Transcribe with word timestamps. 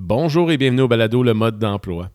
Bonjour 0.00 0.52
et 0.52 0.56
bienvenue 0.56 0.82
au 0.82 0.88
balado 0.88 1.24
Le 1.24 1.34
mode 1.34 1.58
d'emploi. 1.58 2.08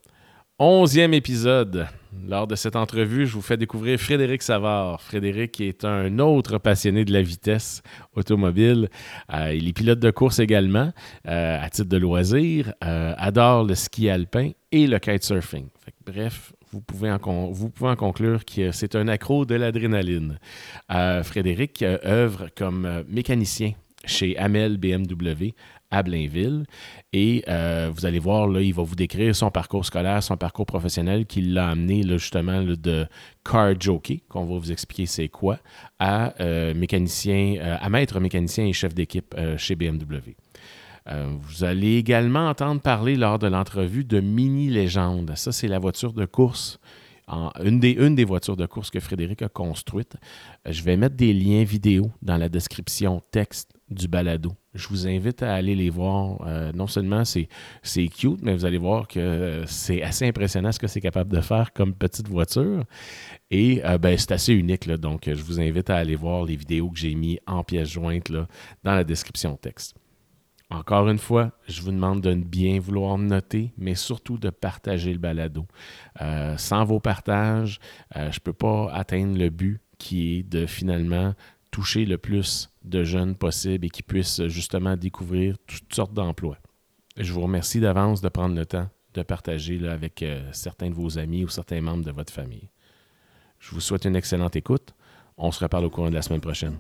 Onzième 0.58 1.14
épisode. 1.14 1.86
Lors 2.26 2.48
de 2.48 2.56
cette 2.56 2.78
entrevue, 2.78 3.28
je 3.28 3.34
vous 3.34 3.42
fais 3.42 3.58
découvrir 3.58 4.00
Frédéric 4.00 4.42
Savard. 4.42 5.02
Frédéric 5.02 5.60
est 5.60 5.84
un 5.84 6.18
autre 6.20 6.60
passionné 6.60 7.04
de 7.04 7.12
la 7.12 7.22
vitesse 7.22 7.84
automobile. 8.16 8.88
Euh, 9.34 9.54
il 9.54 9.68
est 9.68 9.74
pilote 9.74 10.00
de 10.00 10.12
course 10.12 10.40
également, 10.40 10.94
euh, 11.28 11.62
à 11.62 11.70
titre 11.70 11.90
de 11.90 11.98
loisir, 11.98 12.74
euh, 12.86 13.14
adore 13.18 13.66
le 13.66 13.76
ski 13.76 14.10
alpin 14.10 14.52
et 14.72 14.88
le 14.88 14.98
kitesurfing. 14.98 15.68
bref, 16.06 16.54
vous 16.72 16.80
pouvez, 16.80 17.12
en 17.12 17.20
vous 17.52 17.70
pouvez 17.70 17.90
en 17.90 17.98
conclure 17.98 18.46
que 18.46 18.72
c'est 18.72 18.96
un 18.96 19.10
accro 19.10 19.44
de 19.44 19.56
l'adrénaline. 19.56 20.40
Frédéric 20.90 21.84
œuvre 21.84 22.48
comme 22.56 23.04
mécanicien 23.10 23.74
chez 24.06 24.38
Amel 24.38 24.78
BMW 24.78 25.54
à 25.94 26.02
Blainville. 26.02 26.66
Et 27.14 27.44
euh, 27.48 27.92
vous 27.94 28.06
allez 28.06 28.18
voir, 28.18 28.48
là, 28.48 28.62
il 28.62 28.74
va 28.74 28.82
vous 28.82 28.96
décrire 28.96 29.36
son 29.36 29.52
parcours 29.52 29.86
scolaire, 29.86 30.24
son 30.24 30.38
parcours 30.38 30.66
professionnel 30.66 31.28
qui 31.28 31.42
l'a 31.42 31.70
amené 31.70 32.02
là, 32.02 32.18
justement 32.18 32.64
de 32.64 33.06
car 33.50 33.80
jockey, 33.80 34.24
qu'on 34.28 34.46
va 34.46 34.58
vous 34.58 34.72
expliquer 34.72 35.06
c'est 35.06 35.30
quoi, 35.30 35.60
à 36.00 36.34
euh, 36.42 36.74
mécanicien, 36.74 37.58
euh, 37.60 37.78
à 37.80 37.90
maître 37.90 38.20
mécanicien 38.20 38.66
et 38.66 38.74
chef 38.74 38.96
d'équipe 38.96 39.36
chez 39.58 39.76
BMW. 39.76 40.34
vous 41.08 41.64
allez 41.64 41.98
également 41.98 42.50
entendre 42.50 42.82
parler 42.82 43.16
lors 43.16 43.38
de 43.38 43.48
l'entrevue 43.48 44.04
de 44.04 44.20
Mini 44.20 44.70
Légende. 44.70 45.34
Ça, 45.36 45.52
c'est 45.52 45.68
la 45.68 45.78
voiture 45.78 46.14
de 46.14 46.26
course 46.26 46.80
une, 47.64 47.80
des, 47.80 47.92
une 47.92 48.16
des 48.16 48.26
voitures 48.26 48.58
de 48.58 48.66
course 48.66 48.90
que 48.90 49.00
Frédéric 49.00 49.42
a 49.42 49.50
construite. 49.50 50.16
Je 50.68 50.84
vais 50.84 50.98
mettre 50.98 51.16
des 51.16 51.34
liens 51.34 51.64
vidéo 51.64 52.12
dans 52.22 52.38
la 52.38 52.50
description 52.50 53.22
texte 53.32 53.72
du 53.94 54.08
balado. 54.08 54.54
Je 54.74 54.88
vous 54.88 55.08
invite 55.08 55.44
à 55.44 55.54
aller 55.54 55.76
les 55.76 55.90
voir. 55.90 56.42
Euh, 56.48 56.72
non 56.74 56.88
seulement 56.88 57.24
c'est, 57.26 57.48
cute, 58.08 58.42
mais 58.42 58.54
vous 58.54 58.66
allez 58.66 58.78
voir 58.78 59.08
que 59.08 59.64
c'est 59.68 60.02
assez 60.02 60.28
impressionnant 60.28 60.72
ce 60.72 60.80
que 60.80 60.88
c'est 60.88 61.02
capable 61.02 61.32
de 61.34 61.42
faire 61.42 61.74
comme 61.74 61.94
petite 61.94 62.28
voiture. 62.28 62.84
Et 63.52 63.84
euh, 63.86 63.98
ben, 63.98 64.18
c'est 64.18 64.32
assez 64.32 64.54
unique. 64.54 64.90
donc, 64.90 65.24
je 65.26 65.42
vous 65.44 65.60
invite 65.60 65.90
à 65.90 65.98
aller 65.98 66.16
voir 66.16 66.44
les 66.44 66.56
vidéos 66.56 66.90
que 66.90 66.98
j'ai 66.98 67.16
mis 67.16 67.40
en 67.46 67.64
pièces 67.64 67.90
jointes 67.90 68.32
dans 68.32 68.96
la 68.96 69.04
description 69.04 69.56
texte. 69.56 69.96
Encore 70.70 71.08
une 71.08 71.20
fois, 71.20 71.52
je 71.68 71.82
vous 71.84 71.92
demande 71.92 72.22
de 72.22 72.34
bien 72.34 72.80
vouloir 72.80 73.20
noter, 73.20 73.74
mais 73.78 73.94
surtout 73.94 74.40
de 74.40 74.50
partager 74.50 75.14
le 75.14 75.20
balado. 75.20 75.68
Euh, 76.20 76.58
sans 76.58 76.84
vos 76.84 77.00
partages, 77.00 77.80
je 78.16 78.22
ne 78.22 78.40
peux 78.44 78.54
pas 78.54 78.92
atteindre 78.92 79.38
le 79.38 79.50
but 79.52 79.80
qui 80.00 80.40
est 80.40 80.44
de 80.44 80.66
finalement 80.66 81.34
toucher 81.72 82.06
le 82.06 82.18
plus 82.18 82.70
de 82.84 83.04
jeunes 83.04 83.36
possible 83.36 83.86
et 83.86 83.90
qui 83.90 84.04
puissent 84.04 84.46
justement 84.48 84.98
découvrir 84.98 85.58
toutes 85.68 85.94
sortes 85.94 86.14
d'emplois. 86.14 86.58
Je 87.18 87.32
vous 87.32 87.42
remercie 87.42 87.80
d'avance 87.80 88.22
de 88.22 88.30
prendre 88.30 88.56
le 88.56 88.66
temps 88.66 88.90
de 89.14 89.22
partager 89.22 89.88
avec 89.88 90.24
euh, 90.24 90.42
certains 90.52 90.90
de 90.90 90.96
vos 90.96 91.18
amis 91.20 91.44
ou 91.44 91.50
certains 91.50 91.82
membres 91.82 92.04
de 92.04 92.12
votre 92.12 92.34
famille. 92.34 92.70
Je 93.60 93.72
vous 93.72 93.82
souhaite 93.82 94.06
une 94.06 94.16
excellente 94.16 94.56
écoute. 94.56 94.94
On 95.38 95.52
se 95.52 95.64
reparle 95.64 95.86
au 95.86 95.90
courant 95.90 96.10
de 96.10 96.16
la 96.16 96.22
semaine 96.22 96.42
prochaine. 96.42 96.78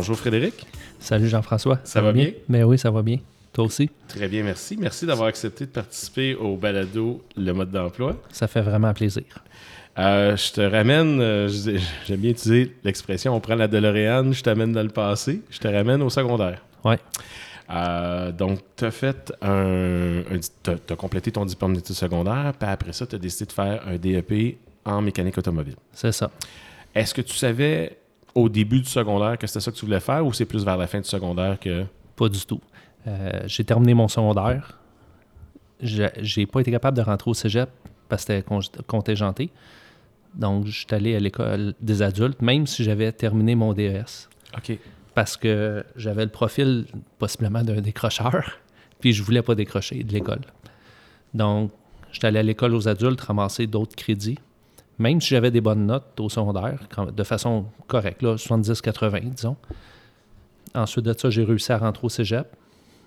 Bonjour 0.00 0.16
Frédéric. 0.16 0.66
Salut 0.98 1.28
Jean-François. 1.28 1.78
Ça, 1.84 2.00
va 2.00 2.12
bien? 2.12 2.30
Mais 2.48 2.60
ben 2.60 2.64
oui, 2.64 2.78
ça 2.78 2.90
va 2.90 3.02
bien. 3.02 3.18
Toi 3.52 3.64
aussi? 3.64 3.90
Très 4.08 4.28
bien, 4.28 4.42
merci. 4.42 4.78
Merci 4.80 5.04
d'avoir 5.04 5.28
accepté 5.28 5.66
de 5.66 5.70
participer 5.70 6.34
au 6.34 6.56
balado 6.56 7.22
Le 7.36 7.52
mode 7.52 7.70
d'emploi. 7.70 8.16
Ça 8.32 8.48
fait 8.48 8.62
vraiment 8.62 8.94
plaisir. 8.94 9.24
Euh, 9.98 10.38
je 10.38 10.52
te 10.52 10.62
ramène, 10.62 11.20
euh, 11.20 11.48
j'aime 12.06 12.20
bien 12.20 12.30
utiliser 12.30 12.74
l'expression 12.82 13.36
on 13.36 13.40
prend 13.40 13.56
la 13.56 13.68
DeLorean, 13.68 14.32
je 14.32 14.42
t'amène 14.42 14.72
dans 14.72 14.82
le 14.82 14.88
passé, 14.88 15.42
je 15.50 15.58
te 15.58 15.68
ramène 15.68 16.00
au 16.00 16.08
secondaire. 16.08 16.64
Oui. 16.82 16.94
Euh, 17.68 18.32
donc, 18.32 18.60
tu 18.78 18.86
as 18.86 18.90
fait 18.92 19.34
un. 19.42 20.22
tu 20.62 20.70
as, 20.70 20.96
complété 20.96 21.30
ton 21.30 21.44
diplôme 21.44 21.74
d'études 21.74 21.94
secondaires, 21.94 22.54
puis 22.58 22.70
après 22.70 22.94
ça, 22.94 23.06
tu 23.06 23.16
as 23.16 23.18
décidé 23.18 23.44
de 23.44 23.52
faire 23.52 23.82
un 23.86 23.98
DEP 23.98 24.56
en 24.86 25.02
mécanique 25.02 25.36
automobile. 25.36 25.76
C'est 25.92 26.12
ça. 26.12 26.30
Est-ce 26.94 27.12
que 27.12 27.20
tu 27.20 27.36
savais 27.36 27.99
au 28.34 28.48
début 28.48 28.80
du 28.80 28.88
secondaire 28.88 29.38
que 29.38 29.46
c'était 29.46 29.60
ça 29.60 29.70
que 29.70 29.76
tu 29.76 29.84
voulais 29.84 30.00
faire 30.00 30.24
ou 30.24 30.32
c'est 30.32 30.44
plus 30.44 30.64
vers 30.64 30.76
la 30.76 30.86
fin 30.86 31.00
du 31.00 31.08
secondaire 31.08 31.58
que. 31.58 31.84
Pas 32.16 32.28
du 32.28 32.44
tout. 32.44 32.60
Euh, 33.06 33.42
j'ai 33.46 33.64
terminé 33.64 33.94
mon 33.94 34.08
secondaire. 34.08 34.78
J'ai 35.80 36.46
pas 36.46 36.60
été 36.60 36.70
capable 36.70 36.96
de 36.96 37.02
rentrer 37.02 37.30
au 37.30 37.34
cégep 37.34 37.70
parce 38.08 38.24
que 38.24 38.34
c'était 38.34 38.82
contingenté. 38.86 39.50
Donc, 40.34 40.66
je 40.66 40.80
suis 40.80 40.86
allé 40.90 41.16
à 41.16 41.20
l'école 41.20 41.74
des 41.80 42.02
adultes, 42.02 42.42
même 42.42 42.66
si 42.66 42.84
j'avais 42.84 43.10
terminé 43.12 43.54
mon 43.54 43.72
DES. 43.72 44.28
OK. 44.56 44.78
Parce 45.14 45.36
que 45.36 45.84
j'avais 45.96 46.24
le 46.24 46.30
profil 46.30 46.86
possiblement 47.18 47.62
d'un 47.62 47.80
décrocheur, 47.80 48.58
puis 49.00 49.12
je 49.12 49.22
voulais 49.22 49.42
pas 49.42 49.54
décrocher 49.54 50.04
de 50.04 50.12
l'école. 50.12 50.42
Donc, 51.34 51.72
je 52.12 52.18
suis 52.18 52.26
allé 52.26 52.38
à 52.38 52.42
l'école 52.42 52.74
aux 52.74 52.88
adultes 52.88 53.20
ramasser 53.20 53.66
d'autres 53.66 53.96
crédits 53.96 54.38
même 55.00 55.20
si 55.20 55.28
j'avais 55.28 55.50
des 55.50 55.62
bonnes 55.62 55.86
notes 55.86 56.20
au 56.20 56.28
secondaire, 56.28 56.78
de 57.10 57.24
façon 57.24 57.64
correcte, 57.86 58.22
70-80, 58.22 59.30
disons. 59.30 59.56
Ensuite 60.74 61.06
de 61.06 61.14
ça, 61.16 61.30
j'ai 61.30 61.42
réussi 61.42 61.72
à 61.72 61.78
rentrer 61.78 62.04
au 62.04 62.10
cégep. 62.10 62.46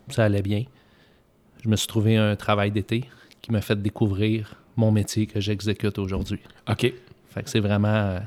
Ça 0.10 0.26
allait 0.26 0.42
bien. 0.42 0.64
Je 1.64 1.70
me 1.70 1.76
suis 1.76 1.88
trouvé 1.88 2.18
un 2.18 2.36
travail 2.36 2.72
d'été 2.72 3.06
qui 3.42 3.52
m'a 3.52 3.62
fait 3.62 3.80
découvrir 3.80 4.56
mon 4.76 4.92
métier 4.92 5.28
que 5.28 5.40
j'exécute 5.40 6.00
aujourd'hui. 6.00 6.40
OK. 6.68 6.92
Fait 7.30 7.44
que 7.44 7.50
c'est 7.50 7.60
vraiment 7.60 7.88
euh, 7.88 8.20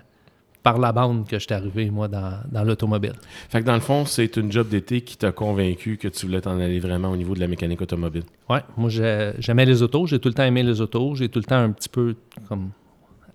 par 0.63 0.79
la 0.79 0.93
bande 0.93 1.27
que 1.27 1.37
je 1.37 1.45
suis 1.45 1.55
arrivé, 1.55 1.91
moi, 1.91 2.07
dans, 2.07 2.39
dans 2.51 2.63
l'automobile. 2.63 3.15
Fait 3.49 3.63
que 3.63 3.67
dans 3.67 3.75
le 3.75 3.81
fond, 3.81 4.07
c'est 4.07 4.37
une 4.37 4.53
job 4.53 4.69
d'été 4.69 5.01
qui 5.01 5.17
t'a 5.17 5.33
convaincu 5.33 5.97
que 5.97 6.07
tu 6.07 6.27
voulais 6.27 6.41
t'en 6.41 6.61
aller 6.61 6.79
vraiment 6.79 7.11
au 7.11 7.17
niveau 7.17 7.35
de 7.35 7.41
la 7.41 7.49
mécanique 7.49 7.83
automobile. 7.83 8.25
Oui, 8.49 8.59
moi, 8.77 8.91
j'aimais 8.91 9.67
les 9.67 9.83
autos. 9.83 10.07
J'ai 10.07 10.21
tout 10.21 10.29
le 10.29 10.35
temps 10.35 10.45
aimé 10.45 10.63
les 10.63 10.81
autos. 10.81 11.17
J'ai 11.17 11.29
tout 11.29 11.41
le 11.41 11.45
temps 11.45 11.59
un 11.59 11.73
petit 11.73 11.89
peu 11.89 12.15
comme 12.49 12.71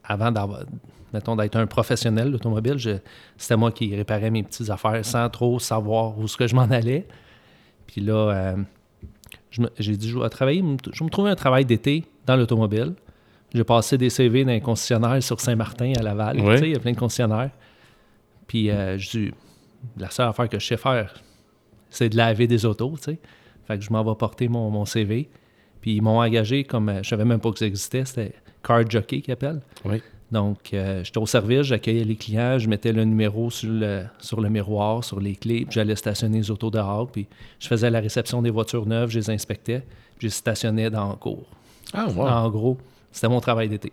avant 0.03 0.31
d'avoir, 0.31 0.63
d'être 1.11 1.55
un 1.57 1.67
professionnel 1.67 2.31
d'automobile, 2.31 2.77
c'était 3.37 3.57
moi 3.57 3.71
qui 3.71 3.95
réparais 3.95 4.31
mes 4.31 4.43
petites 4.43 4.69
affaires 4.69 5.05
sans 5.05 5.29
trop 5.29 5.59
savoir 5.59 6.17
où 6.17 6.27
ce 6.27 6.37
que 6.37 6.47
je 6.47 6.55
m'en 6.55 6.63
allais. 6.63 7.07
Puis 7.87 8.01
là, 8.01 8.13
euh, 8.13 8.55
j'ai 9.77 9.97
dit, 9.97 10.09
je 10.09 10.17
vais 10.17 10.29
travailler, 10.29 10.63
je 10.93 11.03
me 11.03 11.09
trouver 11.09 11.31
un 11.31 11.35
travail 11.35 11.65
d'été 11.65 12.05
dans 12.25 12.35
l'automobile. 12.35 12.93
J'ai 13.53 13.63
passé 13.65 13.97
des 13.97 14.09
CV 14.09 14.45
dans 14.45 14.51
un 14.51 14.59
concessionnaire 14.61 15.21
sur 15.21 15.39
Saint-Martin 15.41 15.91
à 15.99 16.01
Laval. 16.01 16.37
il 16.39 16.71
y 16.71 16.75
a 16.75 16.79
plein 16.79 16.93
de 16.93 16.97
concessionnaires. 16.97 17.51
Puis 18.47 18.69
euh, 18.69 18.97
je 18.97 19.09
dis, 19.09 19.31
la 19.97 20.09
seule 20.09 20.29
affaire 20.29 20.47
que 20.47 20.59
je 20.59 20.65
sais 20.65 20.77
faire, 20.77 21.13
c'est 21.89 22.09
de 22.09 22.17
laver 22.17 22.47
des 22.47 22.65
autos, 22.65 22.95
tu 23.03 23.17
Fait 23.67 23.77
que 23.77 23.83
je 23.83 23.91
m'en 23.91 24.03
vais 24.03 24.15
porter 24.15 24.47
mon, 24.47 24.85
CV. 24.85 25.29
Puis 25.81 25.95
ils 25.95 26.01
m'ont 26.01 26.21
engagé 26.21 26.63
comme, 26.63 26.89
euh, 26.89 27.03
je 27.03 27.09
savais 27.09 27.25
même 27.25 27.39
pas 27.39 27.51
que 27.51 27.59
ça 27.59 27.65
existait, 27.65 28.05
c'était 28.05 28.33
car 28.63 28.89
jockey 28.89 29.21
qui 29.21 29.31
appelle. 29.31 29.61
Oui. 29.85 30.01
Donc, 30.31 30.73
euh, 30.73 31.03
j'étais 31.03 31.17
au 31.17 31.25
service, 31.25 31.63
j'accueillais 31.63 32.05
les 32.05 32.15
clients, 32.15 32.57
je 32.57 32.69
mettais 32.69 32.93
le 32.93 33.03
numéro 33.03 33.49
sur 33.49 33.69
le, 33.69 34.03
sur 34.19 34.39
le 34.39 34.49
miroir, 34.49 35.03
sur 35.03 35.19
les 35.19 35.35
clés, 35.35 35.65
puis 35.65 35.73
j'allais 35.73 35.95
stationner 35.97 36.37
les 36.37 36.49
autos 36.49 36.71
dehors, 36.71 37.11
puis 37.11 37.27
je 37.59 37.67
faisais 37.67 37.89
la 37.89 37.99
réception 37.99 38.41
des 38.41 38.49
voitures 38.49 38.85
neuves, 38.85 39.09
je 39.09 39.19
les 39.19 39.29
inspectais, 39.29 39.79
puis 40.17 40.21
je 40.21 40.27
les 40.27 40.31
stationnais 40.31 40.89
dans 40.89 41.09
le 41.09 41.15
cours. 41.17 41.45
Ah, 41.93 42.07
wow. 42.07 42.27
En 42.27 42.49
gros, 42.49 42.77
c'était 43.11 43.27
mon 43.27 43.41
travail 43.41 43.67
d'été. 43.67 43.91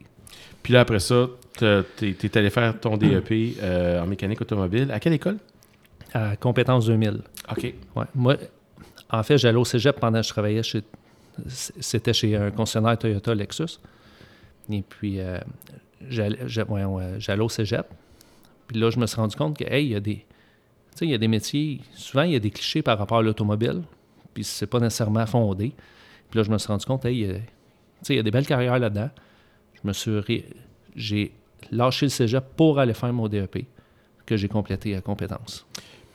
Puis 0.63 0.73
là, 0.73 0.81
après 0.81 1.01
ça, 1.01 1.27
tu 1.57 1.65
es, 1.65 2.39
allé 2.39 2.51
faire 2.51 2.79
ton 2.79 2.97
DEP 2.97 3.57
euh, 3.61 4.01
en 4.01 4.07
mécanique 4.07 4.41
automobile. 4.41 4.91
À 4.93 5.01
quelle 5.01 5.15
école? 5.15 5.39
À 6.13 6.37
Compétence 6.37 6.87
2000. 6.87 7.21
OK. 7.51 7.75
Ouais. 7.97 8.05
Moi, 8.15 8.37
en 9.11 9.23
fait, 9.23 9.39
j'allais 9.39 9.59
au 9.59 9.65
cégep 9.65 9.99
pendant 9.99 10.21
que 10.21 10.27
je 10.27 10.31
travaillais 10.31 10.63
chez. 10.63 10.83
C'était 11.49 12.13
chez 12.13 12.37
un 12.37 12.51
concessionnaire 12.51 12.99
Toyota 12.99 13.35
Lexus. 13.35 13.79
Et 14.71 14.83
puis, 14.83 15.21
euh, 15.21 15.39
j'allais 16.09 17.41
au 17.41 17.49
cégep. 17.49 17.87
Puis 18.67 18.79
là, 18.79 18.91
je 18.91 18.99
me 18.99 19.07
suis 19.07 19.17
rendu 19.17 19.37
compte 19.37 19.57
que, 19.57 19.65
hey, 19.65 19.87
il 19.87 19.93
y 19.93 19.95
a 19.95 20.01
des. 20.01 20.25
il 21.01 21.11
y 21.11 21.15
a 21.15 21.19
des 21.19 21.29
métiers. 21.29 21.81
Souvent, 21.95 22.23
il 22.23 22.33
y 22.33 22.37
a 22.37 22.41
des 22.41 22.51
clichés 22.51 22.83
par 22.83 22.99
rapport 22.99 23.19
à 23.19 23.23
l'automobile. 23.23 23.83
Puis 24.35 24.45
c'est 24.45 24.67
pas 24.67 24.79
nécessairement 24.79 25.27
fondé. 25.27 25.73
Puis 26.31 26.39
là, 26.39 26.43
je 26.43 26.51
me 26.51 26.59
suis 26.59 26.69
rendu 26.69 26.85
compte, 26.85 27.05
hey, 27.05 27.41
il 28.09 28.17
y 28.17 28.19
a 28.19 28.23
des 28.23 28.31
belles 28.31 28.47
carrières 28.47 28.79
là-dedans. 28.79 29.11
Je 29.75 29.89
me 29.89 29.93
suis. 29.93 30.45
J'ai 30.95 31.33
lâché 31.71 32.07
le 32.07 32.11
cégep 32.11 32.45
pour 32.57 32.79
aller 32.79 32.95
faire 32.95 33.13
mon 33.13 33.29
DEP, 33.29 33.67
que 34.27 34.37
j'ai 34.37 34.49
complété 34.49 34.95
à 34.97 35.01
compétence. 35.01 35.67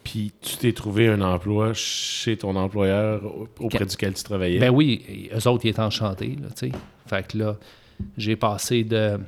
Puis 0.04 0.34
tu 0.42 0.58
t'es 0.58 0.74
trouvé 0.74 1.08
un 1.08 1.22
emploi 1.22 1.74
chez 1.74 2.38
ton 2.38 2.56
employeur 2.56 3.22
auprès 3.60 3.86
duquel 3.86 4.14
tu 4.14 4.24
travaillais? 4.24 4.60
Ben 4.60 4.70
oui, 4.70 5.30
eux 5.34 5.48
autres, 5.48 5.66
ils 5.66 5.70
étaient 5.70 5.80
enchantés, 5.80 6.36
là, 6.42 6.50
tu 6.50 6.70
sais. 6.70 6.72
Fait 7.08 7.26
que 7.26 7.38
là, 7.38 7.58
j'ai 8.18 8.36
passé 8.36 8.84
de 8.84 9.20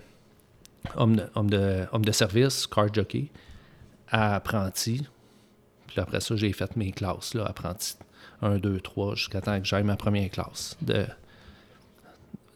homme 0.96 1.16
de, 1.16 1.24
homme, 1.36 1.50
de, 1.50 1.86
homme 1.92 2.06
de 2.06 2.12
service, 2.12 2.68
car 2.68 2.94
jockey, 2.94 3.32
à 4.10 4.36
apprenti. 4.36 5.04
Puis 5.88 6.00
après 6.00 6.20
ça, 6.20 6.36
j'ai 6.36 6.52
fait 6.54 6.76
mes 6.76 6.92
classes, 6.92 7.34
là, 7.34 7.46
apprenti 7.46 7.96
1, 8.42 8.58
2, 8.58 8.80
3, 8.80 9.16
jusqu'à 9.16 9.42
temps 9.42 9.60
que 9.60 9.66
j'aille 9.66 9.84
ma 9.84 9.96
première 9.96 10.30
classe 10.30 10.78
de, 10.82 11.06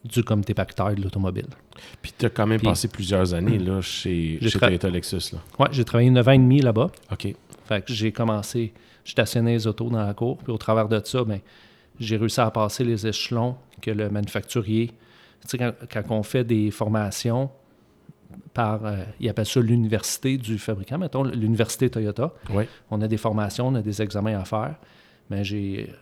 du 0.04 0.24
comité 0.24 0.54
pactaire 0.54 0.96
de 0.96 1.02
l'automobile. 1.02 1.48
Puis 2.02 2.14
tu 2.18 2.26
as 2.26 2.30
quand 2.30 2.48
même 2.48 2.60
Puis- 2.60 2.68
passé 2.68 2.88
plusieurs 2.88 3.34
années 3.34 3.58
là, 3.60 3.82
chez, 3.82 4.40
chez 4.42 4.60
Toyota 4.60 4.90
Lexus. 4.90 5.36
Ouais, 5.58 5.68
j'ai 5.72 5.86
travaillé 5.86 6.10
9 6.10 6.28
ans 6.28 6.32
et 6.32 6.38
demi 6.38 6.62
là-bas. 6.62 6.92
OK. 7.12 7.34
Fait 7.66 7.86
que 7.86 7.94
j'ai 7.94 8.12
commencé, 8.12 8.74
je 9.04 9.12
stationnais 9.12 9.54
les 9.54 9.68
autos 9.68 9.90
dans 9.90 10.06
la 10.06 10.14
cour, 10.14 10.38
puis 10.38 10.52
au 10.52 10.58
travers 10.58 10.88
de 10.88 11.02
ça, 11.04 11.24
ben, 11.24 11.40
j'ai 12.00 12.18
réussi 12.18 12.42
à 12.42 12.50
passer 12.52 12.84
les 12.84 13.08
échelons 13.08 13.56
que 13.82 13.92
le 13.92 14.10
manufacturier. 14.10 14.92
Tu 15.44 15.48
sais, 15.50 15.58
quand, 15.58 15.74
quand 15.92 16.16
on 16.16 16.24
fait 16.24 16.44
des 16.44 16.72
formations 16.72 17.50
par, 18.54 18.86
euh, 18.86 18.98
ils 19.20 19.30
appellent 19.30 19.46
ça 19.46 19.60
l'université 19.60 20.38
du 20.38 20.58
fabricant, 20.58 20.98
mettons, 20.98 21.24
l'université 21.24 21.90
Toyota. 21.90 22.34
Oui. 22.54 22.66
On 22.92 23.02
a 23.02 23.08
des 23.08 23.18
formations, 23.18 23.68
on 23.68 23.76
a 23.76 23.82
des 23.82 24.02
examens 24.02 24.40
à 24.40 24.46
faire. 24.46 24.76
Mais 25.30 25.44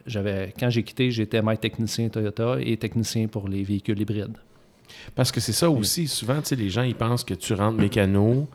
j'avais, 0.05 0.53
quand 0.57 0.69
j'ai 0.69 0.83
quitté, 0.83 1.11
j'étais 1.11 1.41
maître 1.41 1.59
technicien 1.61 2.07
Toyota 2.07 2.57
et 2.61 2.77
technicien 2.77 3.27
pour 3.27 3.49
les 3.49 3.63
véhicules 3.63 3.99
hybrides. 3.99 4.37
Parce 5.15 5.31
que 5.33 5.41
c'est 5.41 5.51
ça 5.53 5.69
aussi. 5.69 6.07
Souvent, 6.07 6.39
tu 6.41 6.47
sais, 6.47 6.55
les 6.55 6.69
gens, 6.69 6.83
ils 6.83 6.95
pensent 6.95 7.25
que 7.25 7.33
tu 7.33 7.53
rentres 7.53 7.77
mécano, 7.77 8.47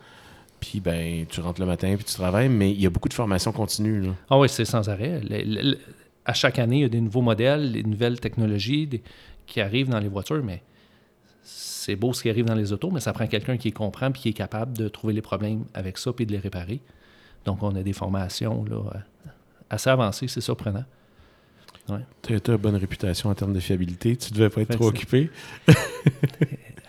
puis 0.59 0.79
ben, 0.79 1.25
tu 1.27 1.41
rentres 1.41 1.61
le 1.61 1.67
matin, 1.67 1.93
puis 1.95 2.05
tu 2.05 2.15
travailles, 2.15 2.49
mais 2.49 2.71
il 2.71 2.81
y 2.81 2.87
a 2.87 2.89
beaucoup 2.89 3.09
de 3.09 3.13
formations 3.13 3.51
continues. 3.51 4.01
Là. 4.01 4.13
Ah 4.31 4.39
oui, 4.39 4.49
c'est 4.49 4.65
sans 4.65 4.89
arrêt. 4.89 5.21
Le- 5.21 5.43
le- 5.43 5.71
le- 5.71 5.77
à 6.25 6.33
chaque 6.33 6.57
année, 6.57 6.77
il 6.77 6.81
y 6.81 6.85
a 6.85 6.89
des 6.89 7.01
nouveaux 7.01 7.21
modèles, 7.21 7.71
des 7.73 7.83
nouvelles 7.83 8.19
technologies 8.19 8.87
des- 8.87 9.03
qui 9.45 9.61
arrivent 9.61 9.89
dans 9.89 9.99
les 9.99 10.07
voitures, 10.07 10.43
mais 10.43 10.63
c'est 11.43 11.95
beau 11.95 12.13
ce 12.13 12.21
qui 12.23 12.29
arrive 12.29 12.45
dans 12.45 12.55
les 12.55 12.71
autos, 12.73 12.89
mais 12.91 12.99
ça 12.99 13.13
prend 13.13 13.27
quelqu'un 13.27 13.57
qui 13.57 13.71
comprend 13.71 14.11
puis 14.11 14.21
qui 14.21 14.29
est 14.29 14.33
capable 14.33 14.77
de 14.77 14.87
trouver 14.87 15.13
les 15.13 15.21
problèmes 15.21 15.65
avec 15.73 15.97
ça 15.97 16.13
puis 16.13 16.25
de 16.25 16.31
les 16.31 16.39
réparer. 16.39 16.79
Donc, 17.45 17.61
on 17.61 17.75
a 17.75 17.83
des 17.83 17.93
formations 17.93 18.63
là, 18.65 18.77
euh, 18.77 19.29
assez 19.69 19.89
avancées, 19.89 20.27
c'est 20.27 20.41
surprenant. 20.41 20.85
Toyota 22.21 22.53
a 22.53 22.57
bonne 22.57 22.77
réputation 22.77 23.29
en 23.29 23.35
termes 23.35 23.51
de 23.51 23.59
fiabilité. 23.59 24.15
Tu 24.15 24.31
devais 24.31 24.49
pas 24.49 24.61
être 24.61 24.75
trop 24.75 24.87
occupé. 24.87 25.29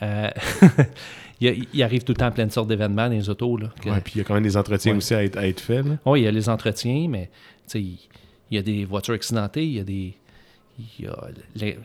Euh, 0.03 0.29
il, 1.41 1.83
arrive 1.83 2.03
tout 2.03 2.13
le 2.13 2.17
temps 2.17 2.31
plein 2.33 2.47
de 2.47 2.53
sortes 2.53 2.69
d'événements 2.69 3.07
dans 3.07 3.13
les 3.15 3.31
autos. 3.31 3.57
Là, 3.57 3.69
que- 3.81 3.89
Ouais, 3.89 4.01
puis 4.01 4.15
il 4.17 4.19
y 4.19 4.21
a 4.21 4.25
quand 4.25 4.35
même 4.35 4.43
des 4.43 4.57
entretiens 4.57 4.91
Ouais. 4.93 4.99
aussi 4.99 5.15
à 5.15 5.23
être, 5.25 5.39
à 5.39 5.47
être 5.47 5.61
faits. 5.61 5.87
Oui, 6.05 6.21
il 6.21 6.25
y 6.25 6.27
a 6.27 6.33
les 6.33 6.49
entretiens, 6.49 7.07
mais 7.09 7.31
tu 7.69 7.79
il 7.79 7.99
il 8.51 8.57
y 8.57 8.59
a 8.59 8.63
des 8.63 8.85
voitures 8.85 9.15
accidentées, 9.15 9.65
il 9.65 9.73
y 9.73 9.81
a 9.81 9.85
des. 9.85 10.15
il 10.79 11.05
y 11.05 11.09
a 11.09 11.29
les- 11.55 11.79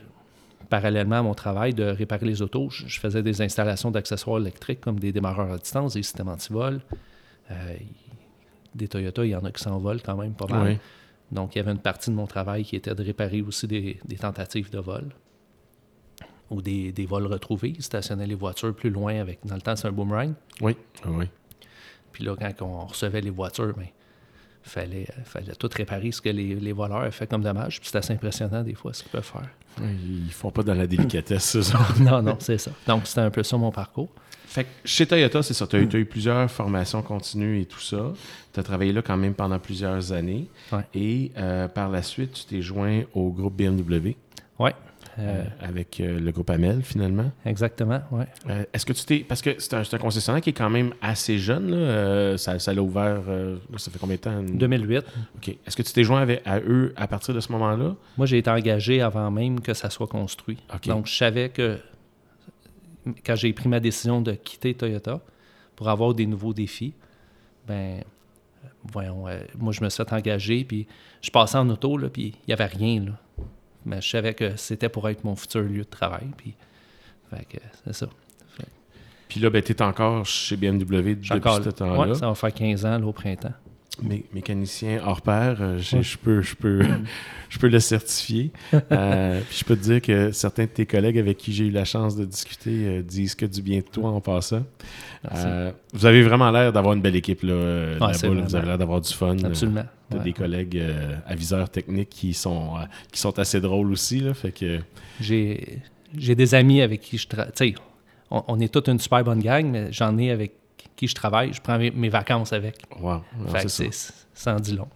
parallèlement 0.70 1.18
à 1.18 1.22
mon 1.22 1.34
travail 1.34 1.74
de 1.74 1.84
réparer 1.84 2.26
les 2.26 2.42
autos, 2.42 2.70
je, 2.70 3.00
faisais 3.00 3.24
des 3.24 3.42
installations 3.42 3.92
d'accessoires 3.92 4.40
électriques 4.40 4.82
comme 4.82 5.00
des 5.00 5.12
démarreurs 5.12 5.52
à 5.52 5.58
distance, 5.58 5.94
des 5.94 6.04
systèmes 6.04 6.30
anti-vol. 6.30 6.82
Euh, 7.52 7.76
des 8.76 8.88
Toyota, 8.88 9.26
il 9.26 9.30
y 9.30 9.36
en 9.36 9.44
a 9.44 9.52
qui 9.52 9.64
s'envolent 9.64 10.02
quand 10.02 10.16
même 10.16 10.34
pas 10.34 10.46
mal. 10.46 10.80
Donc, 11.32 11.56
il 11.56 11.60
y 11.60 11.62
avait 11.62 11.72
une 11.72 11.80
partie 11.80 12.12
de 12.12 12.16
mon 12.16 12.28
travail 12.28 12.64
qui 12.64 12.76
était 12.76 12.94
de 12.94 13.04
réparer 13.04 13.42
aussi 13.42 13.68
des, 13.68 14.00
des 14.06 14.16
tentatives 14.16 14.70
de 14.70 14.80
vol 14.80 15.10
ou 16.50 16.62
des, 16.62 16.92
des 16.92 17.06
vols 17.06 17.28
retrouvés, 17.28 17.76
stationner 17.80 18.26
les 18.26 18.36
voitures 18.36 18.76
plus 18.76 18.90
loin 18.90 19.20
avec. 19.20 19.40
Dans 19.46 19.56
le 19.56 19.62
temps, 19.62 19.76
c'est 19.76 19.88
un 19.88 19.92
boomerang. 19.92 20.34
Oui. 20.62 20.76
Oui. 21.06 21.26
Puis 22.12 22.24
là, 22.24 22.36
quand 22.36 22.66
on 22.66 22.86
recevait 22.86 23.22
les 23.22 23.30
voitures, 23.30 23.74
ben, 23.76 23.88
fallait, 24.70 25.08
fallait 25.26 25.56
tout 25.56 25.70
réparer 25.76 26.12
ce 26.12 26.22
que 26.22 26.30
les, 26.30 26.56
les 26.56 26.72
voleurs 26.72 27.02
avaient 27.02 27.12
fait 27.12 27.28
comme 27.28 27.44
dommage. 27.44 27.80
Puis 27.80 27.90
c'est 27.92 27.98
assez 27.98 28.14
impressionnant 28.14 28.64
des 28.64 28.76
fois 28.76 28.94
ce 28.94 29.04
qu'ils 29.04 29.12
peuvent 29.12 29.24
faire. 29.24 29.50
Ils 29.82 30.32
font 30.32 30.52
pas 30.52 30.64
dans 30.64 30.74
la 30.74 30.88
délicatesse, 30.88 31.62
ça. 31.62 31.80
non, 32.00 32.22
non, 32.22 32.38
c'est 32.40 32.58
ça. 32.58 32.72
Donc 32.88 33.08
c'était 33.08 33.22
un 33.22 33.30
peu 33.30 33.44
ça 33.44 33.58
mon 33.58 33.72
parcours. 33.72 34.10
Fait 34.46 34.64
que 34.64 34.70
chez 34.84 35.06
Toyota, 35.06 35.44
c'est 35.44 35.54
ça. 35.54 35.68
Tu 35.68 35.76
as, 35.76 35.80
eu 35.80 36.06
plusieurs 36.06 36.50
formations 36.50 37.04
continues 37.04 37.62
et 37.62 37.66
tout 37.66 37.80
ça. 37.80 38.14
Tu 38.52 38.60
as 38.60 38.64
travaillé 38.64 38.92
là 38.92 39.04
quand 39.04 39.16
même 39.16 39.36
pendant 39.36 39.60
plusieurs 39.60 40.12
années. 40.12 40.48
Ouais. 40.72 40.82
Et 40.96 41.32
euh, 41.38 41.68
par 41.68 41.90
la 41.90 42.02
suite, 42.02 42.34
tu 42.34 42.46
t'es 42.46 42.62
joint 42.62 43.04
au 43.14 43.30
groupe 43.30 43.56
BMW 43.56 44.16
Oui, 44.58 44.72
euh, 45.20 45.44
avec 45.62 46.00
euh, 46.00 46.20
le 46.20 46.32
groupe 46.32 46.50
Amel 46.50 46.82
finalement. 46.84 47.32
exactement. 47.46 48.02
Euh, 48.50 48.64
Est-ce 48.74 48.86
que 48.86 48.94
tu 48.94 49.06
t'es. 49.06 49.20
Parce 49.20 49.42
que 49.42 49.56
c'est 49.60 49.74
un, 49.74 49.98
concessionnaire 49.98 50.42
qui 50.42 50.52
est 50.52 50.54
quand 50.54 50.70
même 50.70 50.94
assez 51.02 51.38
jeune. 51.38 51.72
Là. 51.72 51.78
Euh, 51.78 52.38
ça 52.38 52.58
ça 52.60 52.74
l'a 52.74 52.82
ouvert. 52.82 53.22
euh, 53.28 53.58
ça 53.78 53.92
fait 53.92 54.00
combien 54.00 54.16
de 54.16 54.22
temps? 54.22 54.42
2008. 54.42 55.04
OK. 55.38 55.50
Est-ce 55.50 55.76
que 55.76 55.82
tu 55.84 55.94
t'es 55.94 56.04
joint 56.04 56.22
avec, 56.22 56.42
à 56.46 56.60
eux 56.60 56.94
à 56.96 57.08
partir 57.08 57.34
de 57.34 57.40
ce 57.40 57.52
moment-là? 57.52 57.96
Moi, 58.18 58.26
j'ai 58.26 58.38
été 58.38 58.50
engagé 58.50 59.02
avant 59.02 59.30
même 59.30 59.60
que 59.62 59.74
ça 59.74 59.90
soit 59.90 60.08
construit. 60.08 60.58
OK. 60.74 60.88
Donc, 60.88 61.08
je 61.08 61.16
savais 61.16 61.50
que 61.50 61.78
quand 63.26 63.36
j'ai 63.36 63.54
pris 63.54 63.70
ma 63.70 63.80
décision 63.80 64.22
de 64.22 64.34
quitter 64.34 64.74
Toyota 64.74 65.20
pour 65.76 65.90
avoir 65.90 66.14
des 66.14 66.26
nouveaux 66.26 66.54
défis, 66.54 66.94
ben, 67.68 67.76
euh, 67.76 68.68
voyons, 68.92 69.28
euh, 69.28 69.40
moi, 69.58 69.72
je 69.74 69.84
me 69.84 69.90
suis 69.90 70.04
fait 70.04 70.14
engager, 70.14 70.64
puis 70.64 70.88
je 71.22 71.30
passais 71.30 71.58
en 71.58 71.70
auto, 71.70 71.98
là, 71.98 72.10
puis 72.10 72.36
il 72.36 72.50
n'y 72.50 72.54
avait 72.54 72.66
rien, 72.66 73.06
là. 73.06 73.12
Mais 73.86 74.02
je 74.02 74.10
savais 74.10 74.34
que 74.34 74.56
c'était 74.58 74.90
pour 74.90 75.08
être 75.10 75.24
mon 75.24 75.36
futur 75.36 75.62
lieu 75.62 75.80
de 75.84 75.90
travail, 75.90 76.28
puis 76.38 76.54
c'est 77.86 77.94
ça. 77.94 78.08
Puis 79.28 79.40
là, 79.40 79.52
ben, 79.52 79.62
tu 79.62 79.72
es 79.74 79.82
encore 79.84 80.26
chez 80.26 80.58
BMW 80.58 81.14
depuis 81.16 81.34
encore 81.34 81.58
ce 81.60 81.66
là. 81.66 81.72
temps-là. 81.72 82.08
Ouais, 82.10 82.16
ça 82.16 82.28
va 82.28 82.34
faire 82.34 82.52
15 82.54 82.84
ans, 82.86 82.98
là, 82.98 83.06
au 83.06 83.14
printemps. 83.14 83.54
Mé- 84.04 84.24
mécanicien 84.34 85.02
hors 85.06 85.22
pair, 85.22 85.58
euh, 85.62 85.78
Ouais. 85.78 86.02
je 86.02 86.18
peux, 86.18 86.42
je 86.42 86.56
peux, 86.56 86.80
je 87.50 87.60
peux 87.60 87.68
le 87.68 87.80
certifier. 87.80 88.52
Euh, 88.92 89.40
puis 89.48 89.60
je 89.60 89.66
peux 89.66 89.76
te 89.76 89.84
dire 89.84 90.02
que 90.02 90.32
certains 90.32 90.64
de 90.64 90.70
tes 90.70 90.86
collègues 90.88 91.20
avec 91.20 91.38
qui 91.38 91.54
j'ai 91.54 91.66
eu 91.66 91.70
la 91.70 91.86
chance 91.86 92.16
de 92.16 92.26
discuter 92.26 92.88
euh, 92.88 93.02
disent 93.04 93.36
que 93.36 93.46
du 93.46 93.62
bien 93.62 93.80
de 93.80 93.84
toi 93.86 94.10
en 94.10 94.20
passant. 94.22 94.64
Euh, 95.36 95.72
vous 95.94 96.06
avez 96.08 96.24
vraiment 96.24 96.50
l'air 96.50 96.74
d'avoir 96.74 96.96
une 96.96 97.02
belle 97.02 97.16
équipe 97.18 97.44
là, 97.44 97.54
Ouais, 97.54 98.14
vraiment- 98.14 98.42
Vous 98.46 98.56
avez 98.56 98.66
l'air 98.66 98.78
d'avoir 98.80 99.02
du 99.02 99.14
fun. 99.14 99.38
Absolument. 99.44 99.86
Ouais. 100.18 100.24
des 100.24 100.34
collègues 100.34 100.78
euh, 100.78 101.16
aviseurs 101.28 101.70
techniques 101.70 102.10
qui 102.10 102.34
sont, 102.34 102.76
euh, 102.78 102.82
qui 103.12 103.20
sont 103.20 103.38
assez 103.38 103.62
drôles 103.62 103.92
aussi. 103.92 104.20
Là, 104.20 104.34
fait 104.34 104.52
que, 104.52 104.80
J'ai 105.22 105.80
j'ai 106.18 106.34
des 106.36 106.56
amis 106.56 106.82
avec 106.82 107.02
qui 107.02 107.18
je 107.18 107.28
travaille. 107.28 107.76
On, 108.32 108.44
on 108.48 108.60
est 108.60 108.74
toute 108.74 108.88
une 108.90 109.00
super 109.00 109.24
bonne 109.24 109.40
gang, 109.42 109.66
mais 109.70 109.92
j'en 109.92 110.18
ai 110.18 110.32
avec 110.32 110.54
qui 110.96 111.08
je 111.08 111.14
travaille. 111.16 111.54
Je 111.54 111.62
prends 111.62 111.78
mes, 111.78 111.92
mes 111.92 112.10
vacances 112.10 112.52
avec. 112.54 112.76
wow, 113.00 113.22
c'est 113.58 113.70
ça. 113.70 113.84
c'est 113.92 114.14
ça 114.34 114.56
en 114.56 114.60
dit 114.60 114.76
long. 114.76 114.88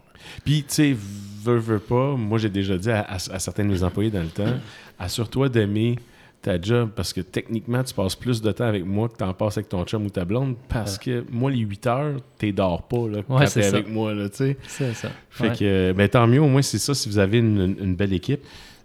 Puis, 0.45 0.63
tu 0.63 0.73
sais, 0.73 0.95
veux, 1.43 1.57
veux 1.57 1.79
pas, 1.79 2.15
moi 2.15 2.37
j'ai 2.39 2.49
déjà 2.49 2.77
dit 2.77 2.89
à, 2.89 3.01
à- 3.01 3.15
à 3.15 3.39
certains 3.39 3.65
de 3.65 3.69
mes 3.69 3.83
employés 3.83 4.09
dans 4.09 4.21
le 4.23 4.29
temps, 4.29 4.53
assure-toi 4.99 5.49
d'aimer 5.49 5.99
ta 6.43 6.61
job 6.61 6.91
parce 6.93 7.13
que 7.13 7.21
techniquement, 7.21 7.83
tu 7.83 7.93
passes 7.93 8.15
plus 8.15 8.41
de 8.41 8.51
temps 8.51 8.65
avec 8.65 8.85
moi 8.85 9.07
que 9.07 9.15
tu 9.17 9.23
en 9.23 9.33
passes 9.33 9.57
avec 9.57 9.69
ton 9.69 9.83
chum 9.85 10.05
ou 10.05 10.09
ta 10.09 10.25
blonde 10.25 10.55
parce 10.67 10.97
que 10.97 11.25
moi, 11.31 11.49
les 11.49 11.59
8 11.59 11.87
heures, 11.87 12.15
tu 12.37 12.51
dors 12.51 12.83
pas 12.83 13.07
là, 13.07 13.23
quand 13.25 13.39
Ouais, 13.39 13.47
t'es 13.47 13.65
avec 13.65 13.87
moi, 13.87 14.13
là, 14.13 14.29
tu 14.29 14.35
sais. 14.37 14.57
C'est 14.67 14.93
ça. 14.93 15.09
Fait 15.29 15.49
Ouais. 15.49 15.55
que, 15.55 15.63
euh, 15.63 15.93
ben, 15.93 16.07
tant 16.09 16.27
mieux, 16.27 16.41
au 16.41 16.47
moins, 16.47 16.61
c'est 16.61 16.77
ça 16.79 16.93
si 16.93 17.07
vous 17.07 17.17
avez 17.17 17.39
une, 17.39 17.95
belle 17.95 18.13
équipe. 18.13 18.41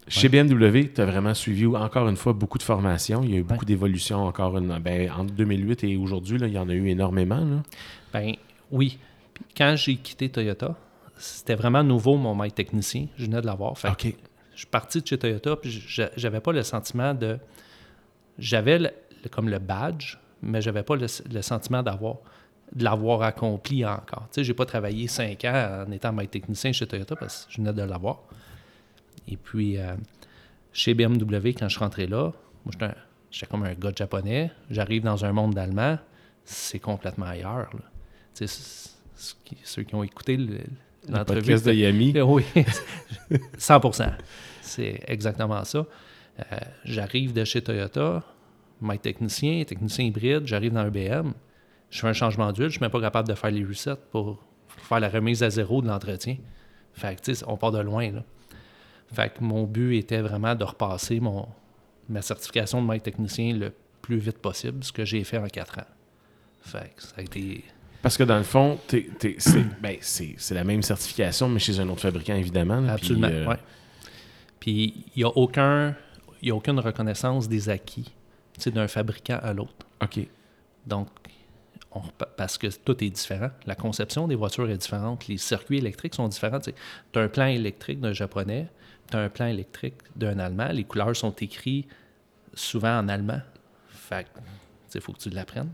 Chez 0.07 0.29
BMW, 0.29 0.91
tu 0.95 1.01
as 1.01 1.05
vraiment 1.05 1.35
suivi, 1.35 1.67
encore 1.67 2.09
une 2.09 2.17
fois, 2.17 2.33
beaucoup 2.33 2.57
de 2.57 2.63
formations. 2.63 3.23
Il 3.25 3.31
y 3.31 3.35
a 3.35 3.39
eu 3.39 3.43
beaucoup 3.43 3.67
d'évolutions 3.67 4.25
encore. 4.25 4.57
Une, 4.57 4.79
ben, 4.79 5.11
entre 5.11 5.35
2008 5.35 5.85
et 5.85 5.97
aujourd'hui, 5.97 6.39
il 6.41 6.49
y 6.53 6.59
en 6.59 6.69
a 6.69 6.73
eu 6.73 6.89
énormément. 6.89 7.41
Là. 7.41 7.63
Ben 8.13 8.33
oui. 8.71 8.99
Quand 9.57 9.75
j'ai 9.77 9.97
quitté 9.97 10.29
Toyota, 10.29 10.77
c'était 11.19 11.57
vraiment 11.57 11.83
nouveau 11.83 12.17
mon 12.17 12.35
maître 12.35 12.55
technicien. 12.55 13.07
Je 13.19 13.25
venais 13.25 13.41
de 13.41 13.47
l'avoir. 13.47 13.77
Fait. 13.77 14.17
Je 14.59 14.63
suis 14.63 14.71
parti 14.71 15.01
de 15.01 15.07
chez 15.07 15.17
Toyota, 15.17 15.55
puis 15.55 15.71
je- 15.71 16.03
j'avais 16.17 16.41
pas 16.41 16.51
le 16.51 16.65
sentiment 16.65 17.15
de. 17.15 17.39
J'avais 18.41 18.93
comme 19.31 19.49
le 19.49 19.61
badge, 19.61 20.17
mais 20.43 20.61
j'avais 20.61 20.83
pas 20.83 20.97
le, 20.97 21.07
le 21.33 21.43
sentiment 21.43 21.81
d'avoir 21.81 22.17
de 22.75 22.83
l'avoir 22.83 23.23
accompli 23.23 23.87
encore. 23.87 24.25
Tu 24.33 24.41
sais, 24.41 24.45
j'ai 24.45 24.55
pas 24.55 24.67
travaillé 24.67 25.07
cinq 25.07 25.45
ans 25.45 25.85
en 25.87 25.93
étant 25.93 26.13
maître 26.13 26.33
technicien 26.33 26.73
chez 26.73 26.87
Toyota 26.89 27.15
parce 27.15 27.45
que 27.47 27.53
je 27.53 27.59
venais 27.59 27.73
de 27.73 27.83
l'avoir. 27.83 28.23
Et 29.29 29.37
puis, 29.37 29.79
euh, 29.79 29.95
chez 30.73 30.93
BMW, 30.93 31.55
quand 31.55 31.69
je 31.69 31.77
suis 31.77 31.79
rentré 31.79 32.07
là, 32.09 32.25
moi, 32.65 32.73
j'étais 32.73 32.93
j'étais 33.31 33.47
comme 33.47 33.63
un 33.63 33.75
gars 33.75 33.93
de 33.93 33.97
japonais. 33.97 34.51
J'arrive 34.71 35.03
dans 35.05 35.25
un 35.25 35.33
monde 35.33 35.55
d'allemand, 35.55 35.99
c'est 36.45 36.81
complètement 36.81 37.27
ailleurs. 37.27 37.71
là. 37.75 37.81
Tu 38.35 38.47
sais, 38.49 38.91
ceux 39.65 39.83
qui 39.85 39.95
ont 39.95 40.03
écouté 40.03 40.37
le- 40.37 40.59
podcast 41.25 41.65
de 41.65 41.73
Yami. 41.73 42.13
Oui, 42.23 42.45
100 43.57 43.81
C'est 44.69 45.01
exactement 45.07 45.65
ça. 45.65 45.79
Euh, 46.41 46.57
j'arrive 46.85 47.33
de 47.33 47.45
chez 47.45 47.61
Toyota, 47.63 48.23
maître 48.81 49.03
technicien, 49.03 49.65
technicien 49.65 50.05
hybride, 50.05 50.47
j'arrive 50.47 50.73
dans 50.73 50.81
un 50.81 50.91
BM, 50.91 51.33
je 51.91 51.99
fais 52.01 52.07
un 52.07 52.13
changement 52.13 52.53
d'huile, 52.53 52.69
je 52.69 52.73
suis 52.75 52.81
même 52.81 52.91
pas 52.91 53.01
capable 53.01 53.29
de 53.29 53.35
faire 53.35 53.51
les 53.51 53.65
resets 53.65 53.97
pour 54.13 54.39
faire 54.83 55.01
la 55.01 55.09
remise 55.09 55.43
à 55.43 55.51
zéro 55.51 55.83
de 55.83 55.89
l'entretien. 55.89 56.37
Fait 56.93 57.21
que, 57.21 57.33
on 57.47 57.57
part 57.57 57.73
de 57.73 57.81
loin, 57.81 58.11
là. 58.13 58.23
Fait 59.13 59.33
que 59.33 59.43
mon 59.43 59.65
but 59.65 59.97
était 59.97 60.21
vraiment 60.21 60.55
de 60.55 60.65
repasser 60.65 61.19
mon, 61.19 61.49
ma 62.09 62.21
certification 62.23 62.83
de 62.83 62.87
maître 62.87 63.05
technicien 63.05 63.55
le 63.55 63.73
plus 64.03 64.19
vite 64.19 64.39
possible, 64.39 64.85
ce 64.85 64.93
que 64.93 65.05
j'ai 65.05 65.25
fait 65.25 65.39
en 65.39 65.47
quatre 65.49 65.79
ans. 65.79 65.87
Fait 66.63 66.93
que 66.95 67.03
ça 67.03 67.15
a 67.17 67.23
été... 67.23 67.65
Parce 68.03 68.17
que 68.17 68.23
dans 68.23 68.37
le 68.39 68.45
fond, 68.45 68.79
t'es- 68.87 69.09
t'es- 69.19 69.37
c'est 69.39 69.65
ben, 69.81 69.97
c'est- 70.01 70.35
c'est 70.39 70.55
la 70.55 70.63
même 70.63 70.83
certification, 70.83 71.49
mais 71.49 71.59
chez 71.59 71.81
un 71.81 71.89
autre 71.89 72.03
fabricant, 72.03 72.35
évidemment. 72.37 72.81
là. 72.81 72.95
Puis, 72.95 73.07
Absolument, 73.13 73.29
euh, 73.31 73.47
ouais. 73.49 73.57
Puis 74.61 75.05
il 75.15 75.19
n'y 75.19 75.25
a 75.25 75.29
aucun, 75.29 75.95
y 76.43 76.51
a 76.51 76.55
aucune 76.55 76.79
reconnaissance 76.81 77.49
des 77.49 77.69
acquis 77.69 78.13
d'un 78.67 78.89
fabricant 78.89 79.39
à 79.41 79.53
l'autre. 79.53 79.87
OK. 80.03 80.21
Donc, 80.87 81.09
on 81.93 82.03
parce 82.37 82.59
que 82.59 82.67
tout 82.67 83.03
est 83.05 83.11
différent. 83.11 83.51
La 83.67 83.75
conception 83.75 84.27
des 84.27 84.35
voitures 84.35 84.69
est 84.69 84.77
différente. 84.77 85.29
Les 85.29 85.39
circuits 85.39 85.79
électriques 85.79 86.15
sont 86.15 86.29
différents. 86.29 86.59
Tu 86.61 86.73
as 87.15 87.21
un 87.21 87.29
plan 87.29 87.47
électrique 87.47 88.01
d'un 88.01 88.13
japonais, 88.13 88.69
tu 89.11 89.17
as 89.17 89.21
un 89.21 89.29
plan 89.29 89.47
électrique 89.47 89.95
d'un 90.17 90.39
allemand. 90.39 90.69
Les 90.73 90.85
couleurs 90.85 91.15
sont 91.17 91.33
écrites 91.33 91.89
souvent 92.55 92.99
en 92.99 93.09
allemand. 93.09 93.41
Fait 93.89 94.27
il 94.95 95.01
faut 95.01 95.13
que 95.13 95.19
tu 95.19 95.31
l'apprennes. 95.31 95.71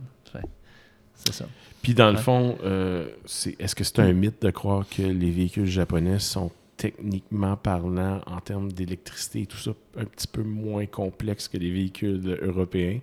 C'est 1.15 1.33
ça. 1.33 1.47
Puis 1.83 1.95
dans 1.95 2.11
le 2.11 2.17
fond, 2.17 2.59
euh, 2.65 3.09
c'est, 3.25 3.59
est-ce 3.61 3.75
que 3.75 3.85
c'est 3.85 4.01
un 4.01 4.13
mythe 4.13 4.43
de 4.43 4.51
croire 4.51 4.85
que 4.89 5.03
les 5.03 5.31
véhicules 5.31 5.67
japonais 5.67 6.19
sont 6.19 6.51
techniquement 6.77 7.57
parlant, 7.57 8.21
en 8.27 8.41
termes 8.41 8.71
d'électricité 8.73 9.43
et 9.43 9.47
tout 9.47 9.57
ça, 9.57 9.73
un 9.97 10.05
petit 10.05 10.27
peu 10.27 10.43
moins 10.43 10.87
complexes 10.87 11.49
que 11.49 11.57
les 11.57 11.71
véhicules 11.71 12.39
européens? 12.43 13.01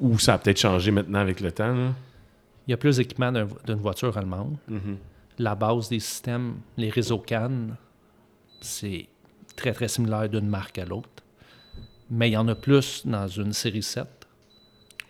Ou 0.00 0.18
ça 0.18 0.34
a 0.34 0.38
peut-être 0.38 0.58
changé 0.58 0.90
maintenant 0.90 1.18
avec 1.20 1.40
le 1.40 1.52
temps, 1.52 1.74
là? 1.74 1.92
Il 2.66 2.70
y 2.70 2.74
a 2.74 2.76
plus 2.76 2.96
d'équipement 2.96 3.32
d'un- 3.32 3.48
d'une 3.66 3.76
voiture 3.80 4.16
allemande. 4.16 4.56
La 5.38 5.54
base 5.54 5.88
des 5.88 6.00
systèmes, 6.00 6.56
les 6.76 6.90
réseaux 6.90 7.18
CAN, 7.18 7.68
c'est 8.60 9.06
très, 9.56 9.72
très 9.72 9.88
similaire 9.88 10.28
d'une 10.28 10.46
marque 10.48 10.78
à 10.78 10.84
l'autre. 10.84 11.08
Mais 12.10 12.28
il 12.28 12.32
y 12.32 12.36
en 12.36 12.48
a 12.48 12.54
plus 12.54 13.06
dans 13.06 13.26
une 13.28 13.52
série 13.52 13.82
7 13.82 14.06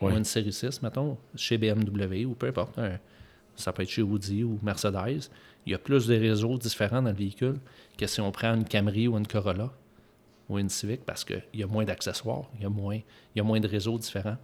Ouais. 0.01 0.13
ou 0.13 0.17
une 0.17 0.25
série 0.25 0.53
6, 0.53 0.83
mettons, 0.83 1.19
chez 1.35 1.59
BMW 1.59 2.25
ou 2.25 2.35
peu 2.35 2.49
importe. 2.49 2.79
un- 2.79 2.99
ça 3.57 3.73
peut 3.73 3.83
être 3.83 3.91
chez 3.91 4.03
Audi 4.03 4.43
ou 4.43 4.59
Mercedes. 4.63 5.29
Il 5.67 5.73
y 5.73 5.75
a 5.75 5.79
plus 5.79 6.07
de 6.07 6.15
réseaux 6.15 6.57
différents 6.59 7.03
dans 7.03 7.11
le 7.11 7.17
véhicule 7.17 7.59
que 7.99 8.07
si 8.07 8.21
on 8.21 8.31
prend 8.33 8.55
une 8.55 8.65
Camry 8.65 9.09
ou 9.09 9.17
une 9.17 9.27
Corolla 9.27 9.71
ou 10.49 10.59
une 10.59 10.69
Civic 10.69 11.05
parce 11.05 11.25
qu'il 11.25 11.43
y 11.55 11.63
a 11.63 11.67
moins 11.67 11.85
d'accessoires, 11.85 12.45
il 12.57 12.63
y 12.63 12.67
a 12.67 12.71
moins, 12.71 12.97
il 12.97 13.39
y 13.39 13.41
a 13.41 13.45
moins 13.45 13.61
de 13.61 13.69
réseaux 13.69 13.99
différents. 13.99 14.37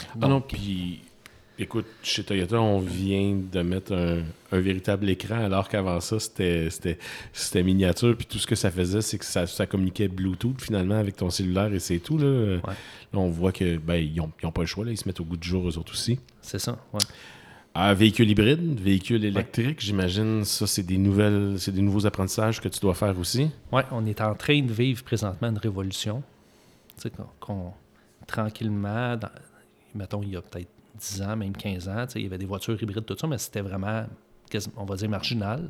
Ah 0.00 0.04
non, 0.20 0.28
Donc, 0.28 0.48
puis 0.48 1.00
écoute, 1.58 1.86
chez 2.02 2.24
Toyota, 2.24 2.60
on 2.60 2.80
vient 2.80 3.38
de 3.52 3.62
mettre 3.62 3.92
un, 3.92 4.22
un 4.50 4.60
véritable 4.60 5.08
écran, 5.08 5.36
alors 5.36 5.68
qu'avant 5.68 6.00
ça, 6.00 6.18
c'était, 6.18 6.98
miniature, 7.62 8.16
puis 8.16 8.26
tout 8.26 8.38
ce 8.38 8.46
que 8.46 8.54
ça 8.56 8.70
faisait, 8.70 9.02
c'est 9.02 9.18
que 9.18 9.24
ça, 9.24 9.46
ça 9.46 9.66
communiquait 9.66 10.08
Bluetooth 10.08 10.60
finalement 10.60 10.96
avec 10.96 11.16
ton 11.16 11.30
cellulaire 11.30 11.72
et 11.72 11.78
c'est 11.78 11.98
tout. 11.98 12.18
Là, 12.18 12.56
Là, 12.56 13.20
on 13.20 13.28
voit 13.28 13.52
que 13.52 13.76
ben, 13.76 13.94
ils 13.96 14.16
n'ont 14.16 14.50
pas 14.50 14.62
le 14.62 14.66
choix, 14.66 14.84
là, 14.84 14.90
ils 14.90 14.96
se 14.96 15.06
mettent 15.06 15.20
au 15.20 15.24
goût 15.24 15.36
du 15.36 15.48
jour 15.48 15.68
eux 15.68 15.78
autres 15.78 15.92
aussi. 15.92 16.18
c'est 16.42 16.58
ça. 16.58 16.78
ouais. 16.92 17.00
Ah, 17.76 17.92
véhicule 17.92 18.30
hybride, 18.30 18.78
véhicule 18.78 19.24
électrique, 19.24 19.80
j'imagine 19.80 20.44
ça 20.44 20.64
c'est 20.66 20.84
des 20.84 20.96
nouvelles, 20.96 21.56
c'est 21.58 21.72
des 21.72 21.82
nouveaux 21.82 22.06
apprentissages 22.06 22.60
que 22.60 22.68
tu 22.68 22.78
dois 22.78 22.94
faire 22.94 23.18
aussi. 23.18 23.50
Oui, 23.72 23.82
on 23.90 24.06
est 24.06 24.20
en 24.20 24.34
train 24.36 24.62
de 24.62 24.72
vivre 24.72 25.02
présentement 25.02 25.48
une 25.48 25.58
révolution. 25.58 26.22
Tu 26.96 27.02
sais, 27.02 27.10
qu'on, 27.10 27.26
qu'on- 27.40 27.72
tranquillement, 28.28 29.16
dans- 29.16 29.28
mettons, 29.94 30.22
il 30.22 30.30
y 30.30 30.36
a 30.36 30.42
peut-être 30.42 30.68
10 31.00 31.20
ans, 31.22 31.36
même 31.36 31.52
15 31.56 31.88
ans, 31.88 32.06
tu 32.06 32.12
sais, 32.12 32.20
il 32.20 32.22
y 32.22 32.26
avait 32.26 32.38
des 32.38 32.46
voitures 32.46 32.80
hybrides, 32.80 33.04
tout 33.04 33.16
ça, 33.18 33.26
mais 33.26 33.38
c'était 33.38 33.60
vraiment, 33.60 34.06
on 34.76 34.84
va 34.84 34.94
dire, 34.94 35.08
marginal. 35.08 35.68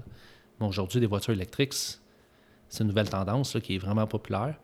Mais 0.60 0.66
aujourd'hui, 0.66 1.00
des 1.00 1.06
voitures 1.06 1.32
électriques, 1.32 1.72
c'est 1.72 1.98
c'est 2.68 2.82
une 2.82 2.88
nouvelle 2.88 3.08
tendance 3.08 3.54
là, 3.54 3.60
qui 3.60 3.76
est 3.76 3.78
vraiment 3.78 4.06
populaire. 4.06 4.56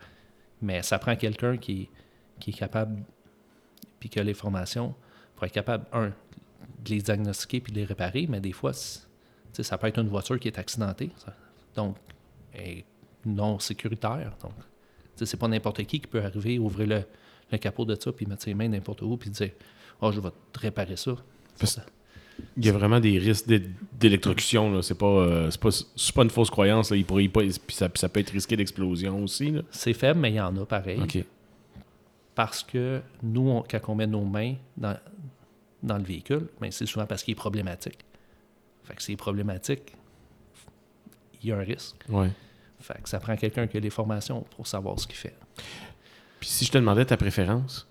Mais 0.62 0.82
ça 0.82 0.99
prend 0.99 1.14
quelqu'un 1.16 1.56
qui, 1.56 1.88
qui 2.40 2.50
est 2.50 2.54
capable, 2.54 3.02
puis 4.00 4.09
qui 4.09 4.18
a 4.18 4.25
les 4.25 4.35
formations, 4.35 4.94
pour 5.37 5.44
être 5.47 5.52
capable, 5.52 5.85
un, 5.92 6.11
de 6.84 6.90
les 6.90 7.00
diagnostiquer 7.02 7.60
puis 7.60 7.72
de 7.72 7.78
les 7.78 7.84
réparer, 7.84 8.26
mais 8.28 8.40
des 8.40 8.52
fois, 8.52 8.72
ça 8.72 9.78
peut 9.78 9.87
être 9.87 9.99
une 10.00 10.08
voiture 10.08 10.38
qui 10.38 10.49
est 10.49 10.58
accidentée. 10.58 11.10
ça. 11.16 11.34
Donc, 11.76 11.96
est 12.54 12.84
non 13.25 13.58
sécuritaire. 13.58 14.32
Donc, 14.42 14.52
c'est 15.16 15.37
pas 15.38 15.49
n'importe 15.49 15.82
qui 15.84 16.00
qui 16.00 16.06
peut 16.06 16.22
arriver, 16.22 16.58
ouvrir 16.58 16.88
le, 16.88 17.02
le 17.52 17.58
capot 17.58 17.84
de 17.84 17.94
ça, 18.00 18.10
puis 18.12 18.25
mettre 18.26 18.42
ses 18.42 18.54
mains 18.54 18.68
n'importe 18.68 19.02
où, 19.02 19.16
puis 19.16 19.30
dire 19.30 19.50
Oh, 20.00 20.10
je 20.10 20.20
vais 20.20 20.30
te 20.52 20.58
réparer 20.60 20.96
ça. 20.96 21.12
Il 22.56 22.64
y 22.64 22.70
a 22.70 22.72
vraiment 22.72 23.00
des 23.00 23.18
risques 23.18 23.46
d'é- 23.46 23.68
d'électrocution, 23.99 24.72
là. 24.72 24.80
c'est 24.80 24.94
pas, 24.96 25.04
euh, 25.06 25.50
c'est 25.50 25.60
pas, 25.60 25.68
pas 26.14 26.22
une 26.22 26.30
fausse 26.30 26.49
croyance, 26.49 26.90
là. 26.90 26.96
Il 26.96 27.04
pourrait 27.04 27.28
pas, 27.28 27.40
puis 27.42 27.76
ça, 27.76 27.90
ça 27.94 28.08
peut 28.08 28.20
être 28.20 28.30
risqué 28.30 28.56
d'explosion 28.56 29.22
aussi. 29.22 29.52
C'est 29.70 29.92
faible, 29.92 30.20
mais 30.20 30.30
il 30.30 30.37
y 30.37 30.40
en 30.40 30.56
a 30.56 30.64
pareil. 30.64 30.99
Parce 32.34 32.62
que 32.62 33.02
nous, 33.22 33.49
on- 33.50 33.62
quand 33.70 33.80
on 33.88 33.94
met 33.94 34.06
nos 34.06 34.25
mains 34.25 34.54
dans, 34.76 34.96
dans 35.82 35.96
le 35.99 36.04
véhicule, 36.04 36.49
ben, 36.60 36.70
c'est 36.70 36.87
souvent 36.87 37.06
parce 37.06 37.22
qu'il 37.22 37.32
est 37.32 37.37
problématique. 37.37 37.99
Fait 38.84 38.94
que 38.94 39.02
c'est 39.02 39.16
problématique, 39.16 39.94
il 41.42 41.49
y 41.49 41.52
a 41.52 41.56
un 41.56 41.60
risque. 41.62 41.96
Ouais. 42.08 42.30
Fait 42.80 43.00
que 43.02 43.08
ça 43.08 43.20
prend 43.20 43.37
quelqu'un 43.37 43.66
qui 43.66 43.76
a 43.76 43.80
les 43.80 43.90
formations 43.90 44.44
pour 44.56 44.66
savoir 44.66 44.99
ce 44.99 45.06
qu'il 45.06 45.16
fait. 45.16 45.34
Puis 46.40 46.49
si 46.49 46.64
je 46.64 46.72
te 46.72 46.78
demandais 46.78 47.04
ta 47.04 47.16
préférence 47.16 47.87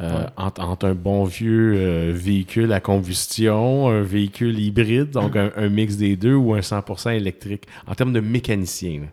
euh, 0.00 0.22
Ouais. 0.24 0.26
entre, 0.36 0.60
entre 0.60 0.86
un 0.88 0.94
bon 0.94 1.22
vieux 1.24 1.74
euh, 1.76 2.12
véhicule 2.12 2.72
à 2.72 2.80
combustion, 2.80 3.88
un 3.88 4.02
véhicule 4.02 4.58
hybride, 4.58 5.10
donc 5.10 5.36
un, 5.36 5.52
un 5.54 5.68
mix 5.68 5.96
des 5.96 6.16
deux 6.16 6.34
ou 6.34 6.52
un 6.54 6.60
100% 6.60 7.14
électrique, 7.14 7.66
en 7.86 7.94
termes 7.94 8.12
de 8.12 8.18
mécanicien. 8.20 9.02
là? 9.02 9.06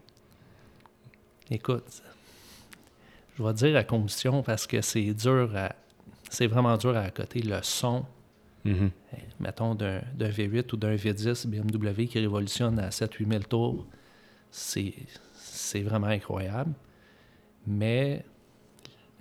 Écoute, 1.52 2.02
je 3.38 3.44
vais 3.44 3.54
dire 3.54 3.76
à 3.78 3.84
combustion 3.84 4.42
parce 4.42 4.66
que 4.66 4.82
c'est 4.82 5.14
dur 5.14 5.52
à. 5.56 5.76
C'est 6.34 6.48
vraiment 6.48 6.78
dur 6.78 6.96
à 6.96 7.10
côté 7.12 7.42
le 7.42 7.60
son, 7.62 8.06
Mhm. 8.64 8.92
mettons, 9.40 9.76
d'un 9.76 10.02
d'un 10.16 10.30
V8 10.30 10.72
ou 10.74 10.78
d'un 10.78 10.96
V10 10.96 11.46
BMW 11.48 12.06
qui 12.08 12.20
révolutionne 12.20 12.80
à 12.80 12.90
7-8 12.90 13.28
000 13.28 13.44
tours. 13.44 13.86
C'est 14.50 14.94
c'est 15.34 15.82
vraiment 15.82 16.08
incroyable. 16.08 16.72
Mais, 17.68 18.24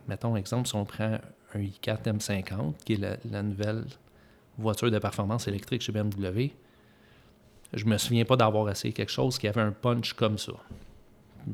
mettons, 0.08 0.36
exemple, 0.36 0.68
si 0.68 0.74
on 0.76 0.84
prend 0.84 1.18
un 1.54 1.58
i4 1.58 2.02
M50, 2.04 2.74
qui 2.84 2.92
est 2.94 2.96
la, 2.96 3.16
la 3.30 3.42
nouvelle 3.42 3.84
voiture 4.56 4.90
de 4.90 4.98
performance 4.98 5.48
électrique 5.48 5.82
chez 5.82 5.92
BMW, 5.92 6.50
je 7.72 7.84
me 7.86 7.98
souviens 7.98 8.24
pas 8.24 8.36
d'avoir 8.36 8.70
essayé 8.70 8.92
quelque 8.94 9.10
chose 9.12 9.36
qui 9.38 9.48
avait 9.48 9.60
un 9.60 9.72
punch 9.72 10.12
comme 10.12 10.38
ça. 10.38 10.52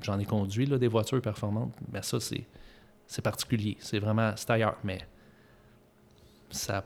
J'en 0.02 0.18
ai 0.18 0.24
conduit 0.26 0.66
là, 0.66 0.76
des 0.78 0.88
voitures 0.88 1.22
performantes, 1.22 1.72
mais 1.92 2.02
ça, 2.02 2.20
c'est 2.20 2.44
c'est 3.06 3.22
particulier. 3.22 3.76
C'est 3.80 4.00
vraiment, 4.00 4.32
c'est 4.36 4.50
ailleurs. 4.50 4.76
Mais 4.82 4.98
ça, 6.50 6.84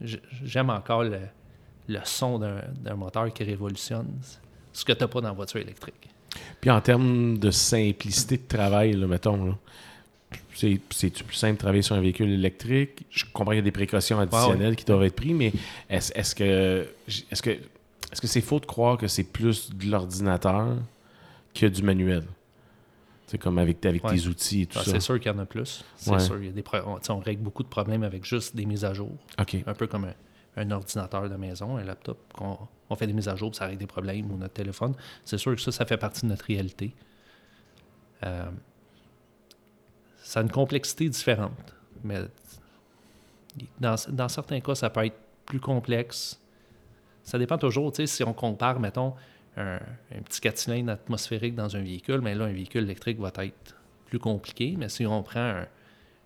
j'aime 0.00 0.70
encore 0.70 1.04
le, 1.04 1.20
le 1.88 2.00
son 2.04 2.38
d'un 2.38 2.94
moteur 2.94 3.32
qui 3.32 3.44
révolutionne 3.44 4.08
ce 4.72 4.84
que 4.84 4.92
tu 4.92 5.00
n'as 5.00 5.08
pas 5.08 5.20
dans 5.20 5.28
la 5.28 5.34
voiture 5.34 5.60
électrique. 5.60 6.08
Puis 6.60 6.70
en 6.70 6.80
termes 6.80 7.38
de 7.38 7.50
simplicité 7.50 8.36
de 8.36 8.46
travail, 8.46 8.92
là, 8.92 9.06
mettons, 9.06 9.56
c'est-tu 10.54 11.24
plus 11.24 11.36
simple 11.36 11.54
de 11.54 11.58
travailler 11.58 11.82
sur 11.82 11.96
un 11.96 12.00
véhicule 12.00 12.30
électrique? 12.30 13.04
Je 13.10 13.24
comprends 13.32 13.52
qu'il 13.52 13.58
y 13.58 13.60
a 13.60 13.62
des 13.62 13.72
précautions 13.72 14.20
additionnelles 14.20 14.76
qui 14.76 14.84
doivent 14.84 15.02
être 15.04 15.16
prises, 15.16 15.34
mais 15.34 15.52
est-ce, 15.88 16.12
est-ce 16.14 16.34
que 16.34 16.88
est-ce 17.30 17.42
que 17.42 17.50
est-ce 17.50 18.20
que 18.20 18.26
c'est 18.26 18.40
faux 18.40 18.60
de 18.60 18.66
croire 18.66 18.96
que 18.96 19.06
c'est 19.06 19.24
plus 19.24 19.70
de 19.70 19.90
l'ordinateur 19.90 20.76
que 21.54 21.66
du 21.66 21.82
manuel? 21.82 22.24
C'est 23.30 23.38
comme 23.38 23.58
avec, 23.58 23.86
avec 23.86 24.02
Ouais. 24.02 24.16
tes 24.16 24.26
outils 24.26 24.62
et 24.62 24.66
tout 24.66 24.78
Ah, 24.80 24.84
ça. 24.84 24.90
c'est 24.90 24.98
sûr 24.98 25.20
qu'il 25.20 25.30
y 25.30 25.34
en 25.34 25.38
a 25.38 25.46
plus. 25.46 25.84
C'est 25.94 26.10
Ouais. 26.10 26.18
sûr. 26.18 26.36
Il 26.40 26.46
y 26.46 26.48
a 26.48 26.52
des 26.52 26.64
on, 26.84 26.98
on 27.08 27.18
règle 27.20 27.42
beaucoup 27.42 27.62
de 27.62 27.68
problèmes 27.68 28.02
avec 28.02 28.24
juste 28.24 28.56
des 28.56 28.66
mises 28.66 28.84
à 28.84 28.92
jour. 28.92 29.12
OK. 29.40 29.56
Un 29.68 29.74
peu 29.74 29.86
comme 29.86 30.06
un, 30.06 30.14
un 30.56 30.70
ordinateur 30.72 31.30
de 31.30 31.36
maison, 31.36 31.76
un 31.76 31.84
laptop. 31.84 32.18
qu'on 32.34 32.58
on 32.88 32.96
fait 32.96 33.06
des 33.06 33.12
mises 33.12 33.28
à 33.28 33.36
jour, 33.36 33.52
puis 33.52 33.58
ça 33.58 33.66
règle 33.66 33.78
des 33.78 33.86
problèmes, 33.86 34.32
ou 34.32 34.36
notre 34.36 34.54
téléphone. 34.54 34.94
C'est 35.24 35.38
sûr 35.38 35.54
que 35.54 35.60
ça, 35.60 35.70
ça 35.70 35.86
fait 35.86 35.96
partie 35.96 36.22
de 36.22 36.26
notre 36.26 36.44
réalité. 36.44 36.92
Euh, 38.24 38.50
ça 40.24 40.40
a 40.40 40.42
une 40.42 40.50
complexité 40.50 41.08
différente. 41.08 41.74
Mais 42.02 42.18
dans, 43.78 43.94
dans 44.08 44.28
certains 44.28 44.58
cas, 44.60 44.74
ça 44.74 44.90
peut 44.90 45.04
être 45.06 45.16
plus 45.46 45.60
complexe. 45.60 46.40
Ça 47.22 47.38
dépend 47.38 47.58
toujours, 47.58 47.92
tu 47.92 47.98
sais, 48.02 48.06
si 48.08 48.24
on 48.24 48.32
compare, 48.32 48.80
mettons, 48.80 49.14
un, 49.60 49.80
un 50.16 50.22
petit 50.22 50.40
4 50.40 50.58
cylindres 50.58 50.92
atmosphérique 50.92 51.54
dans 51.54 51.76
un 51.76 51.82
véhicule, 51.82 52.20
mais 52.20 52.34
là, 52.34 52.46
un 52.46 52.52
véhicule 52.52 52.84
électrique 52.84 53.18
va 53.18 53.32
être 53.38 53.76
plus 54.06 54.18
compliqué. 54.18 54.74
Mais 54.78 54.88
si 54.88 55.06
on 55.06 55.22
prend 55.22 55.40
un, 55.40 55.66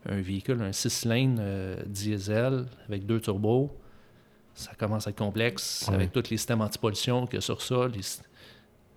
un 0.07 0.21
véhicule, 0.21 0.61
un 0.63 0.73
6 0.73 0.91
cylindres 0.91 1.41
euh, 1.41 1.83
diesel 1.87 2.67
avec 2.89 3.07
deux 3.07 3.21
turbos, 3.21 3.71
ça 4.55 4.73
commence 4.75 5.07
à 5.07 5.11
être 5.11 5.19
complexe 5.19 5.89
avec 5.89 6.13
tous 6.13 6.31
les 6.31 6.37
systèmes 6.37 6.61
anti-pollution 6.61 7.27
qu'il 7.27 7.37
y 7.37 7.39
a 7.39 7.41
sur 7.41 7.61
ça, 7.61 7.89
les 7.89 8.03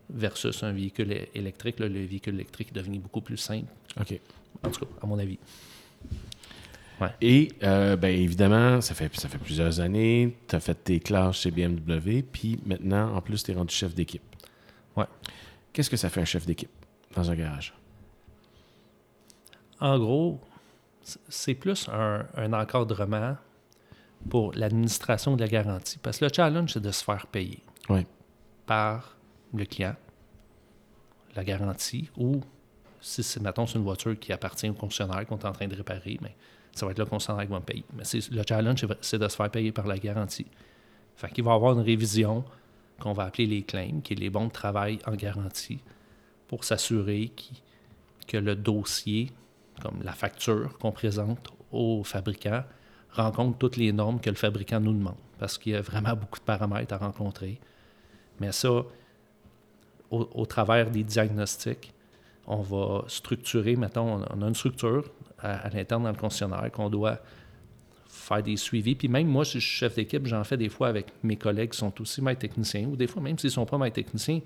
versus 0.10 0.64
un 0.64 0.72
véhicule 0.72 1.28
électrique. 1.34 1.80
là, 1.80 1.90
le 1.90 2.06
véhicule 2.06 2.36
électrique 2.36 2.70
est 2.70 2.76
devenu 2.76 3.00
beaucoup 3.00 3.22
plus 3.22 3.38
simple, 3.38 3.72
OK. 4.00 4.20
en 4.64 4.70
tout 4.70 4.86
cas, 4.86 4.92
à 5.02 5.06
mon 5.06 5.20
avis. 5.20 5.40
Et 7.22 7.52
euh, 7.64 7.96
ben, 7.96 8.10
évidemment, 8.10 8.82
ça 8.82 8.96
fait, 8.96 9.16
ça 9.16 9.30
fait 9.30 9.38
plusieurs 9.38 9.80
années, 9.80 10.36
tu 10.48 10.56
as 10.56 10.60
fait 10.60 10.74
tes 10.74 11.00
classes 11.00 11.38
chez 11.42 11.52
BMW, 11.52 12.22
puis 12.24 12.60
maintenant, 12.66 13.16
en 13.16 13.22
plus, 13.22 13.44
tu 13.44 13.52
es 13.52 13.54
rendu 13.56 13.74
chef 13.74 13.94
d'équipe. 13.94 14.24
Ouais. 14.96 15.06
Qu'est-ce 15.74 15.90
que 15.92 15.98
ça 15.98 16.10
fait 16.10 16.22
un 16.22 16.26
chef 16.26 16.46
d'équipe 16.46 16.72
dans 17.16 17.30
un 17.30 17.36
garage? 17.36 17.74
En 19.80 20.00
gros, 20.00 20.40
c'est 21.30 21.54
plus 21.54 21.88
un, 21.90 22.26
un 22.36 22.54
encadrement 22.54 23.38
pour 24.30 24.54
l'administration 24.54 25.36
de 25.36 25.42
la 25.42 25.48
garantie. 25.48 26.00
Parce 26.00 26.18
que 26.18 26.26
le 26.26 26.32
challenge, 26.34 26.74
c'est 26.74 26.82
de 26.82 26.92
se 26.92 27.04
faire 27.04 27.28
payer 27.28 27.60
Ouais. 27.90 28.06
par 28.66 29.16
le 29.54 29.66
client, 29.66 29.96
la 31.36 31.44
garantie, 31.44 32.10
ou 32.18 32.42
si 33.00 33.22
c'est, 33.22 33.40
mettons, 33.40 33.68
c'est 33.68 33.78
une 33.78 33.84
voiture 33.84 34.18
qui 34.20 34.34
appartient 34.34 34.68
au 34.70 34.74
concessionnaire 34.74 35.26
qu'on 35.28 35.38
est 35.38 35.46
en 35.46 35.52
train 35.52 35.68
de 35.68 35.76
réparer, 35.76 36.18
mais 36.22 36.36
ça 36.78 36.86
va 36.86 36.92
être 36.92 37.00
le 37.00 37.06
concessionnaire 37.06 37.46
qui 37.46 37.52
va 37.52 37.60
payer. 37.60 37.84
Mais 37.94 38.04
le 38.32 38.44
challenge, 38.48 38.86
c'est 39.02 39.20
de 39.20 39.28
se 39.28 39.36
faire 39.36 39.50
payer 39.50 39.72
par 39.72 39.88
la 39.88 39.98
garantie. 39.98 40.48
Fait 41.16 41.30
qu'il 41.30 41.44
va 41.44 41.52
y 41.52 41.56
avoir 41.56 41.74
une 41.74 41.84
révision 41.84 42.46
qu'on 43.00 43.14
va 43.14 43.24
appeler 43.24 43.48
les 43.48 43.64
claims, 43.64 44.02
qui 44.02 44.14
est 44.14 44.18
les 44.18 44.30
bons 44.30 44.46
de 44.48 44.52
travail 44.52 45.00
en 45.06 45.16
garantie, 45.16 45.80
pour 46.48 46.64
s'assurer 46.64 47.32
que 48.28 48.38
le 48.38 48.56
dossier, 48.56 49.32
comme 49.82 50.02
la 50.04 50.14
facture 50.14 50.78
qu'on 50.78 50.92
présente 50.92 51.50
au 51.72 52.04
fabricant, 52.04 52.64
rencontre 53.12 53.58
toutes 53.58 53.78
les 53.78 53.92
normes 53.92 54.20
que 54.20 54.30
le 54.30 54.36
fabricant 54.36 54.80
nous 54.80 54.94
demande. 54.94 55.18
Parce 55.40 55.58
qu'il 55.58 55.74
y 55.74 55.76
a 55.76 55.82
vraiment 55.82 56.16
beaucoup 56.16 56.40
de 56.40 56.46
paramètres 56.46 56.94
à 56.94 56.98
rencontrer. 56.98 57.60
Mais 58.40 58.52
ça, 58.52 58.84
au, 60.10 60.46
travers 60.46 60.90
des 60.90 61.04
diagnostics, 61.04 61.94
on 62.46 62.62
va 62.62 63.04
structurer, 63.08 63.76
mettons, 63.76 64.24
on 64.30 64.42
a 64.42 64.48
une 64.48 64.56
structure 64.56 65.04
à, 65.40 65.70
l'interne 65.70 66.04
dans 66.04 66.12
le 66.12 66.18
concessionnaire 66.18 66.72
qu'on 66.72 66.90
doit 66.90 67.20
faire 68.08 68.44
des 68.44 68.58
suivis. 68.58 68.96
Puis 68.96 69.08
même 69.08 69.28
moi, 69.28 69.46
si 69.46 69.60
je 69.60 69.66
suis 69.66 69.78
chef 69.78 69.96
d'équipe, 69.96 70.26
j'en 70.26 70.44
fais 70.44 70.58
des 70.58 70.70
fois 70.70 70.88
avec 70.88 71.08
mes 71.24 71.36
collègues 71.36 71.72
qui 71.72 71.78
sont 71.78 72.02
aussi 72.02 72.22
maîtres 72.22 72.42
techniciens, 72.42 72.88
ou 72.88 72.96
des 72.96 73.08
fois, 73.08 73.22
même 73.22 73.38
s'ils 73.38 73.50
ne 73.50 73.54
sont 73.54 73.66
pas 73.66 73.78
maîtres 73.78 73.96
techniciens, 73.96 74.42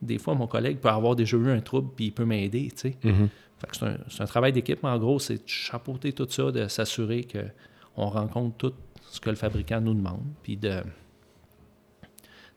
des 0.00 0.18
fois, 0.18 0.34
mon 0.34 0.46
collègue 0.46 0.78
peut 0.78 0.88
avoir 0.88 1.14
déjà 1.14 1.36
eu 1.36 1.50
un 1.50 1.60
trouble, 1.60 1.90
puis 1.94 2.06
il 2.06 2.12
peut 2.12 2.24
m'aider, 2.24 2.68
tu 2.72 2.78
sais. 2.78 2.96
Mm-hmm. 3.04 3.98
c'est, 4.08 4.22
un, 4.22 4.26
travail 4.26 4.52
d'équipe, 4.52 4.82
mais 4.82 4.88
en 4.88 4.98
gros, 4.98 5.20
c'est 5.20 5.36
de 5.36 5.48
chapeauter 5.48 6.12
tout 6.12 6.26
ça, 6.28 6.50
de 6.50 6.66
s'assurer 6.66 7.24
qu'on 7.24 8.06
rencontre 8.06 8.56
tout 8.56 8.74
ce 9.10 9.20
que 9.20 9.30
le 9.30 9.36
fabricant 9.36 9.80
nous 9.80 9.94
demande, 9.94 10.24
puis 10.42 10.56
de... 10.56 10.82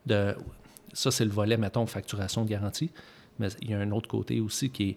de 0.06 0.34
ça, 0.92 1.10
c'est 1.10 1.24
le 1.26 1.30
volet, 1.30 1.56
mettons, 1.58 1.84
facturation 1.86 2.44
de 2.44 2.48
garantie. 2.48 2.90
Mais 3.38 3.48
il 3.60 3.70
y 3.70 3.74
a 3.74 3.78
un 3.78 3.90
autre 3.90 4.08
côté 4.08 4.40
aussi 4.40 4.70
qui 4.70 4.90
est, 4.90 4.96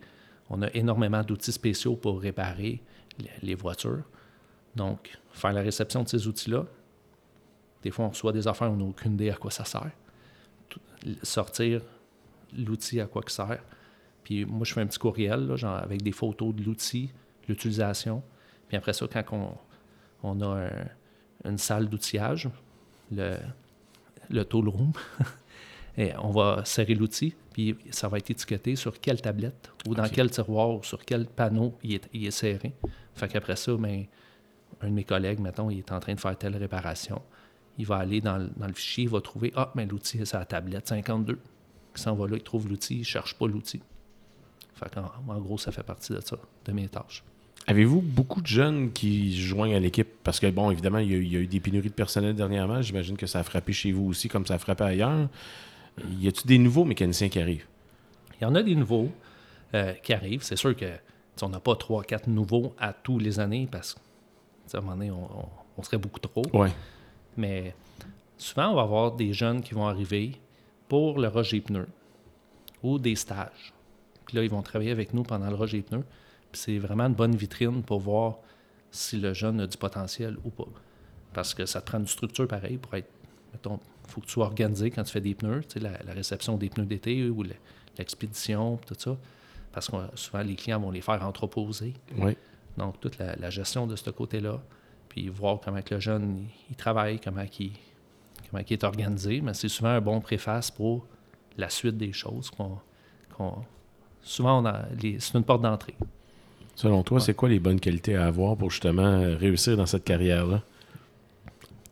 on 0.50 0.62
a 0.62 0.68
énormément 0.74 1.24
d'outils 1.24 1.52
spéciaux 1.52 1.96
pour 1.96 2.22
réparer 2.22 2.82
les 3.42 3.56
voitures. 3.56 4.04
Donc, 4.76 5.18
faire 5.32 5.54
la 5.54 5.62
réception 5.62 6.04
de 6.04 6.08
ces 6.08 6.28
outils-là, 6.28 6.66
des 7.84 7.92
fois, 7.92 8.06
on 8.06 8.10
reçoit 8.10 8.32
des 8.32 8.48
affaires, 8.48 8.72
on 8.72 8.76
n'a 8.76 8.84
aucune 8.84 9.14
idée 9.14 9.30
à 9.30 9.36
quoi 9.36 9.52
ça 9.52 9.66
sert. 9.66 9.92
Sortir 11.24 11.82
l'outil 12.58 13.00
à 13.00 13.06
quoi 13.06 13.22
ça 13.28 13.48
sert. 13.48 13.64
Puis 14.24 14.46
moi, 14.46 14.66
je 14.66 14.74
fais 14.74 14.82
un 14.82 14.88
petit 14.88 15.00
courriel 15.00 15.56
avec 15.64 16.02
des 16.02 16.12
photos 16.12 16.54
de 16.54 16.64
l'outil, 16.64 17.12
l'utilisation. 17.48 18.22
Puis 18.68 18.78
après 18.78 18.94
ça, 18.94 19.08
quand 19.08 19.58
on, 20.24 20.42
a 20.42 20.70
une 21.46 21.58
salle 21.58 21.88
d'outillage, 21.88 22.50
le, 23.12 23.38
le 24.30 24.42
room, 24.52 24.92
et 25.98 26.12
on 26.22 26.32
va 26.32 26.64
serrer 26.66 26.96
l'outil, 26.96 27.36
puis 27.54 27.76
ça 27.92 28.08
va 28.08 28.18
être 28.18 28.30
étiqueté 28.30 28.76
sur 28.76 29.00
quelle 29.00 29.22
tablette 29.22 29.72
ou 29.88 29.96
dans 29.96 30.08
quel 30.08 30.30
tiroir 30.30 30.72
ou 30.72 30.84
sur 30.84 31.04
quel 31.04 31.26
panneau 31.26 31.78
il 31.84 31.96
est, 31.96 32.10
il 32.14 32.26
est 32.26 32.32
serré. 32.32 32.74
Fait 33.16 33.28
qu'après 33.28 33.56
ça, 33.56 33.76
ben, 33.76 34.06
un 34.82 34.88
de 34.88 34.94
mes 34.94 35.04
collègues, 35.04 35.40
mettons, 35.40 35.70
il 35.70 35.80
est 35.80 35.92
en 35.92 36.00
train 36.00 36.14
de 36.14 36.20
faire 36.20 36.38
telle 36.38 36.56
réparation. 36.56 37.22
Il 37.78 37.86
va 37.86 37.98
aller 37.98 38.22
dans, 38.22 38.38
le 38.38 38.74
fichier, 38.74 39.06
il 39.06 39.10
va 39.10 39.22
trouver 39.22 39.52
Ah, 39.56 39.72
mais 39.76 39.86
l'outil 39.86 40.20
est 40.20 40.26
sur 40.26 40.40
la 40.40 40.46
tablette 40.46 40.88
52. 40.88 41.40
Il 41.96 42.02
s'en 42.02 42.16
va 42.16 42.28
là, 42.28 42.36
il 42.38 42.44
trouve 42.44 42.68
l'outil, 42.68 42.96
il 42.96 43.00
ne 43.00 43.04
cherche 43.04 43.36
pas 43.36 43.48
l'outil. 43.48 43.82
Fait 44.76 44.98
en 44.98 45.40
gros, 45.40 45.58
ça 45.58 45.72
fait 45.72 45.84
partie 45.84 46.14
de 46.14 46.22
ça, 46.22 46.38
de 46.66 46.72
mes 46.72 46.88
tâches. 46.88 47.24
Avez-vous 47.68 48.02
beaucoup 48.02 48.42
de 48.42 48.48
jeunes 48.48 48.92
qui 48.92 49.40
joignent 49.40 49.76
à 49.76 49.80
l'équipe? 49.80 50.08
Parce 50.24 50.40
que, 50.40 50.50
bon, 50.50 50.72
évidemment, 50.72 50.98
il 51.00 51.12
y, 51.12 51.36
a, 51.36 51.40
eu 51.40 51.48
des 51.48 51.60
pénuries 51.60 51.90
de 51.90 51.94
personnel 51.94 52.34
dernièrement. 52.36 52.82
J'imagine 52.82 53.16
que 53.16 53.28
ça 53.28 53.40
a 53.40 53.44
frappé 53.44 53.74
chez 53.74 53.92
vous 53.92 54.06
aussi 54.06 54.28
comme 54.28 54.46
ça 54.46 54.56
a 54.56 54.58
frappé 54.58 54.86
ailleurs. 54.86 55.30
Y 56.20 56.28
a-t-il 56.28 56.48
des 56.48 56.58
nouveaux 56.58 56.86
mécaniciens 56.86 57.30
qui 57.30 57.40
arrivent? 57.40 57.68
Il 58.40 58.44
y 58.44 58.48
en 58.48 58.56
a 58.56 58.64
des 58.64 58.76
nouveaux 58.76 59.10
euh, 59.74 59.94
qui 59.94 60.14
arrivent. 60.14 60.44
C'est 60.44 60.56
sûr 60.56 60.76
que 60.76 60.92
on 61.42 61.50
n'a 61.50 61.60
pas 61.60 61.76
trois, 61.76 62.04
quatre 62.04 62.28
nouveaux 62.28 62.74
à 62.78 62.92
tous 62.92 63.18
les 63.18 63.40
années 63.40 63.68
parce 63.72 63.94
que 63.94 64.00
à 64.74 64.78
un 64.78 64.82
moment 64.82 64.96
donné, 64.96 65.12
on, 65.12 65.84
serait 65.84 65.98
beaucoup 65.98 66.20
trop. 66.20 66.44
Mais 67.38 67.74
souvent, 68.38 68.72
on 68.72 68.76
va 68.76 68.82
avoir 68.82 69.12
des 69.14 69.34
jeunes 69.34 69.62
qui 69.62 69.74
vont 69.74 69.88
arriver 69.88 70.34
pour 70.88 71.20
le 71.20 71.28
rejet 71.28 71.62
pneu 71.62 71.88
ou 72.84 73.00
des 73.00 73.16
stages. 73.16 73.74
Puis 74.26 74.36
là, 74.36 74.44
ils 74.44 74.50
vont 74.50 74.62
travailler 74.62 74.92
avec 74.92 75.14
nous 75.14 75.24
pendant 75.24 75.50
le 75.50 75.56
rejet 75.56 75.82
pneu. 75.82 76.04
Puis 76.52 76.62
c'est 76.62 76.78
vraiment 76.78 77.06
une 77.06 77.14
bonne 77.14 77.36
vitrine 77.36 77.82
pour 77.84 78.00
voir 78.00 78.40
si 78.92 79.18
le 79.18 79.34
jeune 79.34 79.62
a 79.62 79.68
du 79.68 79.78
potentiel 79.78 80.38
ou 80.44 80.50
pas. 80.50 80.68
Parce 81.34 81.54
que 81.54 81.66
ça 81.66 81.82
te 81.82 81.88
prend 81.88 82.00
une 82.00 82.08
structure 82.08 82.48
pareille 82.48 82.78
pour 82.78 82.94
être, 82.96 83.10
mettons, 83.54 83.80
faut 84.10 84.22
que 84.22 84.26
tu 84.26 84.34
sois 84.34 84.46
organisé 84.46 84.92
quand 84.92 85.04
tu 85.04 85.12
fais 85.12 85.22
des 85.22 85.36
pneus, 85.36 85.64
tu 85.68 85.80
sais, 85.80 85.80
la, 85.80 86.14
réception 86.14 86.58
des 86.58 86.70
pneus 86.70 86.86
d'été 86.86 87.30
ou 87.30 87.44
l'expédition, 87.98 88.78
tout 88.86 88.96
ça. 88.98 89.18
Parce 89.72 89.90
que 89.90 89.96
souvent, 90.16 90.42
les 90.42 90.56
clients 90.56 90.80
vont 90.80 90.92
les 90.92 91.02
faire 91.02 91.24
entreposer. 91.26 91.94
Oui. 92.18 92.36
Donc, 92.78 93.00
toute 93.00 93.18
la, 93.18 93.50
gestion 93.50 93.88
de 93.88 93.96
ce 93.96 94.10
côté-là. 94.10 94.60
Puis 95.10 95.28
voir 95.28 95.60
comment 95.64 95.82
que 95.82 95.96
le 95.96 96.00
jeune 96.00 96.46
il, 96.70 96.76
travaille, 96.76 97.20
comment, 97.20 97.44
il, 97.60 97.72
comment 98.50 98.64
il 98.68 98.74
est 98.74 98.84
organisé. 98.84 99.42
Mais 99.42 99.54
c'est 99.54 99.70
souvent 99.70 99.90
un 99.90 100.02
bon 100.02 100.22
préface 100.22 100.72
pour 100.72 101.06
la 101.58 101.70
suite 101.70 101.98
des 101.98 102.14
choses. 102.14 102.50
qu'on 102.52 102.80
souvent, 104.22 104.64
c'est 105.02 105.38
une 105.38 105.44
porte 105.44 105.62
d'entrée. 105.62 105.96
Selon 106.76 107.04
toi, 107.04 107.20
c'est 107.20 107.34
quoi 107.34 107.50
les 107.50 107.60
bonnes 107.60 107.80
qualités 107.80 108.16
à 108.16 108.28
avoir 108.28 108.56
pour 108.56 108.72
justement 108.72 109.20
réussir 109.38 109.76
dans 109.76 109.86
cette 109.86 110.06
carrière-là? 110.06 110.64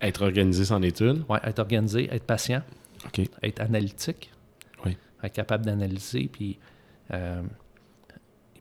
Être 0.01 0.23
organisé, 0.23 0.65
sans 0.65 0.81
étude. 0.81 1.23
Oui, 1.29 1.37
être 1.43 1.59
organisé, 1.59 2.07
être 2.13 2.23
patient, 2.23 2.61
être 3.43 3.61
analytique, 3.61 4.31
oui. 4.85 4.95
être 5.23 5.33
capable 5.33 5.65
d'analyser, 5.65 6.29
puis, 6.31 6.59
euh, 7.11 7.41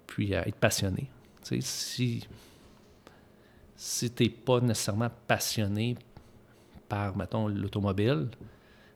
puis 0.07 0.35
euh, 0.35 0.43
être 0.43 0.57
passionné. 0.57 1.11
si 1.61 2.27
si 3.77 4.11
tu 4.11 4.25
n'es 4.25 4.31
pas 4.31 4.61
nécessairement 4.61 5.11
passionné 5.27 5.97
par, 6.89 7.17
mettons, 7.17 7.47
l'automobile, 7.47 8.29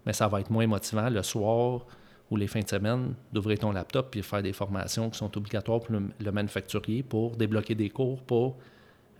mais 0.06 0.12
ça 0.12 0.26
va 0.26 0.40
être 0.40 0.50
moins 0.50 0.66
motivant 0.66 1.10
le 1.10 1.22
soir 1.22 1.84
ou 2.30 2.36
les 2.36 2.46
fins 2.46 2.60
de 2.60 2.68
semaine 2.68 3.14
d'ouvrir 3.32 3.58
ton 3.58 3.72
laptop 3.72 4.16
et 4.16 4.22
faire 4.22 4.42
des 4.42 4.52
formations 4.52 5.10
qui 5.10 5.18
sont 5.18 5.36
obligatoires 5.36 5.80
pour 5.80 5.92
le, 5.92 6.08
le 6.18 6.32
manufacturier 6.32 7.02
pour 7.02 7.36
débloquer 7.36 7.74
des 7.74 7.90
cours, 7.90 8.22
pour 8.22 8.56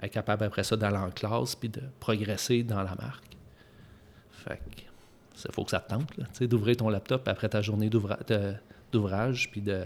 être 0.03 0.13
capable 0.13 0.45
après 0.45 0.65
ça 0.65 0.77
d'aller 0.77 0.97
en 0.97 1.11
classe 1.11 1.55
puis 1.55 1.69
de 1.69 1.83
progresser 1.99 2.63
dans 2.63 2.83
la 2.83 2.95
marque. 2.95 3.37
Fait 4.31 4.57
que 4.57 4.83
il 5.49 5.55
faut 5.55 5.65
que 5.65 5.71
ça 5.71 5.81
te 5.81 5.91
tente, 5.91 6.09
d'ouvrir 6.43 6.77
ton 6.77 6.89
laptop 6.89 7.27
après 7.29 7.49
ta 7.49 7.63
journée 7.63 7.89
d'ouvrage, 7.89 9.51
puis 9.51 9.61
de, 9.61 9.85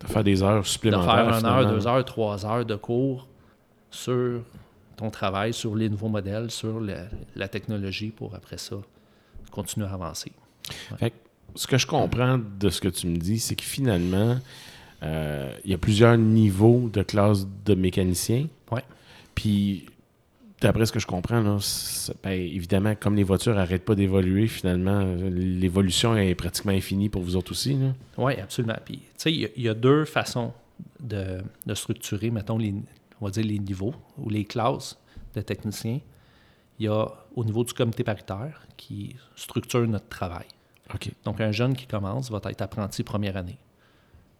de 0.00 0.06
faire 0.06 0.24
des 0.24 0.42
heures 0.42 0.66
supplémentaires. 0.66 1.26
De 1.26 1.32
faire 1.32 1.40
une 1.40 1.46
heure, 1.46 1.72
deux 1.72 1.86
heures, 1.86 2.04
trois 2.04 2.44
heures 2.44 2.64
de 2.64 2.74
cours 2.74 3.28
sur 3.90 4.42
ton 4.96 5.10
travail, 5.10 5.52
sur 5.52 5.76
les 5.76 5.88
nouveaux 5.88 6.08
modèles, 6.08 6.50
sur 6.50 6.80
la, 6.80 7.48
technologie 7.48 8.10
pour 8.10 8.34
après 8.34 8.58
ça 8.58 8.76
continuer 9.50 9.86
à 9.86 9.94
avancer. 9.94 10.32
Fait 10.98 11.10
que, 11.10 11.16
ce 11.54 11.66
que 11.66 11.78
je 11.78 11.86
comprends 11.86 12.38
de 12.38 12.68
ce 12.68 12.80
que 12.80 12.88
tu 12.88 13.06
me 13.06 13.16
dis, 13.16 13.38
c'est 13.38 13.54
que 13.54 13.64
finalement, 13.64 14.38
euh, 15.02 15.52
il 15.64 15.70
y 15.70 15.74
a 15.74 15.78
plusieurs 15.78 16.18
niveaux 16.18 16.90
de 16.92 17.02
classe 17.02 17.46
de 17.64 17.74
mécaniciens. 17.74 18.46
Puis, 19.38 19.86
d'après 20.60 20.84
ce 20.84 20.90
que 20.90 20.98
je 20.98 21.06
comprends, 21.06 21.40
là, 21.40 21.58
ben, 22.24 22.32
évidemment, 22.32 22.96
comme 22.96 23.14
les 23.14 23.22
voitures 23.22 23.54
n'arrêtent 23.54 23.84
pas 23.84 23.94
d'évoluer, 23.94 24.48
finalement, 24.48 25.14
l'évolution 25.14 26.16
est 26.16 26.34
pratiquement 26.34 26.72
infinie 26.72 27.08
pour 27.08 27.22
vous 27.22 27.36
autres 27.36 27.52
aussi. 27.52 27.78
Oui, 28.16 28.34
absolument. 28.34 28.78
Puis, 28.84 28.96
tu 28.96 29.04
sais, 29.16 29.32
il 29.32 29.62
y, 29.62 29.68
a 29.68 29.74
deux 29.74 30.04
façons 30.06 30.52
de, 30.98 31.40
structurer, 31.74 32.32
mettons, 32.32 32.58
les, 32.58 32.74
on 33.20 33.26
va 33.26 33.30
dire 33.30 33.44
les 33.44 33.60
niveaux 33.60 33.94
ou 34.16 34.28
les 34.28 34.44
classes 34.44 34.98
de 35.36 35.40
techniciens. 35.40 36.00
Il 36.80 36.86
y 36.86 36.88
a 36.88 37.06
au 37.36 37.44
niveau 37.44 37.62
du 37.62 37.72
comité 37.72 38.02
paritaire 38.02 38.66
qui 38.76 39.14
structure 39.36 39.86
notre 39.86 40.08
travail. 40.08 40.46
OK. 40.92 41.10
Donc, 41.24 41.40
un 41.40 41.52
jeune 41.52 41.76
qui 41.76 41.86
commence 41.86 42.28
va 42.28 42.40
être 42.44 42.62
apprenti 42.62 43.04
première 43.04 43.36
année 43.36 43.58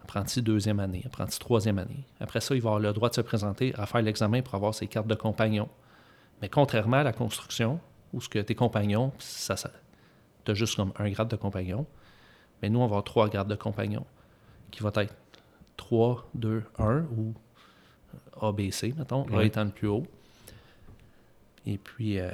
apprenti 0.09 0.41
deuxième 0.41 0.81
année, 0.81 1.03
apprenti 1.05 1.39
troisième 1.39 1.79
année. 1.79 2.03
Après 2.19 2.41
ça, 2.41 2.55
il 2.55 2.63
va 2.63 2.71
avoir 2.71 2.81
le 2.81 2.93
droit 2.95 3.11
de 3.11 3.15
se 3.15 3.21
présenter 3.21 3.75
à 3.77 3.85
faire 3.85 4.01
l'examen 4.01 4.41
pour 4.41 4.55
avoir 4.55 4.75
ses 4.75 4.87
cartes 4.87 5.07
de 5.07 5.15
compagnon. 5.15 5.69
Mais 6.41 6.49
contrairement 6.49 6.99
à 6.99 7.03
la 7.03 7.13
construction, 7.13 7.79
où 8.15 8.21
ce 8.23 8.29
que 8.31 8.39
tes 8.39 8.55
compagnons, 8.55 9.13
ça, 9.19 9.57
ça 9.57 9.71
tu 10.47 10.51
as 10.51 10.55
juste 10.55 10.77
comme 10.77 10.93
un 10.99 11.11
grade 11.11 11.29
de 11.29 11.37
compagnon, 11.37 11.85
mais 12.63 12.71
nous, 12.71 12.79
on 12.79 12.83
va 12.83 12.87
avoir 12.87 13.05
trois 13.05 13.29
grades 13.29 13.49
de 13.49 13.55
compagnon, 13.55 14.07
qui 14.71 14.83
vont 14.83 14.93
être 14.95 15.15
3, 15.77 16.27
2, 16.35 16.65
1 16.79 17.01
ou 17.17 17.35
ABC, 18.41 18.95
mettons, 18.97 19.27
A 19.37 19.45
étant 19.45 19.65
le 19.65 19.71
plus 19.71 19.89
haut. 19.89 20.07
Et 21.67 21.77
puis, 21.77 22.19
euh, 22.19 22.31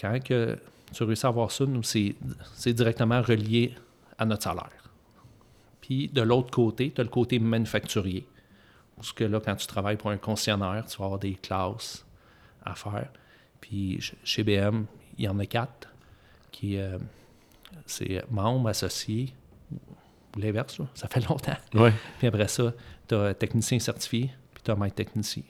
quand 0.00 0.22
que 0.22 0.56
tu 0.92 1.02
réussis 1.02 1.26
à 1.26 1.30
avoir 1.30 1.50
ça, 1.50 1.66
nous, 1.66 1.82
c'est 1.82 2.14
directement 2.66 3.20
relié 3.20 3.74
à 4.18 4.24
notre 4.24 4.44
salaire. 4.44 4.87
Puis 5.88 6.06
de 6.08 6.20
l'autre 6.20 6.50
côté, 6.50 6.92
tu 6.94 7.00
as 7.00 7.04
le 7.04 7.08
côté 7.08 7.38
manufacturier. 7.38 8.26
Parce 8.94 9.10
que 9.10 9.24
là, 9.24 9.40
quand 9.40 9.56
tu 9.56 9.66
travailles 9.66 9.96
pour 9.96 10.10
un 10.10 10.18
concessionnaire, 10.18 10.84
tu 10.86 10.98
vas 10.98 11.06
avoir 11.06 11.18
des 11.18 11.32
classes 11.32 12.04
à 12.62 12.74
faire. 12.74 13.08
Puis 13.58 13.98
chez 14.22 14.44
BM, 14.44 14.84
il 15.16 15.24
y 15.24 15.28
en 15.28 15.38
a 15.38 15.46
quatre 15.46 15.88
qui 16.52 16.76
euh, 16.76 16.98
c'est 17.86 18.22
membres 18.30 18.68
associés 18.68 19.32
ou 19.72 19.78
l'inverse, 20.38 20.78
ça 20.92 21.08
fait 21.08 21.20
longtemps. 21.28 21.56
Ouais. 21.72 21.94
Puis 22.18 22.26
après 22.26 22.48
ça, 22.48 22.74
tu 23.08 23.14
as 23.14 23.32
technicien 23.32 23.78
certifié, 23.78 24.30
puis 24.52 24.62
tu 24.62 24.70
as 24.70 24.76
maître 24.76 24.96
technicien. 24.96 25.44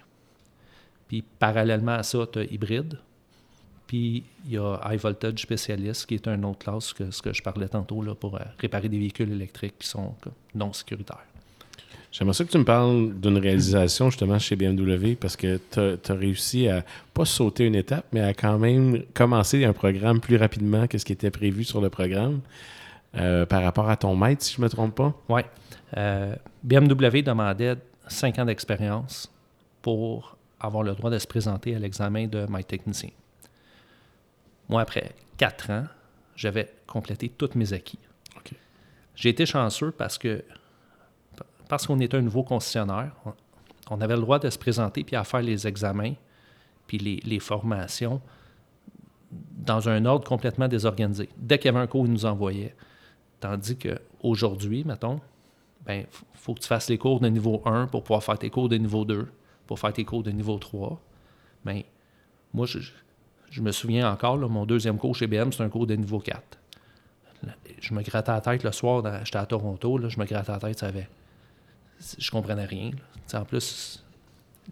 Puis 1.09 1.23
parallèlement 1.23 1.97
à 1.97 2.05
ça, 2.05 2.29
tu 2.33 2.39
as 2.39 2.45
hybride. 2.45 3.01
Puis 3.89 4.23
il 4.47 4.53
y 4.53 4.59
a 4.59 4.79
high 4.85 5.01
voltage 5.01 5.41
spécialiste, 5.41 6.07
qui 6.07 6.15
est 6.15 6.29
une 6.29 6.45
autre 6.45 6.59
classe 6.61 6.93
que 6.93 7.11
ce 7.11 7.21
que 7.21 7.33
je 7.33 7.43
parlais 7.43 7.69
tantôt 7.69 8.03
là, 8.03 8.15
pour 8.15 8.37
euh, 8.37 8.41
réparer 8.61 8.89
des 8.89 8.99
véhicules 8.99 9.33
électriques 9.33 9.75
qui 9.81 9.89
sont 9.89 10.15
comme, 10.21 10.35
non 10.55 10.73
sécuritaires. 10.73 11.25
J'aimerais 12.13 12.35
ça 12.35 12.45
que 12.45 12.51
tu 12.51 12.59
me 12.59 12.65
parles 12.65 13.19
d'une 13.19 13.39
réalisation 13.39 14.11
justement 14.11 14.39
chez 14.39 14.57
BMW 14.57 15.15
parce 15.15 15.37
que 15.37 15.59
tu 15.71 15.81
as, 15.81 16.15
réussi 16.15 16.69
à 16.69 16.85
pas 17.13 17.25
sauter 17.25 17.65
une 17.67 17.75
étape, 17.75 18.07
mais 18.13 18.21
à 18.21 18.35
quand 18.35 18.59
même 18.59 19.03
commencer 19.15 19.65
un 19.65 19.73
programme 19.73 20.21
plus 20.21 20.37
rapidement 20.37 20.87
que 20.87 20.99
ce 20.99 21.05
qui 21.05 21.13
était 21.13 21.31
prévu 21.31 21.65
sur 21.65 21.81
le 21.81 21.91
programme 21.91 22.41
euh, 23.17 23.47
par 23.47 23.63
rapport 23.63 23.89
à 23.89 23.97
ton 23.97 24.17
maître, 24.17 24.43
si 24.43 24.55
je 24.55 24.61
ne 24.61 24.65
me 24.65 24.71
trompe 24.71 24.95
pas. 24.95 25.15
Oui. 25.29 25.43
Euh, 25.97 26.35
BMW 26.63 27.23
demandait 27.23 27.77
5 28.07 28.39
ans 28.39 28.45
d'expérience 28.45 29.31
pour 29.81 30.37
avoir 30.61 30.83
le 30.83 30.93
droit 30.93 31.11
de 31.11 31.19
se 31.19 31.27
présenter 31.27 31.75
à 31.75 31.79
l'examen 31.79 32.27
de 32.27 32.47
maître 32.51 32.69
technicien. 32.69 33.11
Moi, 34.69 34.81
après 34.81 35.15
4 35.39 35.71
ans, 35.71 35.85
j'avais 36.37 36.73
complété 36.87 37.29
tous 37.29 37.51
mes 37.55 37.73
acquis. 37.73 37.99
J'ai 39.15 39.31
été 39.31 39.47
chanceux 39.47 39.91
parce 39.91 40.17
que 40.17 40.45
parce 41.69 41.87
qu'on 41.87 41.99
était 41.99 42.17
un 42.17 42.23
nouveau 42.23 42.45
concessionnaire, 42.45 43.13
on, 43.91 44.01
avait 44.01 44.15
le 44.15 44.23
droit 44.23 44.39
de 44.39 44.49
se 44.49 44.57
présenter 44.57 45.03
puis 45.03 45.17
à 45.17 45.25
faire 45.25 45.43
les 45.43 45.67
examens 45.67 46.15
puis 46.87 46.99
les, 46.99 47.41
formations 47.41 48.23
dans 49.31 49.89
un 49.89 50.05
ordre 50.07 50.27
complètement 50.27 50.69
désorganisé. 50.69 51.29
Dès 51.37 51.59
qu'il 51.59 51.67
y 51.67 51.69
avait 51.75 51.81
un 51.83 51.89
cours, 51.89 52.07
ils 52.07 52.13
nous 52.13 52.25
envoyaient. 52.25 52.75
Tandis 53.41 53.77
qu'aujourd'hui, 53.77 54.85
mettons, 54.85 55.21
ben, 55.85 56.07
faut 56.35 56.55
que 56.55 56.61
tu 56.61 56.69
fasses 56.69 56.89
les 56.89 56.97
cours 56.97 57.21
de 57.21 57.29
niveau 57.29 57.61
1 57.67 57.89
pour 57.89 58.05
pouvoir 58.05 58.23
faire 58.23 58.39
tes 58.39 58.51
cours 58.51 58.69
de 58.69 58.77
niveau 58.77 59.05
2, 59.05 59.29
pour 59.67 59.79
faire 59.81 59.93
tes 59.93 60.05
cours 60.05 60.23
de 60.23 60.31
niveau 60.31 60.59
3. 60.59 60.99
Mais 61.65 61.75
ben, 61.75 61.83
moi, 62.55 62.67
je, 62.67 62.79
me 63.61 63.73
souviens 63.73 64.11
encore, 64.11 64.39
mon 64.39 64.67
deuxième 64.67 64.99
cours 64.99 65.15
chez 65.15 65.27
BM, 65.27 65.53
c'est 65.53 65.63
un 65.63 65.69
cours 65.69 65.87
de 65.87 65.95
niveau 65.95 66.21
4. 66.21 66.41
Je 67.81 67.95
me 67.95 68.03
grattais 68.03 68.33
la 68.33 68.41
tête 68.41 68.65
le 68.65 68.73
soir, 68.73 69.03
j'étais 69.25 69.39
à 69.39 69.47
Toronto, 69.47 69.99
là, 69.99 70.09
je 70.09 70.19
me 70.19 70.25
grattais 70.25 70.53
la 70.53 70.59
tête, 70.59 70.79
ça 70.79 70.87
avait 70.87 71.09
je 72.19 72.31
comprenais 72.31 72.65
rien. 72.65 72.91
En 73.35 73.45
plus, 73.45 74.05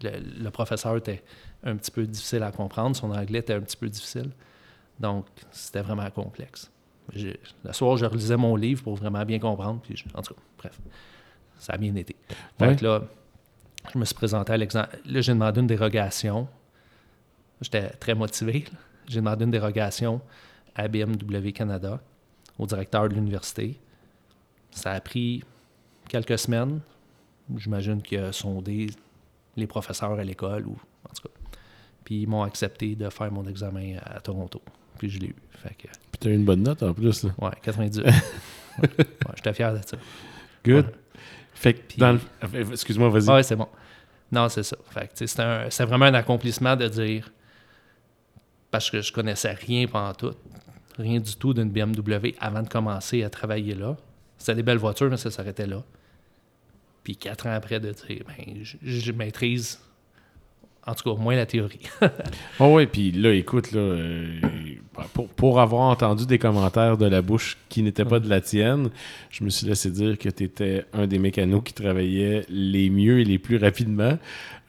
le, 0.01 0.49
professeur 0.49 0.97
était 0.97 1.23
un 1.63 1.75
petit 1.75 1.91
peu 1.91 2.05
difficile 2.05 2.43
à 2.43 2.51
comprendre, 2.51 2.95
son 2.95 3.11
anglais 3.11 3.39
était 3.39 3.53
un 3.53 3.61
petit 3.61 3.77
peu 3.77 3.89
difficile. 3.89 4.31
Donc, 4.99 5.25
c'était 5.51 5.81
vraiment 5.81 6.09
complexe. 6.09 6.71
le 7.13 7.73
soir, 7.73 7.97
je 7.97 8.05
relisais 8.05 8.37
mon 8.37 8.55
livre 8.55 8.83
pour 8.83 8.95
vraiment 8.95 9.23
bien 9.25 9.39
comprendre. 9.39 9.81
Puis 9.81 10.03
en 10.13 10.21
tout 10.21 10.33
cas, 10.33 10.39
bref, 10.57 10.79
ça 11.59 11.73
a 11.73 11.77
bien 11.77 11.95
été. 11.95 12.15
Fait 12.57 12.81
là, 12.81 13.03
je 13.93 13.97
me 13.97 14.05
suis 14.05 14.15
présenté 14.15 14.53
à 14.53 14.57
l'examen. 14.57 14.87
Là, 15.05 15.21
j'ai 15.21 15.33
demandé 15.33 15.59
une 15.59 15.67
dérogation. 15.67 16.47
J'étais 17.61 17.89
très 17.89 18.13
motivé. 18.13 18.65
J'ai 19.07 19.19
demandé 19.19 19.45
une 19.45 19.51
dérogation 19.51 20.21
à 20.75 20.87
BMW 20.87 21.51
Canada, 21.53 21.99
au 22.57 22.65
directeur 22.65 23.09
de 23.09 23.15
l'université. 23.15 23.79
Ça 24.71 24.91
a 24.91 25.01
pris 25.01 25.43
quelques 26.07 26.37
semaines. 26.37 26.81
J'imagine 27.55 28.01
qu'il 28.01 28.19
a 28.19 28.31
sondé 28.31 28.87
les 29.55 29.67
professeurs 29.67 30.11
à 30.11 30.23
l'école 30.23 30.67
ou 30.67 30.77
en 31.05 31.13
tout 31.13 31.27
cas. 31.27 31.33
Puis 32.03 32.21
ils 32.21 32.27
m'ont 32.27 32.43
accepté 32.43 32.95
de 32.95 33.09
faire 33.09 33.31
mon 33.31 33.45
examen 33.47 33.97
à, 34.03 34.19
Toronto. 34.19 34.61
Puis 34.97 35.09
je 35.09 35.19
l'ai 35.19 35.27
eu. 35.27 35.35
Fait 35.51 35.73
que, 35.73 35.87
Puis 35.87 36.19
tu 36.19 36.27
as 36.27 36.31
eu 36.31 36.35
une 36.35 36.45
bonne 36.45 36.63
note 36.63 36.83
en 36.83 36.93
plus. 36.93 37.23
Là. 37.23 37.31
Ouais, 37.39 37.51
98. 37.61 38.05
ouais, 38.05 38.89
J'étais 39.35 39.53
fier 39.53 39.73
de 39.73 39.79
ça. 39.85 39.97
Good. 40.63 40.93
Fait 41.53 41.73
que 41.73 41.99
le... 41.99 42.71
Excuse-moi, 42.71 43.09
vas-y. 43.09 43.29
Ouais, 43.29 43.43
c'est 43.43 43.55
bon. 43.55 43.67
Non, 44.31 44.47
c'est 44.49 44.63
ça. 44.63 44.77
Fait 44.89 45.07
que 45.07 45.25
c'est 45.69 45.85
vraiment 45.85 46.05
un 46.05 46.13
accomplissement 46.13 46.75
de 46.75 46.87
dire 46.87 47.31
parce 48.77 48.91
que 48.91 49.01
je 49.01 49.11
connaissais 49.11 49.53
rien 49.53 49.87
pendant 49.87 50.13
tout, 50.13 50.35
rien 50.99 51.19
du 51.19 51.35
tout 51.35 51.51
d'une 51.51 51.71
BMW 51.71 52.35
avant 52.39 52.61
de 52.61 52.69
commencer 52.69 53.23
à 53.23 53.29
travailler 53.31 53.73
là. 53.73 53.97
C'était 54.37 54.53
des 54.53 54.61
belles 54.61 54.77
voitures, 54.77 55.09
mais 55.09 55.17
ça 55.17 55.31
s'arrêtait 55.31 55.65
là. 55.65 55.83
Puis 57.03 57.15
quatre 57.15 57.47
ans 57.47 57.53
après, 57.53 57.79
de 57.79 57.91
dire, 57.91 58.23
ben, 58.27 58.63
je, 58.83 59.11
maîtrise, 59.13 59.79
en 60.85 60.93
tout 60.93 61.05
cas, 61.05 61.09
au 61.09 61.17
moins 61.17 61.35
la 61.35 61.47
théorie. 61.47 61.89
oh 62.59 62.75
oui, 62.75 62.85
puis 62.85 63.11
là, 63.11 63.33
écoute, 63.33 63.71
là, 63.71 63.79
euh, 63.79 64.39
pour, 65.35 65.59
avoir 65.59 65.89
entendu 65.89 66.27
des 66.27 66.37
commentaires 66.37 66.97
de 66.97 67.07
la 67.07 67.23
bouche 67.23 67.57
qui 67.69 67.81
n'étaient 67.81 68.05
pas 68.05 68.19
de 68.19 68.29
la 68.29 68.41
tienne, 68.41 68.91
je 69.31 69.43
me 69.43 69.49
suis 69.49 69.65
laissé 69.65 69.89
dire 69.89 70.19
que 70.19 70.29
tu 70.29 70.43
étais 70.43 70.85
un 70.93 71.07
des 71.07 71.17
mécanos 71.17 71.63
qui 71.65 71.73
travaillait 71.73 72.45
les 72.47 72.91
mieux 72.91 73.21
et 73.21 73.23
les 73.23 73.39
plus 73.39 73.57
rapidement. 73.57 74.19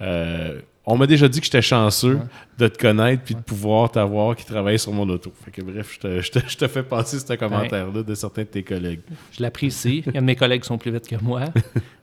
Euh, 0.01 0.63
on 0.91 0.97
m'a 0.97 1.07
déjà 1.07 1.29
dit 1.29 1.39
que 1.39 1.45
j'étais 1.45 1.61
chanceux 1.61 2.19
de 2.57 2.67
te 2.67 2.79
connaître 2.79 3.23
puis 3.23 3.35
de 3.35 3.41
pouvoir 3.41 3.91
t'avoir 3.91 4.35
qui 4.35 4.47
travaille 4.47 4.79
sur 4.79 4.91
mon 4.91 5.07
auto. 5.11 5.31
Fait 5.45 5.51
que 5.51 5.61
bref, 5.61 5.99
je 6.03 6.57
te, 6.57 6.67
fais 6.67 6.83
passer 6.83 7.19
ce 7.19 7.35
commentaire-là 7.35 8.03
de 8.03 8.15
certains 8.15 8.43
de 8.43 8.49
tes 8.49 8.63
collègues. 8.63 9.01
Je 9.33 9.43
l'apprécie. 9.43 10.03
Il 10.07 10.15
y 10.15 10.17
a 10.17 10.21
de 10.23 10.27
mes 10.27 10.35
collègues 10.35 10.63
qui 10.63 10.69
sont 10.69 10.79
plus 10.79 10.91
vite 10.91 11.07
que 11.07 11.23
moi. 11.23 11.45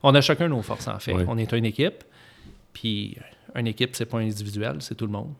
On 0.03 0.13
a 0.13 0.21
chacun 0.21 0.47
nos 0.47 0.61
forces, 0.61 0.87
en 0.87 0.99
fait. 0.99 1.13
On 1.27 1.35
est 1.39 1.51
une 1.53 1.65
équipe. 1.65 2.03
Puis 2.73 3.17
une 3.55 3.65
équipe, 3.65 3.95
c'est 3.95 4.05
pas 4.05 4.19
individuel, 4.19 4.75
c'est 4.81 4.95
tout 4.95 5.07
le 5.07 5.11
monde. 5.11 5.33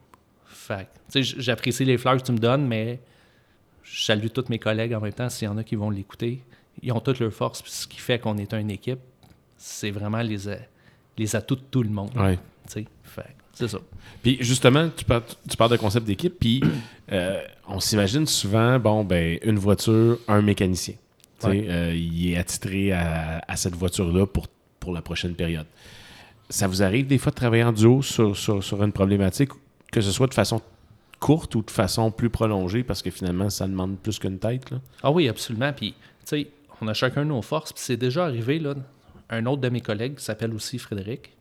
Fait 0.48 0.88
j'apprécie 1.14 1.86
les 1.86 2.00
fleurs 2.00 2.18
que 2.18 2.24
tu 2.24 2.32
me 2.32 2.40
donnes, 2.40 2.66
mais 2.66 3.00
je 3.84 4.06
salue 4.06 4.28
tous 4.34 4.46
mes 4.50 4.58
collègues 4.58 4.96
en 4.96 5.02
même 5.02 5.14
temps 5.14 5.30
s'il 5.30 5.46
y 5.46 5.50
en 5.50 5.58
a 5.60 5.64
qui 5.64 5.76
vont 5.76 5.92
l'écouter. 5.92 6.42
Ils 6.82 6.92
ont 6.92 7.00
toutes 7.00 7.20
leurs 7.20 7.32
forces. 7.32 7.62
Ce 7.64 7.86
qui 7.86 8.00
fait 8.00 8.18
qu'on 8.18 8.38
est 8.38 8.54
une 8.54 8.72
équipe, 8.72 9.00
c'est 9.56 9.92
vraiment 9.92 10.22
les, 10.22 10.40
les 11.16 11.36
atouts 11.36 11.58
de 11.58 11.62
tout 11.70 11.84
le 11.84 11.90
monde. 11.90 12.10
Ouais. 12.16 12.40
C'est 13.56 13.70
ça. 13.70 13.80
Puis 14.22 14.38
justement, 14.42 14.90
tu 14.96 15.06
parles, 15.06 15.24
tu 15.50 15.58
parles 15.58 15.72
de 15.72 15.78
concept 15.78 16.06
d'équipe, 16.06 16.36
puis 16.40 16.62
euh, 17.12 17.42
on 17.68 17.80
s'imagine 17.80 18.28
souvent, 18.28 18.78
bon, 18.80 19.04
ben, 19.04 19.40
une 19.44 19.58
voiture, 19.58 20.20
un 20.28 20.42
mécanicien. 20.42 20.96
Euh, 21.44 21.94
il 21.96 22.32
est 22.32 22.38
attitré 22.38 22.92
à, 22.92 23.56
cette 23.56 23.76
voiture-là 23.76 24.26
pour, 24.26 24.48
pour 24.80 24.94
la 24.94 25.02
prochaine 25.02 25.36
période. 25.36 25.68
Ça 26.50 26.68
vous 26.68 26.84
arrive 26.84 27.08
des 27.08 27.18
fois 27.18 27.32
de 27.32 27.36
travailler 27.36 27.64
en 27.64 27.72
duo 27.72 28.02
sur, 28.02 28.36
sur, 28.36 28.84
une 28.84 28.92
problématique, 28.92 29.50
que 29.92 30.02
ce 30.02 30.12
soit 30.12 30.28
de 30.28 30.34
façon 30.34 30.62
courte 31.20 31.56
ou 31.56 31.62
de 31.62 31.72
façon 31.72 32.12
plus 32.12 32.30
prolongée, 32.30 32.84
parce 32.84 33.02
que 33.02 33.10
finalement, 33.10 33.50
ça 33.50 33.68
demande 33.68 33.98
plus 33.98 34.20
qu'une 34.20 34.38
tête? 34.38 34.70
Là? 34.70 34.78
Ah 35.02 35.12
oui, 35.12 35.28
absolument. 35.28 35.72
Puis, 35.74 35.92
tu 35.92 35.98
sais, 36.26 36.48
on 36.82 36.88
a 36.88 36.94
chacun 36.94 37.26
nos 37.26 37.42
forces. 37.42 37.74
Puis 37.74 37.84
c'est 37.86 37.98
déjà 37.98 38.26
arrivé, 38.26 38.60
là, 38.60 38.76
un 39.30 39.46
autre 39.46 39.62
de 39.62 39.70
mes 39.70 39.82
collègues 39.82 40.16
qui 40.16 40.24
s'appelle 40.24 40.54
aussi 40.54 40.78
Frédéric, 40.78 41.32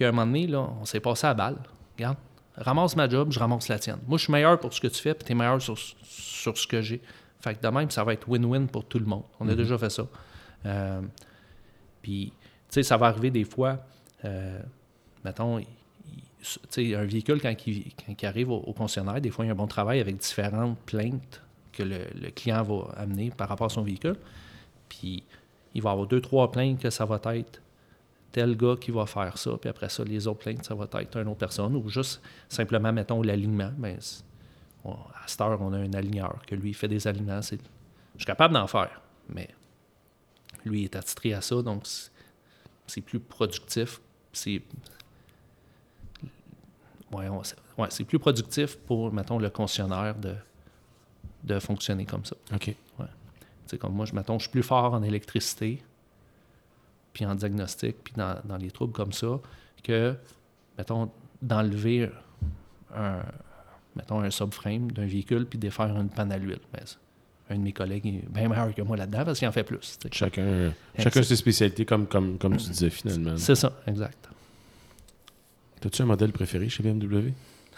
qu'à 0.00 0.08
un 0.08 0.12
moment 0.12 0.26
donné, 0.26 0.46
là, 0.46 0.66
on 0.80 0.84
s'est 0.86 1.00
passé 1.00 1.26
à 1.26 1.34
balle. 1.34 1.58
Regarde, 1.96 2.16
ramasse 2.56 2.96
ma 2.96 3.08
job, 3.08 3.30
je 3.30 3.38
ramasse 3.38 3.68
la 3.68 3.78
tienne. 3.78 3.98
Moi, 4.06 4.16
je 4.16 4.24
suis 4.24 4.32
meilleur 4.32 4.58
pour 4.58 4.72
ce 4.72 4.80
que 4.80 4.88
tu 4.88 5.00
fais, 5.00 5.14
puis 5.14 5.24
tu 5.24 5.32
es 5.32 5.34
meilleur 5.34 5.60
sur, 5.60 5.76
ce 5.76 6.66
que 6.66 6.80
j'ai. 6.80 7.00
Fait 7.40 7.54
que 7.54 7.60
de 7.60 7.68
même, 7.68 7.90
ça 7.90 8.02
va 8.02 8.14
être 8.14 8.26
win-win 8.26 8.66
pour 8.66 8.84
tout 8.84 8.98
le 8.98 9.04
monde. 9.04 9.24
On 9.38 9.48
a 9.48 9.52
mhm. 9.52 9.58
déjà 9.58 9.78
fait 9.78 9.90
ça. 9.90 10.06
Euh, 10.66 11.02
puis, 12.00 12.32
tu 12.38 12.44
sais, 12.70 12.82
ça 12.82 12.96
va 12.96 13.06
arriver 13.06 13.30
des 13.30 13.44
fois, 13.44 13.78
euh, 14.24 14.60
mettons, 15.22 15.58
un 15.58 17.04
véhicule, 17.04 17.42
quand 17.42 17.54
il, 17.66 17.92
arrive 18.26 18.50
au, 18.50 18.72
concessionnaire, 18.72 19.20
des 19.20 19.30
fois, 19.30 19.44
il 19.44 19.48
y 19.48 19.50
a 19.50 19.52
un 19.52 19.56
bon 19.56 19.66
travail 19.66 20.00
avec 20.00 20.16
différentes 20.16 20.78
plaintes 20.78 21.42
que 21.72 21.82
le, 21.82 21.98
le, 22.18 22.30
client 22.30 22.62
va 22.62 22.90
amener 22.96 23.30
par 23.30 23.50
rapport 23.50 23.66
à 23.66 23.70
son 23.70 23.82
véhicule. 23.82 24.16
Puis, 24.88 25.22
il 25.74 25.82
va 25.82 25.90
avoir 25.90 26.06
deux, 26.06 26.22
trois 26.22 26.50
plaintes 26.50 26.80
que 26.80 26.88
ça 26.88 27.04
va 27.04 27.20
être 27.34 27.60
tel 28.32 28.56
gars 28.56 28.76
qui 28.80 28.90
va 28.90 29.06
faire 29.06 29.36
ça, 29.38 29.52
puis 29.60 29.68
après 29.68 29.88
ça, 29.88 30.04
les 30.04 30.26
autres 30.26 30.40
plaintes, 30.40 30.64
ça 30.64 30.74
va 30.74 30.86
être 31.00 31.16
une 31.16 31.28
autre 31.28 31.38
personne, 31.38 31.74
ou 31.76 31.88
juste 31.88 32.20
simplement, 32.48 32.92
mettons, 32.92 33.22
l'alignement. 33.22 33.72
Ben, 33.76 33.98
à 34.84 35.26
cette 35.26 35.40
heure, 35.40 35.60
on 35.60 35.72
a 35.72 35.78
un 35.78 35.92
aligneur, 35.92 36.40
que 36.46 36.54
lui, 36.54 36.70
il 36.70 36.74
fait 36.74 36.88
des 36.88 37.06
alignements. 37.06 37.40
Je 37.42 37.56
suis 37.56 38.26
capable 38.26 38.54
d'en 38.54 38.66
faire, 38.66 39.00
mais 39.28 39.48
lui, 40.64 40.82
il 40.82 40.84
est 40.84 40.96
attitré 40.96 41.34
à 41.34 41.40
ça, 41.40 41.60
donc 41.62 41.84
c'est 42.86 43.00
plus 43.00 43.20
productif. 43.20 44.00
C'est 44.32 44.62
ouais, 47.12 47.28
c'est 47.90 48.04
plus 48.04 48.18
productif 48.18 48.76
pour, 48.76 49.12
mettons, 49.12 49.38
le 49.38 49.50
concessionnaire 49.50 50.14
de, 50.14 50.34
de 51.44 51.58
fonctionner 51.58 52.06
comme 52.06 52.24
ça. 52.24 52.36
OK. 52.54 52.74
Ouais. 52.98 53.78
comme 53.78 53.94
moi, 53.94 54.06
je, 54.06 54.14
mettons, 54.14 54.38
je 54.38 54.44
suis 54.44 54.50
plus 54.50 54.62
fort 54.62 54.94
en 54.94 55.02
électricité 55.02 55.82
puis 57.12 57.26
en 57.26 57.34
diagnostic, 57.34 57.96
puis 58.04 58.14
dans, 58.16 58.36
dans, 58.44 58.56
les 58.56 58.70
troubles 58.70 58.92
comme 58.92 59.12
ça, 59.12 59.40
que, 59.82 60.14
mettons, 60.78 61.10
d'enlever 61.42 62.10
un, 62.94 63.22
mettons, 63.96 64.20
un 64.20 64.30
subframe 64.30 64.90
d'un 64.92 65.06
véhicule 65.06 65.46
puis 65.46 65.58
de 65.58 65.70
faire 65.70 65.94
une 65.96 66.08
panne 66.08 66.32
à 66.32 66.38
l'huile. 66.38 66.60
Un 67.48 67.56
de 67.56 67.62
mes 67.62 67.72
collègues 67.72 68.06
est 68.06 68.28
bien 68.30 68.48
meilleur 68.48 68.72
que 68.74 68.82
moi 68.82 68.96
là-dedans 68.96 69.24
parce 69.24 69.38
qu'il 69.38 69.48
en 69.48 69.52
fait 69.52 69.64
plus. 69.64 69.98
Chacun, 70.12 70.72
chacun 70.96 71.22
ses 71.22 71.36
spécialités, 71.36 71.84
comme, 71.84 72.06
comme, 72.06 72.38
comme 72.38 72.56
tu 72.56 72.68
disais 72.68 72.90
finalement. 72.90 73.36
C'est 73.36 73.56
ça, 73.56 73.72
exact. 73.86 74.28
As-tu 75.84 76.02
un 76.02 76.06
modèle 76.06 76.32
préféré 76.32 76.68
chez 76.68 76.82
BMW? 76.82 77.32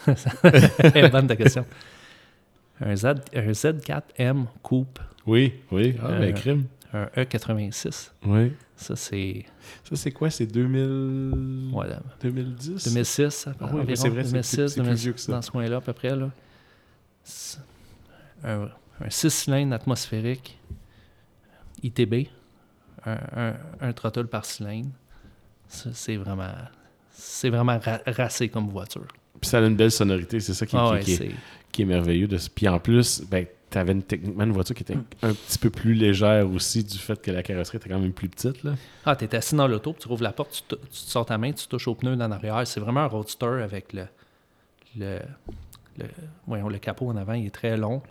bonne 1.10 1.26
ta 1.26 1.36
question. 1.36 1.64
Un, 2.80 2.96
Z, 2.96 3.06
un 3.34 3.52
Z4M 3.52 4.46
Coupe. 4.62 4.98
Oui, 5.26 5.54
oui. 5.70 5.94
Ah, 6.02 6.08
ben, 6.08 6.22
euh, 6.22 6.32
crime. 6.32 6.64
Un 6.92 7.04
E86. 7.16 8.10
Oui. 8.26 8.52
Ça, 8.76 8.96
c'est 8.96 9.44
Ça, 9.84 9.96
c'est 9.96 10.10
quoi? 10.12 10.28
C'est 10.30 10.46
2000... 10.46 11.70
voilà, 11.72 12.00
2010? 12.20 12.84
2006, 12.84 13.46
à- 13.46 13.54
Ah 13.60 13.68
oui, 13.72 13.80
environ, 13.80 13.94
c'est 14.02 14.08
vrai, 14.08 14.24
c'est 14.24 14.30
2006, 14.32 14.56
plus- 14.56 14.68
c'est 14.68 14.74
plus 14.74 14.82
2006, 14.84 15.02
vieux 15.04 15.12
que 15.12 15.20
ça. 15.20 15.32
dans 15.32 15.42
ce 15.42 15.50
coin-là, 15.50 15.76
à 15.76 15.80
peu 15.80 15.92
près. 15.92 16.14
Là. 16.16 16.30
Un, 18.44 18.68
un 19.00 19.10
6 19.10 19.30
cylindres 19.30 19.74
atmosphérique, 19.74 20.58
ITB, 21.82 22.28
un, 23.06 23.18
un, 23.36 23.54
un 23.80 23.92
throttle 23.92 24.26
par 24.26 24.44
cylindre. 24.44 24.90
Ça, 25.68 25.90
c'est 25.92 26.16
vraiment, 26.16 26.52
c'est 27.12 27.50
vraiment 27.50 27.78
ra- 27.78 28.00
racé 28.06 28.48
comme 28.48 28.68
voiture. 28.68 29.06
Puis 29.40 29.48
ça 29.48 29.58
a 29.58 29.62
une 29.66 29.76
belle 29.76 29.90
sonorité, 29.90 30.40
c'est 30.40 30.54
ça 30.54 30.66
qui, 30.66 30.76
Ah 30.76 30.86
qui- 30.88 30.92
ouais, 30.92 31.00
qui 31.00 31.12
est, 31.24 31.34
qui 31.72 31.82
est 31.82 31.86
merveilleux. 31.86 32.26
De... 32.28 32.38
Puis 32.54 32.68
en 32.68 32.78
plus, 32.78 33.22
ben, 33.30 33.46
tu 33.72 33.78
avais 33.78 33.94
techniquement 34.00 34.44
une 34.44 34.52
voiture 34.52 34.74
qui 34.76 34.82
était 34.82 34.96
un 35.22 35.32
petit 35.32 35.58
peu 35.58 35.70
plus 35.70 35.94
légère 35.94 36.48
aussi 36.50 36.84
du 36.84 36.98
fait 36.98 37.20
que 37.20 37.30
la 37.30 37.42
carrosserie 37.42 37.78
était 37.78 37.88
quand 37.88 37.98
même 37.98 38.12
plus 38.12 38.28
petite. 38.28 38.62
Là. 38.62 38.74
Ah, 39.04 39.16
tu 39.16 39.24
es 39.24 39.34
assis 39.34 39.54
dans 39.54 39.66
l'auto, 39.66 39.96
tu 39.98 40.06
rouvres 40.08 40.22
la 40.22 40.32
porte, 40.32 40.64
tu, 40.68 40.76
tu 40.76 40.78
sors 40.90 41.26
ta 41.26 41.38
main, 41.38 41.52
tu 41.52 41.66
touches 41.66 41.88
au 41.88 41.94
pneu 41.94 42.12
en 42.14 42.30
arrière. 42.30 42.64
C'est 42.66 42.80
vraiment 42.80 43.00
un 43.00 43.06
roadster 43.06 43.62
avec 43.62 43.92
le, 43.92 44.06
le, 44.96 45.18
le, 45.98 46.04
voyons, 46.46 46.68
le 46.68 46.78
capot 46.78 47.08
en 47.08 47.16
avant, 47.16 47.32
il 47.32 47.46
est 47.46 47.50
très 47.50 47.76
long. 47.76 48.02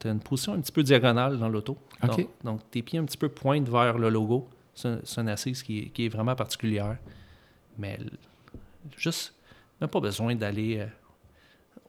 Tu 0.00 0.08
as 0.08 0.12
une 0.12 0.20
position 0.20 0.54
un 0.54 0.60
petit 0.60 0.72
peu 0.72 0.82
diagonale 0.82 1.38
dans 1.38 1.48
l'auto. 1.48 1.76
Donc, 2.02 2.28
donc, 2.44 2.70
tes 2.70 2.80
pieds 2.82 2.98
un 2.98 3.04
petit 3.04 3.18
peu 3.18 3.28
pointent 3.28 3.68
vers 3.68 3.98
le 3.98 4.08
logo. 4.08 4.48
C'est 4.74 4.88
un- 4.88 5.00
c'est 5.04 5.20
une 5.20 5.28
assise 5.28 5.62
qui 5.62 5.78
est, 5.80 5.84
qui 5.90 6.06
est 6.06 6.08
vraiment 6.08 6.34
particulière. 6.34 6.96
Mais 7.78 7.98
juste, 8.96 9.34
même 9.80 9.90
pas 9.90 10.00
besoin 10.00 10.34
d'aller 10.34 10.78
euh, 10.78 10.86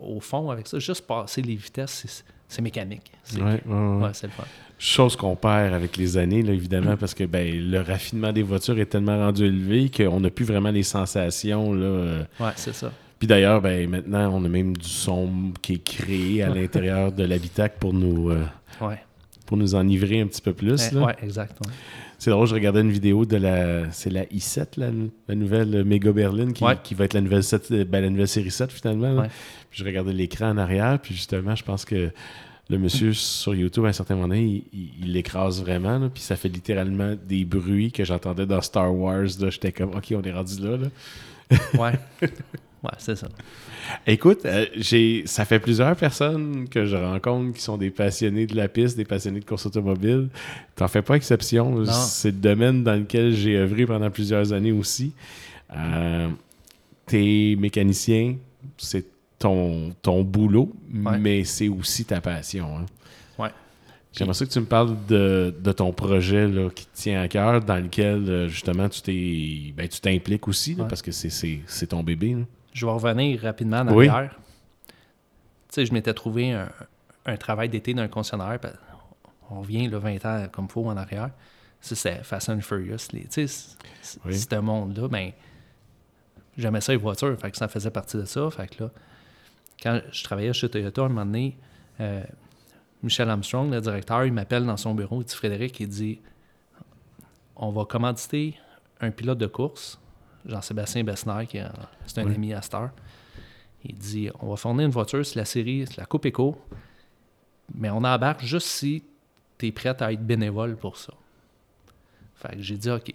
au 0.01 0.19
fond 0.19 0.49
avec 0.49 0.67
ça. 0.67 0.79
Juste 0.79 1.05
passer 1.07 1.41
les 1.41 1.55
vitesses, 1.55 2.23
c'est- 2.47 2.61
mécanique. 2.61 3.11
C'est 3.23 3.41
Ouais, 3.41 3.61
ouais, 3.65 3.73
ouais. 3.73 4.03
ouais, 4.03 4.09
c'est 4.13 4.27
le 4.27 4.33
fun. 4.33 4.43
Chose 4.77 5.15
qu'on 5.15 5.35
perd 5.35 5.73
avec 5.73 5.95
les 5.95 6.17
années, 6.17 6.41
là, 6.41 6.51
évidemment, 6.53 6.97
parce 6.97 7.13
que 7.13 7.23
ben, 7.23 7.69
le 7.69 7.79
raffinement 7.81 8.33
des 8.33 8.43
voitures 8.43 8.77
est 8.79 8.87
tellement 8.87 9.17
rendu 9.17 9.45
élevé 9.45 9.89
qu'on 9.89 10.19
n'a 10.19 10.29
plus 10.29 10.43
vraiment 10.45 10.71
les 10.71 10.83
sensations. 10.83 11.73
Là, 11.73 11.85
euh. 11.85 12.23
Ouais, 12.39 12.51
c'est 12.55 12.73
ça. 12.73 12.91
Puis 13.19 13.27
d'ailleurs, 13.27 13.61
ben, 13.61 13.87
maintenant, 13.87 14.31
on 14.33 14.43
a 14.43 14.49
même 14.49 14.75
du 14.75 14.89
son 14.89 15.29
qui 15.61 15.73
est 15.75 15.83
créé 15.83 16.41
à 16.41 16.49
l'intérieur 16.49 17.11
de 17.11 17.23
l'habitacle 17.23 17.75
pour 17.79 17.93
nous, 17.93 18.31
euh, 18.31 18.43
pour 19.45 19.57
nous 19.57 19.75
enivrer 19.75 20.21
un 20.21 20.27
petit 20.27 20.41
peu 20.41 20.53
plus. 20.53 20.91
Là. 20.91 21.15
exact. 21.21 21.55
C'est 22.23 22.29
drôle, 22.29 22.45
je 22.45 22.53
regardais 22.53 22.81
une 22.81 22.91
vidéo 22.91 23.25
de 23.25 23.35
la. 23.35 23.91
C'est 23.91 24.11
la 24.11 24.25
i7, 24.25 24.77
la, 24.77 24.91
la 25.27 25.33
nouvelle 25.33 25.73
euh, 25.77 25.83
Mega 25.83 26.11
Berlin, 26.11 26.51
qui, 26.51 26.63
Ouais. 26.63 26.77
qui 26.83 26.93
va 26.93 27.05
être 27.05 27.15
la 27.15 27.21
nouvelle, 27.21 27.43
7, 27.43 27.71
euh, 27.71 27.83
ben, 27.83 27.99
la 28.01 28.11
nouvelle 28.11 28.27
série 28.27 28.51
7 28.51 28.71
finalement. 28.71 29.15
Ouais. 29.15 29.27
Puis 29.71 29.79
je 29.79 29.83
regardais 29.83 30.13
l'écran 30.13 30.51
en 30.51 30.57
arrière, 30.59 30.99
puis 31.01 31.15
justement, 31.15 31.55
je 31.55 31.63
pense 31.63 31.83
que 31.83 32.11
le 32.69 32.77
monsieur 32.77 33.11
sur 33.13 33.55
YouTube, 33.55 33.85
à 33.85 33.87
un 33.87 33.91
certain 33.93 34.15
moment, 34.15 34.35
il, 34.35 34.63
il- 34.71 35.11
l'écrase 35.11 35.61
vraiment, 35.63 35.97
là, 35.97 36.09
puis 36.13 36.21
ça 36.21 36.35
fait 36.35 36.47
littéralement 36.49 37.15
des 37.27 37.43
bruits 37.43 37.91
que 37.91 38.03
j'entendais 38.05 38.45
dans 38.45 38.61
Star 38.61 38.93
Wars. 38.95 39.25
J'étais 39.49 39.71
comme, 39.71 39.89
OK, 39.95 40.13
on 40.15 40.21
est 40.21 40.31
rendu 40.31 40.61
là. 40.61 40.77
là. 40.77 41.57
Ouais. 41.79 41.93
ouais, 42.83 42.89
c'est 42.97 43.15
ça. 43.15 43.27
Écoute, 44.07 44.39
euh, 44.45 44.65
j'ai, 44.75 45.23
ça 45.25 45.45
fait 45.45 45.59
plusieurs 45.59 45.95
personnes 45.95 46.67
que 46.69 46.85
je 46.85 46.95
rencontre 46.95 47.53
qui 47.55 47.61
sont 47.61 47.77
des 47.77 47.89
passionnés 47.89 48.47
de 48.47 48.55
la 48.55 48.67
piste, 48.67 48.97
des 48.97 49.05
passionnés 49.05 49.39
de 49.39 49.45
course 49.45 49.65
automobile. 49.65 50.29
T'en 50.75 50.87
fais 50.87 51.01
pas 51.01 51.15
exception. 51.15 51.85
C'est 51.85 52.31
le 52.31 52.37
domaine 52.37 52.83
dans 52.83 52.95
lequel 52.95 53.33
j'ai 53.33 53.57
œuvré 53.57 53.85
pendant 53.85 54.09
plusieurs 54.09 54.53
années 54.53 54.71
aussi. 54.71 55.13
Euh, 55.75 56.29
t'es 57.05 57.55
mécanicien, 57.59 58.35
c'est 58.77 59.05
ton, 59.39 59.93
ton 60.01 60.23
boulot, 60.23 60.71
Ouais. 60.93 61.17
mais 61.17 61.43
c'est 61.43 61.67
aussi 61.67 62.05
ta 62.05 62.21
passion. 62.21 62.77
hein. 62.77 62.85
Ouais. 63.39 63.49
J'aimerais 64.13 64.33
ça 64.33 64.45
que 64.45 64.51
tu 64.51 64.59
me 64.59 64.65
parles 64.65 64.95
de, 65.07 65.53
de 65.63 65.71
ton 65.71 65.91
projet 65.93 66.47
là, 66.47 66.69
qui 66.69 66.85
te 66.85 66.95
tient 66.95 67.21
à 67.21 67.27
cœur, 67.27 67.61
dans 67.61 67.77
lequel 67.77 68.29
euh, 68.29 68.47
justement 68.49 68.87
tu 68.89 69.01
t'es 69.01 69.73
ben, 69.75 69.87
tu 69.87 69.99
t'impliques 70.01 70.47
aussi, 70.47 70.75
là, 70.75 70.83
Ouais. 70.83 70.89
parce 70.89 71.01
que 71.01 71.11
c'est, 71.11 71.29
c'est, 71.29 71.59
c'est 71.65 71.87
ton 71.87 72.03
bébé. 72.03 72.33
là. 72.33 72.43
Je 72.73 72.85
vais 72.85 72.91
revenir 72.91 73.41
rapidement 73.41 73.79
en 73.79 73.93
Oui. 73.93 74.07
arrière. 74.07 74.35
Tu 74.87 75.75
sais, 75.75 75.85
je 75.85 75.93
m'étais 75.93 76.13
trouvé 76.13 76.51
un, 76.53 76.69
un 77.25 77.37
travail 77.37 77.69
d'été 77.69 77.93
dans 77.93 78.01
un 78.03 78.07
concessionnaire. 78.07 78.59
parce- 78.59 78.75
On 79.49 79.59
revient 79.61 79.87
le 79.87 79.97
20 79.97 80.25
ans 80.25 80.47
comme 80.51 80.69
faut 80.69 80.85
en 80.85 80.95
arrière. 80.95 81.29
Ça, 81.81 81.95
c'est 81.95 82.23
Fast 82.23 82.49
and 82.49 82.61
Furious. 82.61 83.07
Tu 83.09 83.25
sais, 83.47 83.75
Oui. 84.25 84.37
ce 84.37 84.55
monde-là, 84.55 85.07
ben, 85.09 85.31
j'aimais 86.57 86.79
ça 86.81 86.91
les 86.93 86.97
voitures. 86.97 87.37
Fait 87.39 87.51
que 87.51 87.57
ça 87.57 87.67
faisait 87.67 87.91
partie 87.91 88.15
de 88.17 88.23
ça. 88.25 88.49
Fait 88.51 88.67
que 88.67 88.83
là, 88.85 88.91
quand 89.81 89.99
je 90.11 90.23
travaillais 90.23 90.53
chez 90.53 90.69
Toyota, 90.69 91.01
un 91.03 91.07
moment 91.09 91.25
donné, 91.25 91.57
euh, 91.99 92.23
Michel 93.03 93.29
Armstrong, 93.29 93.71
le 93.71 93.81
directeur, 93.81 94.23
il 94.25 94.31
m'appelle 94.31 94.65
dans 94.65 94.77
son 94.77 94.93
bureau. 94.93 95.21
Il 95.21 95.25
dit 95.25 95.35
Frédéric, 95.35 95.79
il 95.79 95.89
dit 95.89 96.21
On 97.55 97.71
va 97.71 97.83
commanditer 97.85 98.57
un 99.01 99.11
pilote 99.11 99.39
de 99.39 99.47
course, 99.47 99.99
Jean-Sébastien 100.45 101.03
Bessner, 101.03 101.45
qui 101.47 101.57
est 101.57 101.61
un- 101.61 101.71
c'est 102.05 102.19
un 102.19 102.25
Oui. 102.25 102.35
ami 102.35 102.53
à 102.53 102.61
Star. 102.61 102.89
Il 103.83 103.95
dit 103.95 104.29
On 104.39 104.49
va 104.49 104.55
fournir 104.55 104.85
une 104.85 104.91
voiture, 104.91 105.25
c'est 105.25 105.35
la 105.37 105.45
série, 105.45 105.85
c'est 105.87 105.97
la 105.97 106.05
Coupe 106.05 106.25
Eco, 106.25 106.59
mais 107.73 107.89
on 107.89 108.03
embarque 108.03 108.43
juste 108.43 108.67
si 108.67 109.03
tu 109.57 109.67
es 109.67 109.71
prête 109.71 110.01
à 110.01 110.11
être 110.11 110.23
bénévole 110.25 110.75
pour 110.77 110.97
ça. 110.97 111.13
Fait 112.35 112.55
que 112.55 112.61
j'ai 112.61 112.77
dit 112.77 112.89
OK. 112.89 113.13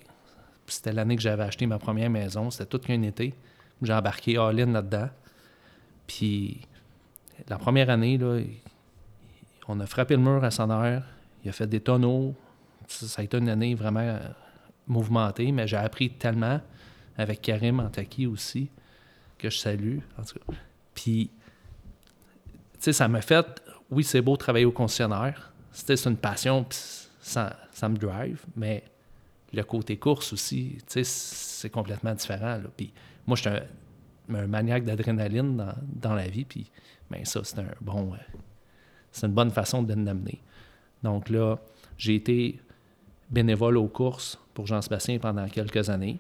C'était 0.68 0.92
l'année 0.92 1.14
que 1.16 1.22
j'avais 1.22 1.44
acheté 1.44 1.66
ma 1.66 1.78
première 1.78 2.10
maison, 2.10 2.50
c'était 2.50 2.66
tout 2.66 2.78
qu'un 2.78 3.02
été. 3.02 3.34
J'ai 3.82 3.92
embarqué 3.92 4.36
all-in 4.38 4.72
là-dedans. 4.72 5.08
Puis 6.06 6.60
la 7.48 7.58
première 7.58 7.90
année, 7.90 8.18
là, 8.18 8.40
on 9.68 9.78
a 9.80 9.86
frappé 9.86 10.14
le 10.16 10.22
mur 10.22 10.42
à 10.42 10.50
son 10.50 10.70
heure. 10.70 11.02
Il 11.44 11.48
a 11.50 11.52
fait 11.52 11.66
des 11.66 11.80
tonneaux. 11.80 12.34
Ça, 12.88 13.06
ça 13.06 13.22
a 13.22 13.24
été 13.24 13.36
une 13.38 13.48
année 13.48 13.74
vraiment 13.74 14.18
mouvementée, 14.88 15.52
mais 15.52 15.66
j'ai 15.68 15.76
appris 15.76 16.10
tellement 16.10 16.60
avec 17.16 17.40
Karim 17.42 17.80
Antaki 17.80 18.26
aussi, 18.26 18.68
que 19.38 19.50
je 19.50 19.58
salue. 19.58 19.98
Puis, 20.94 21.30
tu 22.74 22.78
sais, 22.78 22.92
ça 22.92 23.08
m'a 23.08 23.20
fait. 23.20 23.62
Oui, 23.90 24.04
c'est 24.04 24.20
beau 24.20 24.36
travailler 24.36 24.64
au 24.64 24.72
concessionnaire. 24.72 25.52
C'était 25.72 25.96
c'est 25.96 26.08
une 26.08 26.16
passion, 26.16 26.64
puis 26.64 26.78
ça, 27.20 27.56
me 27.82 27.96
drive, 27.96 28.44
mais 28.56 28.82
le 29.52 29.62
côté 29.62 29.96
course 29.96 30.32
aussi, 30.32 30.78
tu 30.78 30.84
sais, 30.86 31.04
c'est 31.04 31.70
complètement 31.70 32.14
différent. 32.14 32.60
Puis 32.76 32.92
moi, 33.26 33.36
je 33.36 33.42
suis 33.42 33.50
un, 33.50 34.46
maniaque 34.46 34.84
d'adrénaline 34.84 35.56
dans, 35.56 35.74
dans 35.82 36.14
la 36.14 36.28
vie, 36.28 36.44
puis 36.44 36.70
ben, 37.10 37.24
ça, 37.24 37.42
c'est 37.44 37.58
un 37.58 37.68
bon. 37.80 38.14
euh, 38.14 38.16
c'est 39.12 39.26
une 39.26 39.32
bonne 39.32 39.50
façon 39.50 39.82
de 39.82 39.94
l'amener. 39.94 40.42
Donc 41.02 41.30
là, 41.30 41.56
j'ai 41.96 42.14
été 42.16 42.60
bénévole 43.30 43.76
aux 43.76 43.88
courses 43.88 44.38
pour 44.54 44.66
Jean-Sébastien 44.66 45.18
pendant 45.18 45.48
quelques 45.48 45.88
années. 45.88 46.18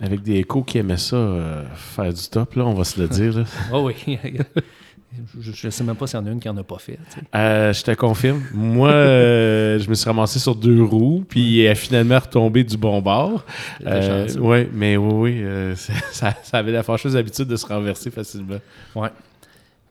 Avec 0.00 0.22
des 0.22 0.36
échos 0.36 0.62
qui 0.62 0.78
aimaient 0.78 0.96
ça, 0.96 1.16
euh, 1.16 1.64
faire 1.74 2.12
du 2.12 2.28
top, 2.28 2.54
là, 2.54 2.64
on 2.64 2.74
va 2.74 2.84
se 2.84 3.00
le 3.00 3.08
dire. 3.08 3.38
là. 3.38 3.44
Oh 3.72 3.86
oui. 3.86 4.18
je 5.40 5.66
ne 5.66 5.70
sais 5.70 5.84
même 5.84 5.96
pas 5.96 6.06
s'il 6.06 6.18
y 6.18 6.22
en 6.22 6.26
a 6.26 6.30
une 6.30 6.40
qui 6.40 6.48
n'en 6.48 6.56
a 6.56 6.62
pas 6.62 6.78
fait. 6.78 6.98
Euh, 7.34 7.72
je 7.72 7.82
te 7.82 7.90
confirme. 7.92 8.42
Moi, 8.54 8.90
euh, 8.90 9.78
je 9.78 9.88
me 9.90 9.94
suis 9.94 10.06
ramassé 10.06 10.38
sur 10.38 10.54
deux 10.54 10.82
roues, 10.82 11.24
puis 11.28 11.60
elle 11.60 11.72
a 11.72 11.74
finalement 11.74 12.18
retombé 12.18 12.64
du 12.64 12.76
bon 12.76 13.02
bord. 13.02 13.44
Euh, 13.86 14.28
ouais, 14.38 14.68
mais 14.72 14.96
oui, 14.96 15.42
oui, 15.42 15.76
ça, 16.12 16.34
ça 16.42 16.58
avait 16.58 16.72
la 16.72 16.82
fâcheuse 16.82 17.16
habitude 17.16 17.48
de 17.48 17.56
se 17.56 17.66
renverser 17.66 18.10
facilement. 18.10 18.60
Ouais. 18.94 19.10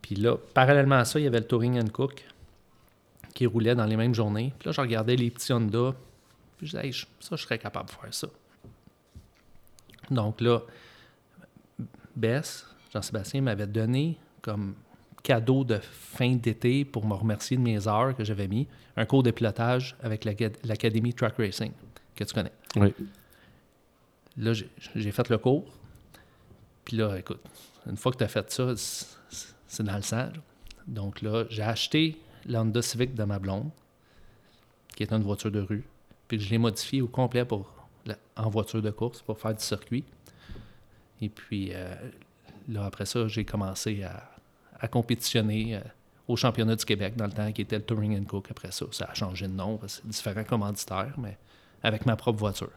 Puis 0.01 0.15
là, 0.15 0.37
parallèlement 0.53 0.95
à 0.95 1.05
ça, 1.05 1.19
il 1.19 1.23
y 1.23 1.27
avait 1.27 1.39
le 1.39 1.45
Touring 1.45 1.79
and 1.79 1.89
Cook 1.91 2.23
qui 3.35 3.45
roulait 3.45 3.75
dans 3.75 3.85
les 3.85 3.95
mêmes 3.95 4.15
journées. 4.15 4.53
Puis 4.57 4.67
là, 4.67 4.71
je 4.71 4.81
regardais 4.81 5.15
les 5.15 5.29
petits 5.29 5.53
Honda. 5.53 5.93
Puis 6.57 6.67
je 6.67 6.71
disais, 6.71 6.87
Hey, 6.87 6.93
ça, 6.93 7.35
je 7.35 7.43
serais 7.43 7.59
capable 7.59 7.89
de 7.89 7.91
faire 7.91 8.13
ça. 8.13 8.27
Donc 10.11 10.41
là, 10.41 10.61
Bess, 12.15 12.65
Jean-Sébastien, 12.93 13.41
m'avait 13.41 13.67
donné 13.67 14.17
comme 14.41 14.75
cadeau 15.23 15.63
de 15.63 15.77
fin 15.81 16.35
d'été 16.35 16.85
pour 16.85 17.05
me 17.05 17.13
remercier 17.13 17.57
de 17.57 17.61
mes 17.61 17.87
heures 17.87 18.15
que 18.15 18.23
j'avais 18.23 18.47
mis, 18.47 18.67
un 18.95 19.05
cours 19.05 19.23
de 19.23 19.31
pilotage 19.31 19.95
avec 20.01 20.25
l'Acad- 20.25 20.57
l'Académie 20.63 21.13
Track 21.13 21.35
Racing, 21.37 21.71
que 22.15 22.23
tu 22.23 22.33
connais. 22.33 22.51
Oui. 22.75 22.93
Là, 24.37 24.53
j'ai 24.95 25.11
fait 25.11 25.29
le 25.29 25.37
cours. 25.37 25.65
Puis 26.85 26.97
là, 26.97 27.17
écoute, 27.17 27.41
une 27.85 27.97
fois 27.97 28.11
que 28.11 28.17
tu 28.17 28.23
as 28.23 28.27
fait 28.29 28.49
ça, 28.51 28.73
c'est- 28.75 29.83
dans 29.83 29.95
le 29.95 30.01
sang. 30.01 30.29
Donc 30.87 31.21
là, 31.21 31.45
j'ai 31.49 31.61
acheté 31.61 32.17
la 32.45 32.61
Honda 32.61 32.81
Civic 32.81 33.13
de 33.13 33.23
ma 33.23 33.37
blonde, 33.37 33.69
qui 34.95 35.03
est 35.03 35.11
une 35.13 35.21
voiture 35.23 35.51
de 35.51 35.59
rue. 35.59 35.83
Puis 36.27 36.39
je 36.39 36.49
l'ai 36.49 36.57
modifiée 36.57 37.01
au 37.01 37.07
complet 37.07 37.45
pour, 37.45 37.71
en 38.35 38.49
voiture 38.49 38.81
de 38.81 38.91
course 38.91 39.21
pour 39.21 39.37
faire 39.37 39.53
du 39.53 39.63
circuit. 39.63 40.03
Et 41.21 41.29
puis 41.29 41.71
euh, 41.73 41.93
là, 42.67 42.85
après 42.85 43.05
ça, 43.05 43.27
j'ai 43.27 43.45
commencé 43.45 44.03
à, 44.03 44.29
à 44.79 44.87
compétitionner 44.87 45.75
euh, 45.75 45.81
au 46.27 46.35
championnat 46.35 46.75
du 46.75 46.85
Québec 46.85 47.15
dans 47.15 47.25
le 47.25 47.31
temps 47.31 47.51
qui 47.51 47.61
était 47.61 47.77
le 47.77 47.83
Touring 47.83 48.19
and 48.19 48.25
Cook. 48.25 48.47
Après 48.51 48.71
ça, 48.71 48.85
ça 48.91 49.05
a 49.05 49.13
changé 49.13 49.47
de 49.47 49.53
nom, 49.53 49.77
parce 49.77 49.97
que 49.97 50.01
c'est 50.03 50.09
différents 50.09 50.43
commanditaires, 50.43 51.15
mais 51.17 51.37
avec 51.83 52.05
ma 52.05 52.15
propre 52.15 52.39
voiture. 52.39 52.71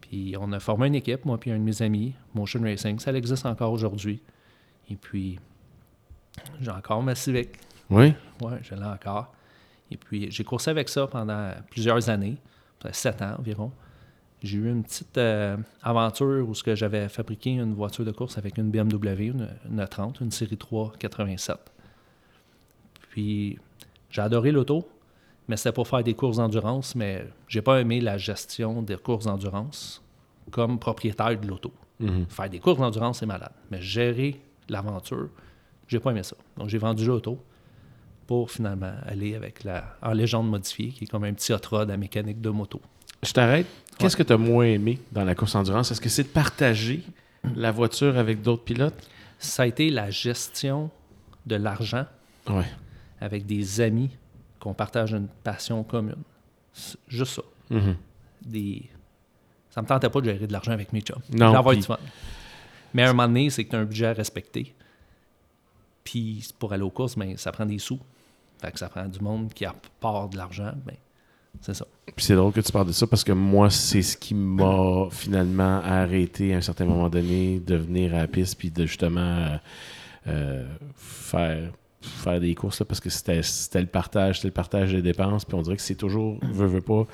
Puis 0.00 0.36
on 0.38 0.52
a 0.52 0.60
formé 0.60 0.86
une 0.86 0.94
équipe, 0.94 1.24
moi 1.24 1.38
puis 1.38 1.50
un 1.50 1.58
de 1.58 1.62
mes 1.62 1.82
amis, 1.82 2.14
Motion 2.34 2.62
Racing. 2.62 2.98
Ça 2.98 3.12
existe 3.12 3.46
encore 3.46 3.72
aujourd'hui. 3.72 4.20
Et 4.90 4.96
puis, 4.96 5.38
j'ai 6.60 6.70
encore 6.70 7.02
ma 7.02 7.14
Civic. 7.14 7.50
Oui? 7.88 8.14
Ouais, 8.40 8.58
je 8.62 8.74
l'ai 8.74 8.84
encore. 8.84 9.32
Et 9.90 9.96
puis, 9.96 10.30
j'ai 10.30 10.44
coursé 10.44 10.70
avec 10.70 10.88
ça 10.88 11.06
pendant 11.06 11.52
plusieurs 11.70 12.08
années, 12.10 12.36
sept 12.92 13.22
ans 13.22 13.36
environ. 13.38 13.72
J'ai 14.44 14.58
eu 14.58 14.70
une 14.70 14.82
petite 14.82 15.16
euh, 15.16 15.56
aventure 15.82 16.46
où 16.46 16.52
j'avais 16.54 17.08
fabriqué 17.08 17.52
une 17.52 17.72
voiture 17.72 18.04
de 18.04 18.10
course 18.10 18.36
avec 18.36 18.58
une 18.58 18.70
BMW, 18.70 19.28
une, 19.28 19.48
une 19.70 19.86
30, 19.88 20.20
une 20.20 20.30
série 20.30 20.58
3 20.58 20.92
87. 20.98 21.56
Puis, 23.08 23.58
j'ai 24.10 24.20
adoré 24.20 24.52
l'auto, 24.52 24.86
mais 25.48 25.56
c'était 25.56 25.72
pour 25.72 25.88
faire 25.88 26.04
des 26.04 26.12
courses 26.12 26.36
d'endurance, 26.36 26.94
mais 26.94 27.26
j'ai 27.48 27.62
pas 27.62 27.80
aimé 27.80 28.02
la 28.02 28.18
gestion 28.18 28.82
des 28.82 28.98
courses 28.98 29.24
d'endurance 29.24 30.02
comme 30.50 30.78
propriétaire 30.78 31.40
de 31.40 31.46
l'auto. 31.46 31.72
Mhm. 32.00 32.26
Faire 32.28 32.50
des 32.50 32.58
courses 32.58 32.80
d'endurance, 32.80 33.20
c'est 33.20 33.26
malade. 33.26 33.52
Mais 33.70 33.80
gérer 33.80 34.42
l'aventure, 34.68 35.30
j'ai 35.88 36.00
pas 36.00 36.10
aimé 36.10 36.22
ça. 36.22 36.36
Donc, 36.58 36.68
j'ai 36.68 36.78
vendu 36.78 37.06
l'auto 37.06 37.38
pour 38.26 38.50
finalement 38.50 38.92
aller 39.06 39.36
avec 39.36 39.64
la 39.64 39.96
en 40.02 40.12
légende 40.12 40.50
modifiée, 40.50 40.90
qui 40.90 41.04
est 41.04 41.06
comme 41.06 41.24
un 41.24 41.32
petit 41.32 41.54
hot 41.54 41.66
rod 41.70 41.90
à 41.90 41.96
mécanique 41.96 42.42
de 42.42 42.50
moto. 42.50 42.82
Je 43.22 43.32
t'arrête. 43.32 43.66
Qu'est-ce 43.98 44.16
que 44.16 44.22
tu 44.22 44.32
as 44.32 44.36
moins 44.38 44.66
aimé 44.66 44.98
dans 45.12 45.24
la 45.24 45.34
course 45.34 45.54
endurance? 45.54 45.90
Est-ce 45.92 46.00
que 46.00 46.08
c'est 46.08 46.24
de 46.24 46.28
partager 46.28 47.02
la 47.54 47.70
voiture 47.70 48.18
avec 48.18 48.42
d'autres 48.42 48.64
pilotes? 48.64 49.08
Ça 49.38 49.62
a 49.62 49.66
été 49.66 49.90
la 49.90 50.10
gestion 50.10 50.90
de 51.46 51.56
l'argent 51.56 52.06
Ouais. 52.48 52.64
avec 53.20 53.46
des 53.46 53.80
amis 53.80 54.10
qu'on 54.60 54.74
partage 54.74 55.12
une 55.12 55.28
passion 55.28 55.82
commune. 55.84 56.22
C'est 56.72 56.98
juste 57.08 57.34
ça. 57.36 57.42
Mhm. 57.70 57.96
Des... 58.44 58.82
Ça 59.70 59.80
me 59.82 59.86
tentait 59.86 60.08
pas 60.10 60.20
de 60.20 60.30
gérer 60.30 60.46
de 60.46 60.52
l'argent 60.52 60.72
avec 60.72 60.92
mes 60.92 61.00
chums. 61.00 61.22
Non, 61.32 61.62
puis- 61.64 61.76
du 61.78 61.82
fun. 61.82 61.98
Mais 62.94 63.02
à 63.02 63.10
un 63.10 63.12
moment 63.12 63.26
donné, 63.28 63.50
c'est 63.50 63.64
que 63.64 63.70
tu 63.70 63.76
as 63.76 63.80
un 63.80 63.84
budget 63.84 64.06
à 64.06 64.12
respecter. 64.12 64.74
Puis 66.04 66.46
pour 66.58 66.72
aller 66.72 66.82
aux 66.82 66.90
courses, 66.90 67.16
ben, 67.16 67.36
ça 67.36 67.50
prend 67.52 67.66
des 67.66 67.78
sous. 67.78 67.98
Fait 68.60 68.70
que 68.72 68.78
ça 68.78 68.88
prend 68.88 69.06
du 69.06 69.20
monde 69.20 69.52
qui 69.52 69.64
apporte 69.64 70.32
de 70.32 70.36
l'argent. 70.36 70.72
Ben, 70.84 70.94
c'est 71.60 71.74
ça. 71.74 71.86
Puis 72.14 72.26
c'est 72.26 72.36
drôle 72.36 72.52
que 72.52 72.60
tu 72.60 72.70
parles 72.70 72.86
de 72.86 72.92
ça 72.92 73.06
parce 73.06 73.24
que 73.24 73.32
moi, 73.32 73.70
c'est 73.70 74.02
ce 74.02 74.16
qui 74.16 74.34
m'a 74.34 75.08
finalement 75.10 75.80
arrêté 75.82 76.54
à 76.54 76.58
un 76.58 76.60
certain 76.60 76.84
moment 76.84 77.08
donné 77.08 77.60
de 77.60 77.76
venir 77.76 78.14
à 78.14 78.18
la 78.18 78.26
piste 78.26 78.58
puis 78.58 78.70
de 78.70 78.86
justement 78.86 79.20
euh, 79.20 79.56
euh, 80.28 80.66
faire, 80.94 81.70
faire 82.00 82.40
des 82.40 82.54
courses 82.54 82.80
là, 82.80 82.86
parce 82.86 83.00
que 83.00 83.10
c'était 83.10 83.80
le 83.80 83.86
partage, 83.86 84.36
c'était 84.36 84.48
le 84.48 84.54
partage 84.54 84.92
des 84.92 85.02
dépenses. 85.02 85.44
Puis 85.44 85.56
on 85.56 85.62
dirait 85.62 85.76
que 85.76 85.82
c'est 85.82 85.94
toujours, 85.94 86.38
veut, 86.42 86.66
veut 86.66 86.80
pas. 86.80 87.06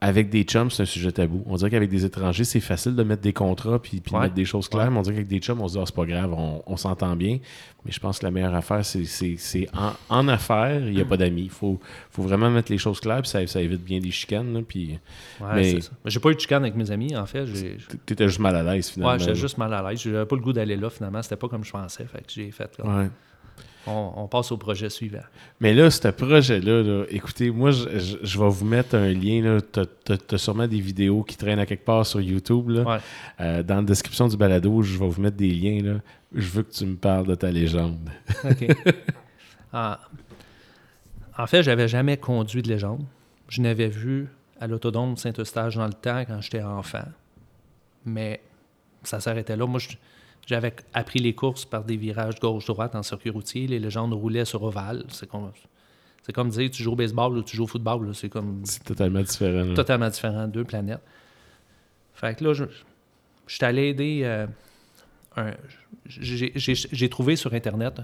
Avec 0.00 0.30
des 0.30 0.44
chums, 0.44 0.70
c'est 0.70 0.84
un 0.84 0.86
sujet 0.86 1.10
tabou. 1.10 1.42
On 1.46 1.56
dirait 1.56 1.70
qu'avec 1.70 1.90
des 1.90 2.04
étrangers, 2.04 2.44
c'est 2.44 2.60
facile 2.60 2.94
de 2.94 3.02
mettre 3.02 3.20
des 3.22 3.32
contrats 3.32 3.80
puis, 3.82 4.00
puis 4.00 4.12
de 4.12 4.16
mettre 4.18 4.34
des 4.34 4.44
choses 4.44 4.68
claires. 4.68 4.92
Mais 4.92 4.98
on 4.98 5.02
dirait 5.02 5.16
qu'avec 5.16 5.26
des 5.28 5.40
chums, 5.40 5.60
on 5.60 5.66
se 5.66 5.72
dit, 5.72 5.78
Ah, 5.80 5.86
c'est 5.86 5.94
pas 5.94 6.04
grave, 6.06 6.32
on, 6.32 6.62
on 6.66 6.76
s'entend 6.76 7.16
bien. 7.16 7.38
Mais 7.84 7.90
je 7.90 7.98
pense 7.98 8.20
que 8.20 8.24
la 8.24 8.30
meilleure 8.30 8.54
affaire, 8.54 8.84
c'est 8.84 9.68
en, 9.74 9.92
en 10.08 10.28
affaires, 10.28 10.86
il 10.86 10.94
n'y 10.94 11.00
a 11.00 11.04
pas 11.04 11.16
d'amis. 11.16 11.42
Il 11.44 11.50
faut, 11.50 11.80
faut 12.12 12.22
vraiment 12.22 12.48
mettre 12.48 12.70
les 12.70 12.78
choses 12.78 13.00
claires, 13.00 13.22
puis 13.22 13.28
ça, 13.30 13.44
ça 13.48 13.60
évite 13.60 13.82
bien 13.82 13.98
des 13.98 14.12
chicanes. 14.12 14.52
là, 14.54 14.60
puis 14.66 14.98
Ouais, 15.40 15.46
Mais- 15.56 15.70
c'est 15.72 15.80
ça. 15.80 15.90
Mais 16.04 16.10
j'ai 16.12 16.20
pas 16.20 16.30
eu 16.30 16.34
de 16.36 16.40
chicane 16.40 16.62
avec 16.62 16.76
mes 16.76 16.90
amis, 16.92 17.16
en 17.16 17.26
fait. 17.26 17.46
J'ai... 17.46 17.76
tu 18.06 18.12
étais 18.12 18.28
juste 18.28 18.38
mal 18.40 18.54
à 18.54 18.62
l'aise 18.62 18.90
finalement. 18.90 19.14
Ouais, 19.14 19.18
j'étais 19.18 19.34
juste 19.34 19.58
mal 19.58 19.74
à 19.74 19.82
l'aise. 19.90 20.00
J'avais 20.00 20.26
pas 20.26 20.36
le 20.36 20.42
goût 20.42 20.52
d'aller 20.52 20.76
là, 20.76 20.90
finalement. 20.90 21.22
C'était 21.22 21.34
pas 21.36 21.48
comme 21.48 21.64
je 21.64 21.72
pensais. 21.72 22.04
Fait 22.04 22.18
que 22.18 22.24
j'ai 22.28 22.50
fait 22.52 22.70
comme... 22.76 22.96
Ouais. 23.00 23.08
On, 23.90 24.12
on 24.24 24.28
passe 24.28 24.52
au 24.52 24.56
projet 24.58 24.90
suivant. 24.90 25.22
Mais 25.60 25.72
là, 25.72 25.90
ce 25.90 26.08
projet-là, 26.08 26.82
là, 26.82 27.04
écoutez, 27.10 27.50
moi, 27.50 27.70
je, 27.70 27.98
je- 27.98 28.16
je 28.22 28.38
vais 28.38 28.48
vous 28.48 28.64
mettre 28.66 28.94
un 28.96 29.12
lien. 29.12 29.58
Tu 29.72 29.80
as, 30.34 30.38
sûrement 30.38 30.66
des 30.66 30.80
vidéos 30.80 31.22
qui 31.22 31.36
traînent 31.36 31.58
à 31.58 31.64
quelque 31.66 31.84
part 31.84 32.04
sur 32.04 32.20
YouTube. 32.20 32.68
Là. 32.70 32.82
Ouais. 32.82 32.98
Euh, 33.40 33.62
dans 33.62 33.76
la 33.76 33.82
description 33.82 34.28
du 34.28 34.36
balado, 34.36 34.82
je 34.82 34.98
vais 34.98 35.08
vous 35.08 35.20
mettre 35.22 35.36
des 35.36 35.50
liens. 35.50 35.80
Là. 35.82 36.00
Je 36.34 36.48
veux 36.48 36.62
que 36.64 36.72
tu 36.72 36.84
me 36.84 36.96
parles 36.96 37.26
de 37.26 37.34
ta 37.34 37.50
légende. 37.50 38.10
OK. 38.44 38.66
en, 39.72 39.94
en 41.38 41.46
fait, 41.46 41.62
j'avais 41.62 41.88
jamais 41.88 42.16
conduit 42.16 42.62
de 42.62 42.68
légende. 42.68 43.02
Je 43.48 43.62
n'avais 43.62 43.88
vu 43.88 44.28
à 44.60 44.66
l'autodrome 44.66 45.16
Saint-Eustache 45.16 45.76
dans 45.76 45.86
le 45.86 45.92
temps 45.94 46.24
quand 46.26 46.40
j'étais 46.40 46.62
enfant. 46.62 47.04
Mais 48.04 48.40
ça 49.02 49.20
s'arrêtait 49.20 49.56
là. 49.56 49.66
Moi, 49.66 49.78
je- 49.80 49.96
j'avais 50.48 50.74
appris 50.94 51.18
les 51.18 51.34
courses 51.34 51.64
par 51.66 51.84
des 51.84 51.96
virages 51.96 52.40
gauche-droite 52.40 52.94
en 52.94 53.02
circuit 53.02 53.28
routier. 53.30 53.66
Les 53.66 53.78
légendes 53.78 54.14
roulaient 54.14 54.46
sur 54.46 54.62
ovale. 54.62 55.04
C'est 55.10 55.28
comme, 55.28 55.52
c'est 56.22 56.32
comme 56.32 56.48
dire 56.48 56.70
tu 56.70 56.82
joues 56.82 56.92
au 56.92 56.96
baseball 56.96 57.36
ou 57.36 57.42
tu 57.42 57.54
joues 57.56 57.64
au 57.64 57.66
football. 57.66 58.14
C'est 58.14 58.30
comme 58.30 58.62
C'est 58.64 58.82
totalement 58.82 59.20
différent. 59.20 59.64
là. 59.64 59.74
totalement 59.74 60.08
différent, 60.08 60.48
deux 60.48 60.64
planètes. 60.64 61.02
Fait 62.14 62.34
que 62.36 62.44
là, 62.44 62.54
je, 62.54 62.64
je 63.46 63.54
suis 63.56 63.64
allé 63.64 63.88
aider. 63.88 64.20
euh, 64.24 64.46
un- 65.36 65.52
j'ai- 66.06 66.52
J'ai 66.56 66.74
j'ai 66.74 67.08
trouvé 67.10 67.36
sur 67.36 67.52
Internet 67.52 68.00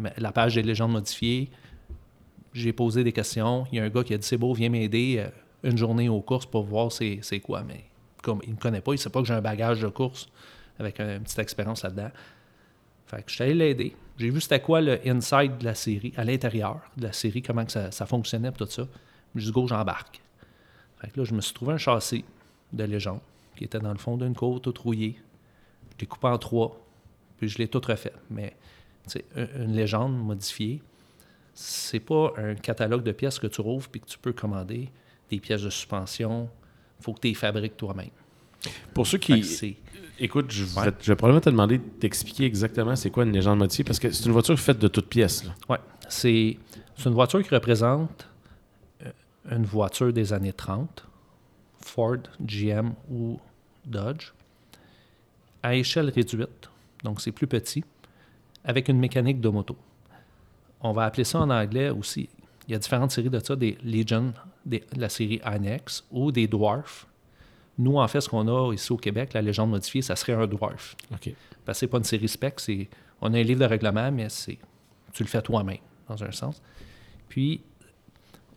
euh, 0.00 0.08
la 0.16 0.30
page 0.30 0.54
des 0.54 0.62
légendes 0.62 0.92
modifiées. 0.92 1.50
J'ai 2.54 2.72
posé 2.72 3.02
des 3.04 3.12
questions. 3.12 3.66
Il 3.72 3.78
y 3.78 3.80
a 3.80 3.84
un 3.84 3.88
gars 3.90 4.04
qui 4.04 4.14
a 4.14 4.18
dit 4.18 4.26
C'est 4.26 4.36
beau, 4.38 4.54
viens 4.54 4.68
m'aider 4.68 5.16
euh, 5.18 5.28
une 5.68 5.76
journée 5.76 6.08
aux 6.08 6.20
courses 6.20 6.46
pour 6.46 6.64
voir 6.64 6.92
c'est 6.92 7.18
c'est 7.22 7.40
quoi. 7.40 7.62
Mais 7.64 7.84
comme 8.22 8.40
il 8.46 8.52
me 8.54 8.58
connaît 8.58 8.80
pas, 8.80 8.92
il 8.92 8.98
sait 8.98 9.10
pas 9.10 9.20
que 9.20 9.26
j'ai 9.26 9.34
un 9.34 9.40
bagage 9.42 9.80
de 9.80 9.88
course 9.88 10.28
avec 10.80 10.98
un- 10.98 11.16
une 11.16 11.22
petite 11.22 11.38
expérience 11.38 11.82
là-dedans. 11.84 12.10
Fait 13.06 13.22
que 13.22 13.30
je 13.30 13.34
suis 13.34 13.44
allé 13.44 13.54
l'aider. 13.54 13.96
J'ai 14.18 14.30
vu 14.30 14.40
c'était 14.40 14.60
quoi 14.60 14.80
le 14.80 14.98
inside 15.08 15.58
de 15.58 15.64
la 15.64 15.74
série, 15.74 16.12
à 16.16 16.24
l'intérieur 16.24 16.80
de 16.96 17.04
la 17.04 17.12
série, 17.12 17.42
comment 17.42 17.64
que 17.64 17.72
ça, 17.72 17.90
ça 17.90 18.06
fonctionnait, 18.06 18.52
tout 18.52 18.66
ça. 18.66 18.86
Je 19.34 19.44
dis 19.46 19.52
go, 19.52 19.66
j'embarque. 19.66 20.20
Fait 21.00 21.10
que 21.10 21.18
là, 21.20 21.24
je 21.24 21.34
me 21.34 21.40
suis 21.40 21.54
trouvé 21.54 21.74
un 21.74 21.78
châssis 21.78 22.24
de 22.72 22.84
légende 22.84 23.20
qui 23.56 23.64
était 23.64 23.78
dans 23.78 23.92
le 23.92 23.98
fond 23.98 24.16
d'une 24.16 24.34
côte, 24.34 24.62
tout 24.62 24.74
rouillé. 24.82 25.18
Je 25.96 26.00
l'ai 26.00 26.06
coupé 26.06 26.26
en 26.28 26.38
trois, 26.38 26.78
puis 27.38 27.48
je 27.48 27.58
l'ai 27.58 27.68
tout 27.68 27.80
refait. 27.84 28.12
Mais 28.30 28.56
tu 29.08 29.18
sais, 29.18 29.24
une 29.56 29.72
légende 29.74 30.16
modifiée, 30.18 30.82
c'est 31.54 32.00
pas 32.00 32.32
un 32.36 32.54
catalogue 32.54 33.02
de 33.02 33.12
pièces 33.12 33.38
que 33.38 33.46
tu 33.46 33.60
rouvres 33.60 33.88
puis 33.88 34.00
que 34.00 34.06
tu 34.06 34.18
peux 34.18 34.32
commander 34.32 34.88
des 35.30 35.40
pièces 35.40 35.62
de 35.62 35.70
suspension. 35.70 36.48
faut 37.00 37.14
que 37.14 37.20
tu 37.20 37.28
les 37.28 37.34
fabriques 37.34 37.76
toi-même. 37.78 38.10
Pour 38.92 39.06
ceux 39.06 39.16
qui. 39.18 39.42
Écoute, 40.22 40.50
je 40.50 40.64
vais, 40.64 40.80
Ouais. 40.80 40.92
je 41.00 41.10
vais 41.12 41.16
probablement 41.16 41.40
te 41.40 41.48
demander 41.50 41.78
d'expliquer 42.00 42.44
exactement 42.44 42.94
c'est 42.94 43.10
quoi 43.10 43.24
une 43.24 43.32
légende 43.32 43.58
modifiée 43.58 43.84
parce 43.84 43.98
que 43.98 44.10
c'est 44.10 44.26
une 44.26 44.32
voiture 44.32 44.58
faite 44.58 44.78
de 44.78 44.88
toutes 44.88 45.08
pièces. 45.08 45.44
c'est 46.08 46.58
c'est 46.96 47.08
une 47.08 47.14
voiture 47.14 47.42
qui 47.42 47.48
représente 47.54 48.28
euh, 49.06 49.10
une 49.50 49.64
voiture 49.64 50.12
des 50.12 50.32
années 50.34 50.52
30, 50.52 51.06
Ford, 51.80 52.18
GM 52.40 52.92
ou 53.10 53.38
Dodge, 53.86 54.32
à 55.62 55.74
échelle 55.74 56.10
réduite, 56.10 56.68
donc 57.02 57.20
c'est 57.22 57.32
plus 57.32 57.46
petit, 57.46 57.82
avec 58.64 58.88
une 58.88 58.98
mécanique 58.98 59.40
de 59.40 59.48
moto. 59.48 59.76
On 60.82 60.92
va 60.92 61.04
appeler 61.04 61.24
ça 61.24 61.38
en 61.40 61.48
anglais 61.50 61.88
aussi. 61.90 62.28
Il 62.68 62.72
y 62.72 62.74
a 62.74 62.78
différentes 62.78 63.10
séries 63.12 63.30
de 63.30 63.38
ça, 63.38 63.56
des 63.56 63.78
Legion, 63.82 64.34
des- 64.66 64.84
la 64.96 65.08
série 65.08 65.40
Annex 65.42 66.04
ou 66.10 66.30
des 66.32 66.46
Dwarf. 66.46 67.06
Nous, 67.78 67.96
en 67.96 68.08
fait, 68.08 68.20
ce 68.20 68.28
qu'on 68.28 68.46
a 68.48 68.72
ici 68.72 68.92
au 68.92 68.96
Québec, 68.96 69.32
la 69.32 69.42
légende 69.42 69.70
modifiée, 69.70 70.02
ça 70.02 70.16
serait 70.16 70.34
un 70.34 70.46
Dwarf. 70.46 70.96
OK. 71.12 71.34
Parce 71.64 71.78
que 71.78 71.80
c'est 71.80 71.86
pas 71.86 71.98
une 71.98 72.04
série 72.04 72.28
spec, 72.28 72.60
c'est 72.60 72.88
on 73.20 73.32
a 73.32 73.38
un 73.38 73.42
livre 73.42 73.60
de 73.60 73.66
règlement, 73.66 74.10
mais 74.10 74.28
c'est 74.28 74.58
tu 75.12 75.22
le 75.22 75.28
fais 75.28 75.42
toi-même, 75.42 75.78
dans 76.08 76.22
un 76.22 76.30
sens. 76.30 76.62
Puis, 77.28 77.62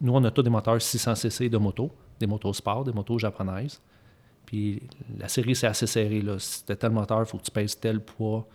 nous, 0.02 0.14
on 0.14 0.24
a 0.24 0.32
tous 0.32 0.44
des 0.44 0.50
moteurs 0.50 0.78
600cc 0.78 1.50
de 1.50 1.58
moto, 1.58 1.92
des 2.20 2.28
motos 2.28 2.54
sport, 2.54 2.84
des 2.84 2.92
motos 2.92 3.20
japonaises. 3.20 3.82
Puis, 4.46 4.82
la 5.18 5.28
série, 5.28 5.56
c'est 5.56 5.68
assez 5.68 5.88
serré. 5.88 6.22
Là. 6.22 6.38
Si 6.40 6.66
tu 6.66 6.76
tel 6.76 6.92
moteur, 6.92 7.22
il 7.22 7.26
faut 7.26 7.38
que 7.38 7.44
tu 7.44 7.52
pèses 7.52 7.80
tel 7.80 8.00
poids. 8.02 8.48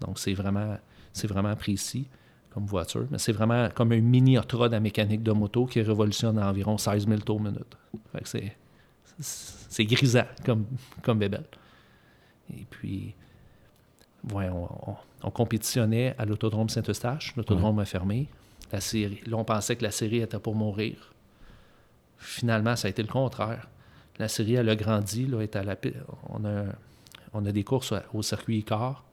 Donc, 0.00 0.18
c'est 0.18 0.34
vraiment, 0.34 0.76
c'est 1.12 1.26
vraiment 1.26 1.54
précis 1.54 2.08
comme 2.50 2.66
voiture. 2.66 3.06
Mais 3.10 3.18
c'est 3.18 3.32
vraiment 3.32 3.68
comme 3.74 3.92
un 3.92 4.00
mini 4.00 4.38
hot 4.38 4.42
rod 4.52 4.72
à 4.72 4.80
mécanique 4.80 5.22
de 5.22 5.32
moto 5.32 5.66
qui 5.66 5.82
révolutionne 5.82 6.38
à 6.38 6.48
environ 6.48 6.78
16 6.78 7.06
000 7.06 7.20
tours 7.20 7.40
minute. 7.40 7.76
Fait 8.12 8.20
que 8.20 8.28
c'est, 8.28 8.56
c'est 9.18 9.84
grisant 9.84 10.26
comme, 10.44 10.66
comme. 11.02 11.22
Et 11.22 12.64
puis, 12.70 13.14
on, 14.32 14.38
on- 14.40 14.96
on 15.22 15.30
compétitionnait 15.30 16.14
à 16.18 16.24
l'autodrome 16.24 16.68
Saint-Eustache. 16.68 17.34
L'autodrome 17.36 17.78
a 17.78 17.84
fermé. 17.84 18.28
La 18.72 18.80
série, 18.80 19.20
là, 19.26 19.36
on 19.36 19.44
pensait 19.44 19.76
que 19.76 19.82
la 19.82 19.90
série 19.90 20.18
était 20.18 20.38
pour 20.38 20.54
mourir. 20.54 21.12
Finalement, 22.18 22.76
ça 22.76 22.86
a 22.88 22.90
été 22.90 23.02
le 23.02 23.08
contraire. 23.08 23.68
La 24.18 24.28
série, 24.28 24.54
elle 24.54 24.68
a 24.68 24.76
grandi. 24.76 25.26
Là, 25.26 25.38
on, 26.28 26.44
a, 26.44 26.64
on 27.32 27.44
a 27.46 27.52
des 27.52 27.64
courses 27.64 27.92
au 28.12 28.22
circuit 28.22 28.58
Icar, 28.58 29.04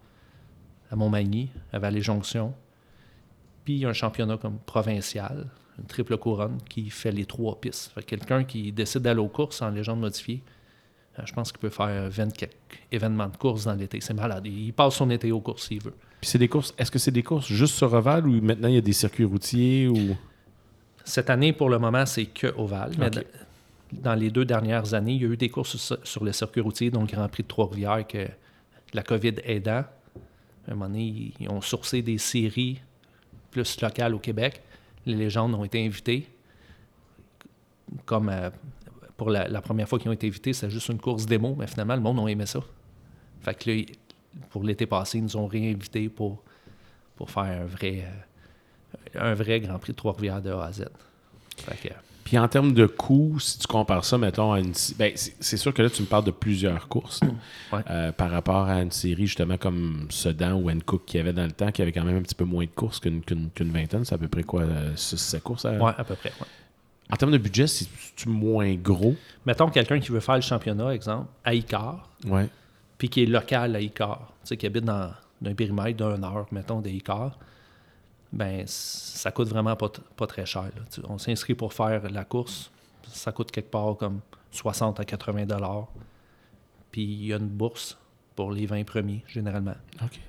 à 0.92 0.96
Montmagny, 0.96 1.50
à 1.72 1.80
Vallée-Jonction. 1.80 2.54
Puis, 3.66 3.74
il 3.76 3.80
y 3.80 3.86
a 3.86 3.90
un 3.90 3.94
championnat 3.94 4.38
comme 4.38 4.58
provincial, 4.60 5.48
une 5.80 5.86
triple 5.86 6.18
couronne, 6.18 6.58
qui 6.70 6.90
fait 6.90 7.12
les 7.12 7.26
trois 7.26 7.60
pistes. 7.60 7.92
Quelqu'un 8.06 8.44
qui 8.44 8.72
décide 8.72 9.02
d'aller 9.02 9.20
aux 9.20 9.28
courses 9.28 9.62
en 9.62 9.70
légende 9.70 10.00
modifiée, 10.02 10.42
euh, 11.18 11.24
je 11.26 11.34
pense 11.34 11.52
qu'il 11.52 11.60
peut 11.60 11.70
faire 11.70 12.10
20 12.10 12.36
quelques 12.36 12.54
événements 12.92 13.28
de 13.28 13.38
course 13.38 13.66
dans 13.66 13.74
l'été. 13.74 14.00
C'est 14.02 14.14
malade. 14.14 14.46
Il 14.46 14.74
passe 14.74 14.96
son 14.96 15.10
été 15.10 15.32
aux 15.32 15.40
courses 15.42 15.68
s'il 15.68 15.82
veut. 15.82 15.94
Puis 16.22 16.30
c'est 16.30 16.38
des 16.40 16.48
courses. 16.48 16.74
Est-ce 16.78 16.90
que 16.92 17.00
c'est 17.00 17.12
des 17.12 17.24
courses 17.24 17.48
juste 17.48 17.76
sur 17.76 17.92
Oval 17.94 18.28
ou 18.28 18.42
maintenant 18.42 18.68
il 18.68 18.76
y 18.76 18.78
a 18.78 18.82
des 18.82 18.94
circuits 18.94 19.26
routiers 19.26 19.88
ou? 19.88 20.16
Cette 21.06 21.30
année, 21.30 21.52
pour 21.54 21.70
le 21.70 21.80
moment, 21.80 22.06
c'est 22.06 22.26
que 22.28 22.48
ovale. 22.58 22.94
Mais 22.98 23.10
dans- 23.92 24.16
les 24.16 24.30
deux 24.32 24.46
dernières 24.46 24.94
années, 24.94 25.14
il 25.14 25.22
y 25.22 25.26
a 25.26 25.28
eu 25.28 25.38
des 25.38 25.50
courses 25.50 25.76
sur, 25.78 25.98
sur 26.04 26.24
le 26.24 26.32
circuit 26.32 26.62
routier, 26.62 26.90
dont 26.90 27.02
le 27.02 27.08
Grand 27.08 27.28
Prix 27.28 27.44
de 27.44 27.48
Trois-Rivières, 27.50 28.08
que 28.08 28.26
la 28.94 29.04
COVID 29.04 29.34
aidant. 29.44 29.84
À 30.68 30.72
un 30.72 30.76
moment 30.76 30.88
donné, 30.88 31.34
ils 31.40 31.50
ont 31.50 31.60
sourcé 31.62 32.02
des 32.02 32.18
séries 32.18 32.80
plus 33.52 33.82
locales 33.82 34.16
au 34.16 34.20
Québec. 34.20 34.62
Les 35.06 35.16
légendes 35.16 35.54
ont 35.54 35.64
été 35.64 35.86
invitées. 35.86 36.28
comme 38.06 38.30
euh, 38.30 38.50
pour 39.18 39.30
la, 39.30 39.62
première 39.62 39.88
fois 39.88 40.00
qu'ils 40.00 40.10
ont 40.10 40.14
été 40.14 40.28
invités, 40.28 40.54
c'était 40.54 40.72
juste 40.72 40.90
une 40.90 41.00
course 41.00 41.26
démo, 41.26 41.56
mais 41.58 41.68
finalement, 41.68 41.96
le 41.96 42.02
monde 42.02 42.20
a 42.20 42.32
aimé 42.32 42.46
ça. 42.46 42.62
Fait 43.42 43.54
que 43.58 43.70
là, 43.70 43.84
pour 44.50 44.64
l'été 44.64 44.86
passé, 44.86 45.20
ils 45.20 45.24
nous 45.24 45.38
ont 45.38 45.48
réinvités 45.48 46.10
pour, 46.10 46.42
pour 47.16 47.30
faire 47.30 47.44
un 47.44 47.66
vrai, 47.66 48.06
euh, 49.16 49.20
un 49.20 49.34
vrai 49.34 49.60
Grand 49.60 49.78
Prix 49.80 49.94
de 49.94 49.98
Trois-Rivières 49.98 50.42
de 50.42 50.52
A 50.52 50.66
à 50.66 50.72
Z. 50.72 50.86
Fait 51.58 51.90
que, 51.90 51.94
Puis 52.24 52.38
en 52.38 52.48
termes 52.48 52.74
de 52.74 52.86
coût, 52.86 53.38
si 53.40 53.60
tu 53.60 53.68
compares 53.68 54.06
ça, 54.06 54.18
mettons, 54.18 54.54
à 54.54 54.60
une. 54.60 54.72
Ben, 54.98 55.12
c'est 55.16 55.58
sûr 55.58 55.74
que 55.74 55.82
là, 55.82 55.90
tu 55.90 56.02
me 56.02 56.08
parles 56.08 56.24
de 56.24 56.32
plusieurs 56.32 56.88
courses. 56.88 57.20
Ouais. 57.74 57.82
Euh, 57.90 58.12
par 58.12 58.30
rapport 58.30 58.68
à 58.68 58.82
une 58.84 58.92
série, 58.92 59.26
justement, 59.26 59.58
comme 59.58 60.06
Sedan 60.12 60.54
ou 60.54 60.70
Hankook 60.70 61.06
qui 61.06 61.18
avait 61.18 61.34
dans 61.34 61.44
le 61.46 61.52
temps, 61.52 61.72
qui 61.72 61.82
avait 61.82 61.92
quand 61.92 62.04
même 62.04 62.18
un 62.18 62.22
petit 62.22 62.36
peu 62.36 62.44
moins 62.46 62.66
de 62.66 62.70
courses 62.70 63.00
qu'une 63.00 63.22
vingtaine. 63.60 64.06
C'est 64.06 64.14
à 64.14 64.18
peu 64.20 64.28
près 64.28 64.44
quoi, 64.44 64.64
6 64.96 65.38
courses? 65.44 65.66
à- 65.66 65.72
ouais, 65.74 65.92
à 65.98 66.04
peu 66.04 66.14
près. 66.14 66.30
ouais. 66.40 66.46
En 67.12 67.16
termes 67.16 67.32
de 67.32 67.38
budget, 67.40 67.66
c'est-tu 67.66 68.30
moins 68.30 68.74
gros? 68.76 69.16
Mettons 69.48 69.70
quelqu'un 69.70 70.00
qui 70.00 70.12
veut 70.12 70.20
faire 70.20 70.36
le 70.36 70.42
championnat, 70.42 70.94
exemple, 70.94 71.28
à 71.44 71.54
Icar, 71.56 72.10
Ouais. 72.28 72.48
puis 73.00 73.10
qui 73.10 73.24
est 73.24 73.26
local 73.26 73.76
à 73.76 73.80
Icar, 73.82 74.20
tu 74.44 74.50
sais, 74.50 74.58
qui 74.58 74.68
habite 74.68 74.86
dans 74.86 75.10
un 75.44 75.54
périmètre 75.56 75.98
d'une 75.98 76.24
heure, 76.24 76.46
mettons, 76.52 76.80
de 76.80 76.90
Icar, 76.90 77.38
ben 78.34 78.64
ça 78.68 79.32
coûte 79.32 79.48
vraiment 79.48 79.76
pas, 79.76 79.90
pas 80.18 80.28
très 80.28 80.46
cher. 80.46 80.64
là. 80.64 81.04
On 81.08 81.18
s'inscrit 81.18 81.54
pour 81.56 81.72
faire 81.74 82.10
la 82.12 82.26
course, 82.26 82.72
ça 83.08 83.32
coûte 83.32 83.52
quelque 83.52 83.70
part 83.72 83.96
comme 83.96 84.20
60 84.52 85.00
à 85.00 85.06
80 85.06 85.46
dollars. 85.46 85.88
Puis 86.92 87.04
il 87.04 87.26
y 87.28 87.34
a 87.34 87.38
une 87.38 87.48
bourse 87.48 87.98
pour 88.36 88.52
les 88.52 88.66
20 88.66 88.84
premiers, 88.86 89.24
généralement. 89.28 89.76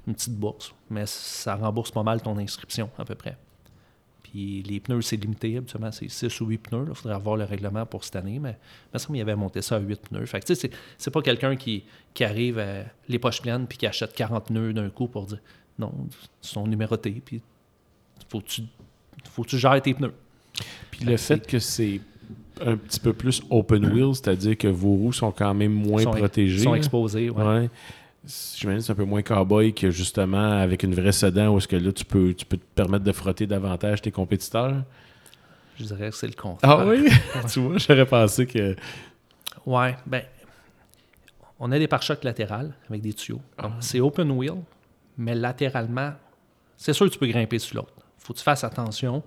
Une 0.07 0.15
petite 0.15 0.37
bourse, 0.37 0.75
mais 0.91 1.07
ça 1.07 1.57
rembourse 1.57 1.91
pas 1.91 2.03
mal 2.03 2.21
ton 2.23 2.37
inscription, 2.39 2.91
à 2.99 3.05
peu 3.05 3.15
près. 3.15 3.37
Puis 4.23 4.63
les 4.63 4.81
pneus, 4.81 5.03
c'est 5.03 5.17
limité, 5.17 5.57
habituellement, 5.57 5.93
c'est 5.93 6.09
6 6.09 6.41
ou 6.41 6.47
8 6.47 6.59
pneus. 6.59 6.87
Il 6.89 6.95
faudrait 6.95 7.15
avoir 7.15 7.37
le 7.37 7.45
règlement 7.45 7.87
pour 7.87 8.05
cette 8.05 8.17
année, 8.17 8.39
mais 8.39 8.59
il 8.91 8.95
me 8.95 8.99
semble 8.99 9.13
qu'il 9.15 9.23
avait 9.23 9.37
monté 9.37 9.63
ça 9.63 9.77
à 9.77 9.79
8 9.79 10.01
pneus. 10.09 10.27
Fait 10.27 10.41
que, 10.41 10.47
tu 10.47 10.55
sais, 10.55 10.71
c'est- 10.99 11.11
pas 11.11 11.23
quelqu'un 11.23 11.57
qui, 11.57 11.85
qui 12.13 12.25
arrive 12.25 12.59
euh, 12.59 12.83
les 13.09 13.19
poches 13.19 13.41
pleines 13.41 13.67
puis 13.67 13.79
qui 13.79 13.87
achète 13.87 14.13
40 14.15 14.47
pneus 14.47 14.73
d'un 14.75 14.91
coup 14.91 15.07
pour 15.07 15.27
dire 15.27 15.39
non, 15.79 15.93
ils 16.11 16.47
sont 16.49 16.67
numérotés, 16.67 17.23
puis 17.25 17.43
faut 18.29 18.41
que 18.41 18.47
tu, 18.47 18.63
faut 19.31 19.43
que 19.43 19.49
tu 19.49 19.59
gères 19.59 19.81
tes 19.83 19.95
pneus. 19.95 20.13
Puis 20.91 21.05
Fait 21.05 21.11
le 21.11 21.17
fait 21.17 21.47
que 21.47 21.59
c'est 21.59 22.01
un 22.65 22.77
petit 22.77 23.01
peu 23.01 23.13
plus 23.13 23.43
open 23.51 23.85
wheel, 23.93 24.15
c'est-à-dire 24.15 24.57
que 24.57 24.69
vos 24.69 24.95
roues 24.95 25.13
sont 25.13 25.33
quand 25.33 25.53
même 25.55 25.73
moins 25.73 26.03
sont- 26.03 26.13
protégées. 26.13 26.59
Ils 26.59 26.63
sont 26.65 26.73
là. 26.73 26.79
exposés, 26.79 27.31
ouais. 27.31 27.45
Ouais. 27.45 27.71
J'imagine 28.57 28.79
que 28.81 28.85
c'est 28.87 28.93
un 28.93 28.97
peu 28.97 29.05
moins 29.05 29.23
cowboy 29.23 29.75
que 29.75 29.91
justement 29.91 30.53
avec 30.61 30.83
une 30.83 30.95
vraie 30.95 31.13
sedan 31.13 31.49
où 31.53 31.59
est-ce 31.59 31.69
que 31.69 31.77
là 31.77 31.93
tu 31.93 32.05
peux, 32.07 32.33
tu 32.33 32.47
peux 32.47 32.57
te 32.57 32.65
permettre 32.75 33.05
de 33.05 33.13
frotter 33.13 33.47
davantage 33.47 34.01
tes 34.01 34.11
compétiteurs? 34.11 34.83
Je 35.77 35.85
dirais 35.85 36.09
que 36.11 36.17
c'est 36.17 36.29
le 36.29 36.33
contraire. 36.35 36.71
Ah 36.81 36.87
oui? 36.87 37.09
tu 37.53 37.61
vois, 37.61 37.77
j'aurais 37.79 38.07
pensé 38.07 38.47
que. 38.47 38.77
Ouais, 39.67 39.97
ben, 40.07 40.23
on 41.59 41.73
a 41.73 41.79
des 41.79 41.89
pare-chocs 41.89 42.23
latérales 42.25 42.73
avec 42.89 43.03
des 43.03 43.13
tuyaux. 43.13 43.41
Donc, 43.61 43.73
Ah. 43.75 43.77
C'est 43.81 44.01
open 44.01 44.31
wheel, 44.31 44.55
mais 45.19 45.35
latéralement, 45.35 46.13
c'est 46.77 46.93
sûr 46.93 47.07
que 47.07 47.13
tu 47.13 47.19
peux 47.19 47.27
grimper 47.27 47.59
sur 47.59 47.77
l'autre. 47.77 47.93
Faut 48.25 48.33
que 48.33 48.39
tu 48.39 48.45
fasses 48.45 48.65
attention, 48.65 49.23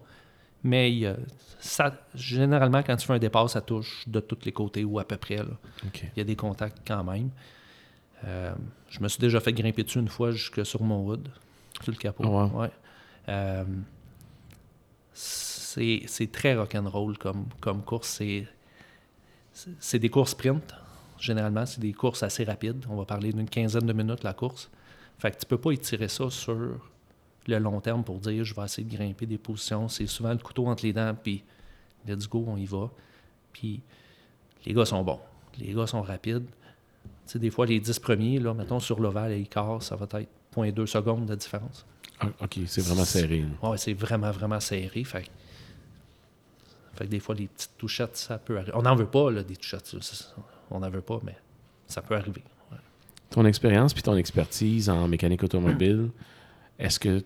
mais 0.64 1.16
ça, 1.60 1.94
généralement, 2.14 2.84
quand 2.84 2.96
tu 2.98 3.08
fais 3.08 3.14
un 3.14 3.20
départ, 3.20 3.50
ça 3.50 3.62
touche 3.62 4.04
de 4.08 4.20
tous 4.20 4.40
les 4.44 4.52
côtés 4.52 4.84
ou 4.84 5.00
à 5.00 5.06
peu 5.06 5.18
près. 5.18 5.38
là. 5.38 5.46
Il 5.94 6.18
y 6.18 6.22
a 6.22 6.24
des 6.24 6.36
contacts 6.36 6.80
quand 6.86 7.04
même. 7.04 7.30
Euh, 8.26 8.54
je 8.90 9.00
me 9.00 9.08
suis 9.08 9.20
déjà 9.20 9.40
fait 9.40 9.54
grimper 9.54 9.84
dessus 9.84 10.00
une 10.00 10.08
fois 10.08 10.32
jusque 10.32 10.66
sur 10.66 10.82
mon 10.82 11.08
hood, 11.08 11.30
sur 11.84 11.92
le 11.92 11.98
capot. 11.98 12.24
Ah 12.26 12.46
ouais. 12.46 12.62
Ouais. 12.62 12.72
Euh, 13.30 13.66
c'est 15.14 16.32
très 16.32 16.56
rock'n'roll 16.56 17.18
comme, 17.18 17.46
comme 17.60 17.84
course. 17.84 18.22
C'est 19.80 20.00
des 20.00 20.10
courses 20.10 20.32
sprint. 20.32 20.74
Généralement, 21.20 21.66
c'est 21.66 21.80
des 21.80 21.94
courses 21.94 22.24
assez 22.24 22.44
rapides. 22.44 22.86
On 22.90 22.96
va 22.96 23.06
parler 23.06 23.34
d'une 23.34 23.50
quinzaine 23.50 23.86
de 23.86 23.94
minutes 23.94 24.24
la 24.24 24.34
course. 24.34 24.70
Fait 25.18 25.32
que 25.32 25.38
tu 25.40 25.46
peux 25.46 25.58
pas 25.58 25.72
étirer 25.72 26.08
ça 26.08 26.30
sur 26.30 26.80
le 27.48 27.60
long 27.60 27.80
terme 27.82 28.04
pour 28.04 28.20
dire 28.20 28.44
je 28.44 28.54
vais 28.54 28.64
essayer 28.64 28.88
de 28.88 28.96
grimper 28.96 29.26
des 29.26 29.38
positions. 29.38 29.88
C'est 29.88 30.08
souvent 30.08 30.32
le 30.32 30.38
couteau 30.38 30.68
entre 30.68 30.84
les 30.86 30.94
dents, 30.94 31.16
puis 31.22 31.44
let's 32.08 32.28
go, 32.28 32.44
on 32.48 32.58
y 32.58 32.66
va. 32.66 32.90
Puis 33.54 33.82
les 34.66 34.74
gars 34.74 34.86
sont 34.86 35.04
bons. 35.04 35.20
Les 35.60 35.74
gars 35.74 35.88
sont 35.88 36.02
rapides. 36.02 36.46
Tu 36.46 37.34
sais, 37.34 37.40
des 37.40 37.50
fois, 37.50 37.66
les 37.66 37.80
10 37.80 38.00
premiers, 38.00 38.40
là, 38.40 38.54
mettons, 38.54 38.80
sur 38.80 39.00
l'ovale 39.00 39.34
et 39.34 39.44
quart, 39.46 39.82
ça 39.84 39.96
va 39.96 40.06
être 40.20 40.30
0.2 40.56 40.86
secondes 40.86 41.26
de 41.26 41.36
différence. 41.36 41.86
Ah, 42.20 42.28
OK, 42.42 42.60
c'est 42.68 42.82
vraiment 42.82 43.04
serré. 43.06 43.44
Ouais, 43.62 43.78
c'est 43.78 43.94
vraiment, 43.94 44.32
vraiment 44.32 44.60
serré. 44.60 45.04
Fait, 45.04 45.24
que- 45.24 45.28
fait 46.96 47.06
que 47.06 47.10
des 47.10 47.20
fois, 47.20 47.36
les 47.36 47.48
petites 47.48 47.78
touchettes, 47.78 48.16
ça 48.18 48.38
peut 48.38 48.58
arriver. 48.58 48.72
On 48.76 48.82
n'en 48.82 48.96
veut 48.96 49.06
pas, 49.08 49.30
là, 49.32 49.44
des 49.44 49.56
touchettes. 49.56 49.96
On 50.72 50.80
n'en 50.80 50.90
veut 50.90 51.02
pas, 51.02 51.20
mais 51.24 51.36
ça 51.86 52.02
peut 52.02 52.16
arriver. 52.16 52.44
ouais. 52.72 52.78
Ton 53.30 53.46
expérience 53.46 53.94
puis 53.94 54.04
ton 54.04 54.16
expertise 54.16 54.90
en 54.90 55.08
mécanique 55.08 55.44
automobile, 55.44 56.10
est-ce 56.80 57.00
que. 57.00 57.24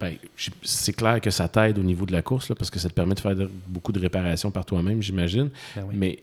Ben, 0.00 0.16
c'est 0.62 0.92
clair 0.92 1.20
que 1.20 1.30
ça 1.30 1.48
t'aide 1.48 1.78
au 1.78 1.82
niveau 1.82 2.04
de 2.06 2.12
la 2.12 2.22
course, 2.22 2.48
là, 2.48 2.54
parce 2.54 2.70
que 2.70 2.78
ça 2.78 2.88
te 2.88 2.94
permet 2.94 3.14
de 3.14 3.20
faire 3.20 3.36
de- 3.36 3.50
beaucoup 3.68 3.92
de 3.92 4.00
réparations 4.00 4.50
par 4.50 4.64
toi-même, 4.66 5.00
j'imagine. 5.02 5.50
Ben 5.76 5.84
oui. 5.88 5.94
Mais 5.96 6.18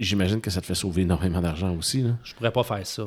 j'imagine 0.00 0.40
que 0.40 0.50
ça 0.50 0.60
te 0.60 0.66
fait 0.66 0.74
sauver 0.74 1.02
énormément 1.02 1.40
d'argent 1.40 1.74
aussi. 1.76 2.02
Là. 2.02 2.16
Je 2.22 2.34
pourrais 2.34 2.52
pas 2.52 2.62
faire 2.64 2.86
ça 2.86 3.02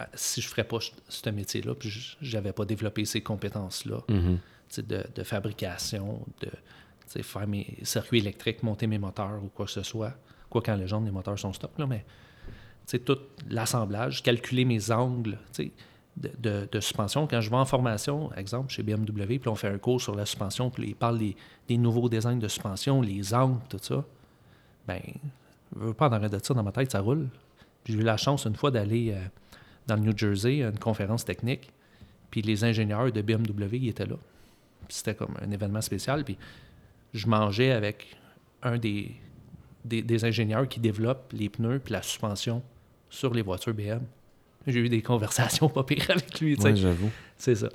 euh, 0.00 0.04
si 0.14 0.40
je 0.40 0.48
ferais 0.48 0.64
pas 0.64 0.78
ce 1.08 1.30
métier-là, 1.30 1.74
puis 1.74 1.88
je- 1.90 2.16
j'avais 2.20 2.52
pas 2.52 2.64
développé 2.64 3.04
ces 3.04 3.20
compétences-là. 3.20 3.98
Mhm. 4.08 4.38
sais, 4.68 4.82
de, 4.86 5.04
de 5.14 5.22
fabrication, 5.22 6.20
de 6.42 7.22
faire 7.22 7.46
mes 7.48 7.66
circuits 7.82 8.18
électriques, 8.18 8.62
monter 8.62 8.86
mes 8.86 8.98
moteurs 8.98 9.40
ou 9.42 9.48
quoi 9.48 9.64
que 9.66 9.72
ce 9.72 9.82
soit. 9.82 10.12
Quoi 10.50 10.60
qu'en 10.62 10.76
légende, 10.76 11.04
les 11.06 11.10
moteurs 11.10 11.38
sont 11.38 11.52
stop, 11.52 11.76
là, 11.78 11.86
mais 11.86 12.04
tout 13.04 13.18
l'assemblage, 13.50 14.22
calculer 14.22 14.64
mes 14.64 14.90
angles 14.90 15.38
tu 15.52 15.64
sais, 15.64 15.72
de, 16.18 16.80
suspension. 16.80 17.26
Quand 17.26 17.40
je 17.40 17.50
vais 17.50 17.56
en 17.56 17.64
formation, 17.64 18.32
exemple, 18.34 18.70
chez 18.70 18.82
BMW, 18.82 19.38
puis 19.38 19.48
on 19.48 19.54
fait 19.54 19.68
un 19.68 19.78
cours 19.78 20.00
sur 20.00 20.14
la 20.14 20.26
suspension, 20.26 20.70
puis 20.70 20.88
ils 20.88 20.94
parlent 20.94 21.18
des, 21.18 21.36
des 21.68 21.76
nouveaux 21.76 22.08
designs 22.08 22.38
de 22.38 22.48
suspension, 22.48 23.00
les 23.00 23.34
angles, 23.34 23.60
tout 23.68 23.78
ça, 23.80 24.04
ben, 24.86 25.00
je 25.76 25.84
veux 25.84 25.94
pas 25.94 26.08
en 26.08 26.12
arrêter 26.12 26.38
de 26.38 26.44
ça 26.44 26.54
dans 26.54 26.62
ma 26.62 26.72
tête, 26.72 26.90
ça 26.90 27.00
roule. 27.00 27.28
J'ai 27.84 27.94
eu 27.94 28.02
la 28.02 28.16
chance 28.16 28.44
une 28.44 28.56
fois 28.56 28.70
d'aller 28.70 29.12
euh, 29.12 29.20
dans 29.86 29.96
le 29.96 30.02
New 30.02 30.16
Jersey 30.16 30.62
à 30.62 30.68
une 30.68 30.78
conférence 30.78 31.24
technique, 31.24 31.70
puis 32.30 32.42
les 32.42 32.64
ingénieurs 32.64 33.10
de 33.12 33.22
BMW 33.22 33.78
ils 33.78 33.88
étaient 33.88 34.06
là. 34.06 34.16
C'était 34.88 35.14
comme 35.14 35.34
un 35.40 35.50
événement 35.50 35.80
spécial. 35.80 36.24
Puis 36.24 36.38
je 37.12 37.26
mangeais 37.26 37.72
avec 37.72 38.16
un 38.62 38.78
des, 38.78 39.14
des, 39.84 40.24
ingénieurs 40.24 40.68
qui 40.68 40.80
développent 40.80 41.32
les 41.32 41.48
pneus 41.48 41.78
puis 41.78 41.92
la 41.92 42.02
suspension 42.02 42.62
sur 43.08 43.32
les 43.32 43.42
voitures 43.42 43.74
BM. 43.74 44.02
J'ai 44.66 44.80
eu 44.80 44.88
des 44.88 45.02
conversations 45.02 45.68
pas 45.68 45.82
pires 45.84 46.10
avec 46.10 46.40
lui. 46.40 46.56
Ouais, 46.56 46.76
j'avoue. 46.76 47.10
C'est 47.36 47.54
ça. 47.54 47.68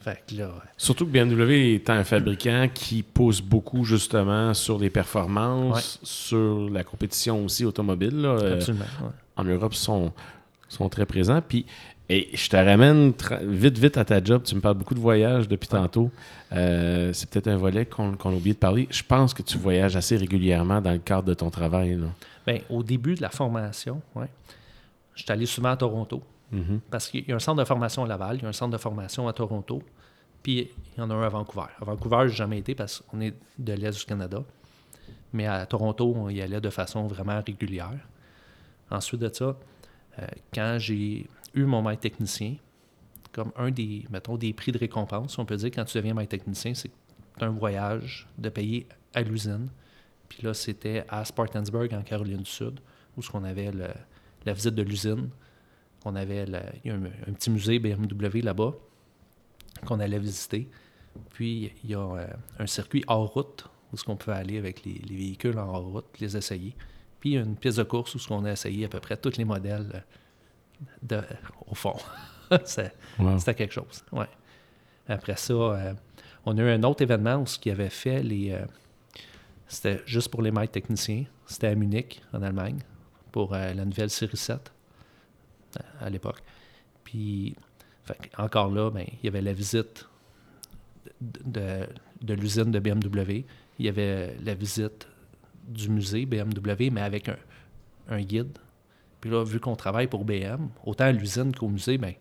Fait 0.00 0.22
que 0.28 0.34
là, 0.34 0.48
ouais. 0.48 0.70
Surtout 0.76 1.06
que 1.06 1.10
BMW 1.12 1.74
est 1.76 1.88
un 1.88 2.04
fabricant 2.04 2.68
qui 2.72 3.02
pousse 3.02 3.40
beaucoup 3.40 3.84
justement 3.84 4.52
sur 4.52 4.78
les 4.78 4.90
performances, 4.90 5.98
sur 6.02 6.68
la 6.70 6.84
compétition 6.84 7.42
aussi 7.42 7.64
automobile. 7.64 8.20
là. 8.20 8.28
Euh, 8.28 8.54
absolument. 8.56 8.84
ouais. 9.00 9.08
en 9.36 9.44
Europe, 9.44 9.72
ils 9.74 9.78
sont, 9.78 10.12
sont 10.68 10.90
très 10.90 11.06
présents. 11.06 11.40
Puis, 11.40 11.64
et 12.10 12.28
je 12.34 12.50
te 12.50 12.56
ramène 12.56 13.14
vite, 13.44 13.78
vite 13.78 13.96
à 13.96 14.04
ta 14.04 14.22
job. 14.22 14.42
Tu 14.44 14.54
me 14.54 14.60
parles 14.60 14.76
beaucoup 14.76 14.94
de 14.94 15.00
voyages 15.00 15.48
depuis 15.48 15.68
tantôt. 15.68 16.10
Euh, 16.52 17.14
c'est 17.14 17.30
peut-être 17.30 17.48
un 17.48 17.56
volet 17.56 17.86
qu'on 17.86 18.12
a 18.12 18.26
oublié 18.28 18.52
de 18.52 18.58
parler. 18.58 18.86
Je 18.90 19.02
pense 19.02 19.32
que 19.32 19.40
tu 19.40 19.56
voyages 19.56 19.96
assez 19.96 20.18
régulièrement 20.18 20.82
dans 20.82 20.92
le 20.92 20.98
cadre 20.98 21.24
de 21.24 21.34
ton 21.34 21.48
travail. 21.48 21.96
là. 21.96 22.08
Ben, 22.46 22.60
au 22.68 22.82
début 22.82 23.14
de 23.14 23.22
la 23.22 23.30
formation, 23.30 24.02
ouais, 25.14 25.16
j'étais 25.16 25.32
allé 25.32 25.46
souvent 25.46 25.70
à 25.70 25.76
Toronto. 25.76 26.22
Mhm. 26.52 26.80
Parce 26.90 27.08
qu'il 27.08 27.26
y 27.28 27.32
a 27.32 27.36
un 27.36 27.40
centre 27.40 27.58
de 27.60 27.64
formation 27.64 28.04
à 28.04 28.06
Laval, 28.08 28.36
il 28.36 28.42
y 28.42 28.46
a 28.46 28.48
un 28.48 28.52
centre 28.52 28.72
de 28.72 28.78
formation 28.78 29.26
à 29.28 29.32
Toronto, 29.32 29.82
puis 30.42 30.70
il 30.96 30.98
y 30.98 31.00
en 31.00 31.10
a 31.10 31.14
un 31.14 31.22
à 31.22 31.28
Vancouver. 31.28 31.66
À 31.80 31.84
Vancouver, 31.84 32.24
j'ai 32.28 32.36
jamais 32.36 32.58
été 32.58 32.74
parce 32.74 33.00
qu'on 33.08 33.20
est 33.20 33.34
de 33.58 33.72
l'Est 33.72 33.98
du 33.98 34.04
Canada. 34.04 34.42
Mais 35.32 35.46
à 35.46 35.66
Toronto, 35.66 36.12
on 36.16 36.28
y 36.28 36.40
allait 36.40 36.60
de 36.60 36.70
façon 36.70 37.06
vraiment 37.06 37.40
régulière. 37.44 37.98
Ensuite 38.90 39.20
de 39.20 39.32
ça, 39.32 39.56
euh, 40.18 40.26
quand 40.52 40.76
j'ai 40.78 41.26
eu 41.54 41.64
mon 41.64 41.82
maître 41.82 42.02
technicien, 42.02 42.54
comme 43.32 43.50
un 43.56 43.70
des, 43.72 44.04
mettons, 44.10 44.36
des 44.36 44.52
prix 44.52 44.70
de 44.70 44.78
récompense, 44.78 45.36
on 45.38 45.44
peut 45.44 45.56
dire, 45.56 45.70
quand 45.74 45.84
tu 45.84 45.98
deviens 45.98 46.14
maître 46.14 46.28
technicien, 46.30 46.72
c'est 46.74 46.90
un 47.40 47.48
voyage 47.50 48.28
de 48.38 48.48
payer 48.48 48.86
à 49.12 49.22
l'usine. 49.22 49.68
Puis 50.28 50.42
là, 50.42 50.54
c'était 50.54 51.04
à 51.08 51.24
Spartansburg, 51.24 51.92
en 51.94 52.02
Caroline 52.02 52.42
du 52.42 52.50
Sud, 52.50 52.78
où 53.16 53.22
ce 53.22 53.30
qu'on 53.30 53.42
avait 53.42 53.72
le- 53.72 53.88
la 54.46 54.52
visite 54.52 54.74
de 54.74 54.82
l'usine. 54.82 55.30
On 56.04 56.14
avait 56.16 56.46
la- 56.46 56.64
il 56.84 56.88
y 56.88 56.90
a 56.90 56.94
un, 56.96 57.04
un 57.04 57.32
petit 57.32 57.50
musée 57.50 57.78
BMW 57.78 58.40
là-bas 58.42 58.74
qu'on 59.86 60.00
allait 60.00 60.18
visiter. 60.18 60.68
Puis 61.30 61.72
il 61.84 61.90
y 61.90 61.94
a 61.94 62.00
euh, 62.00 62.26
un 62.58 62.66
circuit 62.66 63.04
hors 63.06 63.32
route 63.32 63.66
où 63.92 63.96
ce 63.96 64.04
qu'on 64.04 64.16
peut 64.16 64.32
aller 64.32 64.58
avec 64.58 64.84
les, 64.84 64.94
les 64.94 65.16
véhicules 65.16 65.58
en 65.58 65.68
hors 65.68 65.84
route, 65.84 66.20
les 66.20 66.36
essayer. 66.36 66.74
Puis 67.20 67.30
il 67.30 67.32
y 67.34 67.38
a 67.38 67.40
une 67.42 67.56
pièce 67.56 67.76
de 67.76 67.82
course 67.84 68.14
où 68.14 68.18
ce 68.18 68.28
qu'on 68.28 68.44
a 68.44 68.52
essayé 68.52 68.84
à 68.84 68.88
peu 68.88 69.00
près 69.00 69.16
tous 69.16 69.36
les 69.38 69.44
modèles 69.44 69.90
euh, 69.94 70.00
de, 71.02 71.22
au 71.66 71.74
fond. 71.74 71.96
Wow. 73.18 73.38
C'était 73.38 73.54
quelque 73.54 73.72
chose. 73.72 74.04
Ouais. 74.12 74.28
Après 75.08 75.34
ça, 75.36 75.54
euh, 75.54 75.94
on 76.44 76.56
a 76.58 76.62
eu 76.62 76.68
un 76.68 76.82
autre 76.84 77.02
événement 77.02 77.36
où 77.36 77.46
ce 77.46 77.58
qui 77.58 77.70
avait 77.70 77.88
fait 77.90 78.22
les, 78.22 78.52
euh, 78.52 78.64
C'était 79.66 80.02
juste 80.06 80.28
pour 80.28 80.42
les 80.42 80.50
maîtres 80.52 80.72
techniciens. 80.72 81.24
C'était 81.46 81.68
à 81.68 81.74
Munich, 81.74 82.22
en 82.32 82.42
Allemagne, 82.42 82.78
pour 83.34 83.52
euh, 83.52 83.74
la 83.74 83.84
nouvelle 83.84 84.10
série 84.10 84.36
7 84.36 84.72
à, 85.98 86.08
l'époque. 86.08 86.40
Puis, 87.02 87.56
encore 88.38 88.70
là, 88.70 88.92
ben, 88.92 89.04
il 89.08 89.24
y 89.24 89.28
avait 89.28 89.42
la 89.42 89.52
visite 89.52 90.06
de, 91.20 91.84
l'usine 92.22 92.70
de 92.70 92.78
BMW. 92.78 93.44
Il 93.80 93.86
y 93.86 93.88
avait 93.88 94.36
la 94.40 94.54
visite 94.54 95.08
du 95.66 95.88
musée 95.88 96.26
BMW, 96.26 96.90
mais 96.92 97.00
avec 97.00 97.28
un, 98.08 98.20
guide. 98.20 98.56
Puis 99.20 99.30
là, 99.30 99.42
vu 99.42 99.58
qu'on 99.58 99.74
travaille 99.74 100.06
pour 100.06 100.24
BM, 100.24 100.68
autant 100.84 101.06
à 101.06 101.10
l'usine 101.10 101.52
qu'au 101.56 101.68
musée, 101.68 101.98
ben, 101.98 102.14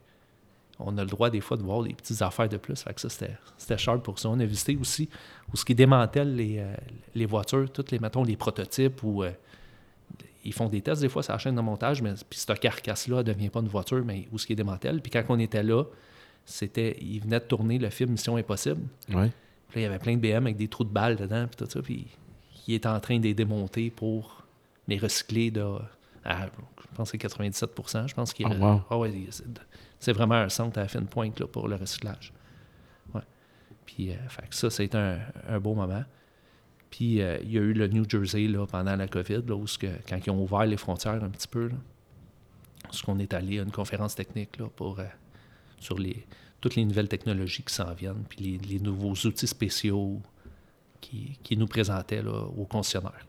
on 0.80 0.98
a 0.98 1.02
le 1.02 1.10
droit 1.12 1.30
des 1.30 1.42
fois 1.42 1.58
de 1.58 1.62
voir 1.62 1.84
des 1.84 1.94
petites 1.94 2.24
affaires 2.24 2.50
de 2.50 2.58
plus. 2.58 2.82
Fait 2.82 2.92
que 2.96 3.02
ça, 3.02 3.10
c'était 3.10 3.78
sharp 3.78 4.02
pour 4.02 4.18
ça. 4.18 4.30
On 4.30 4.40
a 4.40 4.46
visité 4.46 4.76
aussi 4.78 5.08
où 5.54 5.58
ce 5.58 5.64
qui 5.64 5.76
démantèle 5.76 6.36
les, 6.36 6.58
euh, 6.58 7.28
voitures, 7.28 7.72
toutes 7.72 7.92
les, 7.92 8.00
mettons, 8.00 8.24
les 8.24 8.36
prototypes 8.36 9.04
euh, 9.04 9.32
ils 10.44 10.54
font 10.54 10.70
des 10.70 10.82
tests 10.82 11.02
des 11.02 11.10
fois 11.10 11.24
sur 11.24 11.34
la 11.34 11.40
chaîne 11.40 11.56
de 11.56 11.62
montage, 11.62 12.02
mais 12.02 12.14
puis 12.30 12.40
cette 12.40 12.60
carcasse-là 12.60 13.18
ne 13.18 13.24
devient 13.24 13.50
pas 13.50 13.62
une 13.62 13.68
voiture, 13.68 14.04
mais 14.04 14.28
où 14.32 14.38
ce 14.38 14.46
qui 14.46 14.54
est 14.54 14.58
démantèle. 14.58 15.02
Puis 15.02 15.12
quand 15.12 15.24
on 15.30 15.40
était 15.40 15.64
là, 15.64 15.84
c'était, 16.46 16.98
ils 17.02 17.20
venaient 17.20 17.40
de 17.40 17.46
tourner 17.46 17.80
le 17.80 17.90
film 17.90 18.12
Mission 18.12 18.36
Impossible. 18.36 18.82
Ouais. 19.10 19.32
Puis 19.70 19.80
là, 19.80 19.82
il 19.82 19.84
y 19.84 19.86
avait 19.86 20.00
plein 20.00 20.16
de 20.16 20.22
BM 20.22 20.46
avec 20.46 20.58
des 20.58 20.68
trous 20.68 20.84
de 20.84 20.90
balles 20.90 21.16
dedans, 21.16 21.48
puis 21.48 21.56
tout 21.56 21.72
ça. 21.72 21.82
Puis 21.82 22.08
il 22.68 22.74
est 22.74 22.86
en 22.86 23.00
train 23.00 23.18
de 23.18 23.24
les 23.24 23.34
démonter 23.34 23.90
pour 23.90 24.44
les 24.88 24.98
recycler 24.98 25.52
de, 25.52 25.64
à, 26.26 26.46
je 26.46 26.96
pense 26.96 27.12
que 27.12 27.18
c'est 27.18 27.28
97% 27.28 28.08
Je 28.08 28.14
pense 28.14 28.34
qu'il 28.34 28.48
oh, 28.48 28.82
wow. 28.90 29.08
c'est 30.00 30.14
vraiment 30.14 30.36
un 30.36 30.50
centre 30.50 30.78
à 30.78 30.84
la 30.84 30.88
fine 30.88 31.08
pointe 31.08 31.40
là, 31.40 31.48
pour 31.48 31.68
le 31.68 31.76
recyclage. 31.76 32.34
Ouais. 33.14 33.22
Puis 33.86 34.12
euh, 34.12 34.16
ça, 34.50 34.70
c'est 34.70 34.94
un, 34.96 35.20
un, 35.48 35.60
beau 35.60 35.74
moment. 35.74 36.04
Puis 36.94 37.24
euh, 37.24 37.40
il 37.42 37.52
y 37.52 37.58
a 37.58 37.62
eu 37.62 37.74
le 37.74 37.88
New 37.88 38.08
Jersey 38.08 38.48
là, 38.48 38.68
pendant 38.68 38.96
la 38.96 39.08
COVID, 39.08 39.42
là, 39.48 39.56
où 39.56 39.66
que, 39.66 39.88
quand 40.08 40.20
ils 40.24 40.30
ont 40.30 40.44
ouvert 40.44 40.68
les 40.68 40.78
frontières 40.78 41.24
un 41.24 41.30
petit 41.30 41.48
peu, 41.48 41.70
là, 41.70 41.76
ce 42.92 43.02
qu'on 43.02 43.18
est 43.18 43.34
allé 43.34 43.58
à 43.58 43.64
une 43.64 43.72
conférence 43.72 44.14
technique 44.14 44.60
là, 44.60 44.68
pour, 44.76 45.00
euh, 45.00 45.06
sur 45.80 45.98
les, 45.98 46.24
toutes 46.62 46.76
les 46.76 46.86
nouvelles 46.86 47.08
technologies 47.08 47.64
qui 47.64 47.74
s'en 47.74 47.92
viennent, 47.96 48.24
puis 48.30 48.60
les, 48.62 48.76
les, 48.76 48.80
nouveaux 48.80 49.14
outils 49.26 49.48
spéciaux 49.48 50.22
qui, 51.02 51.40
qui 51.42 51.58
nous 51.58 51.66
présentaient 51.66 52.22
là, 52.22 52.44
aux 52.56 52.66
concessionnaires. 52.66 53.26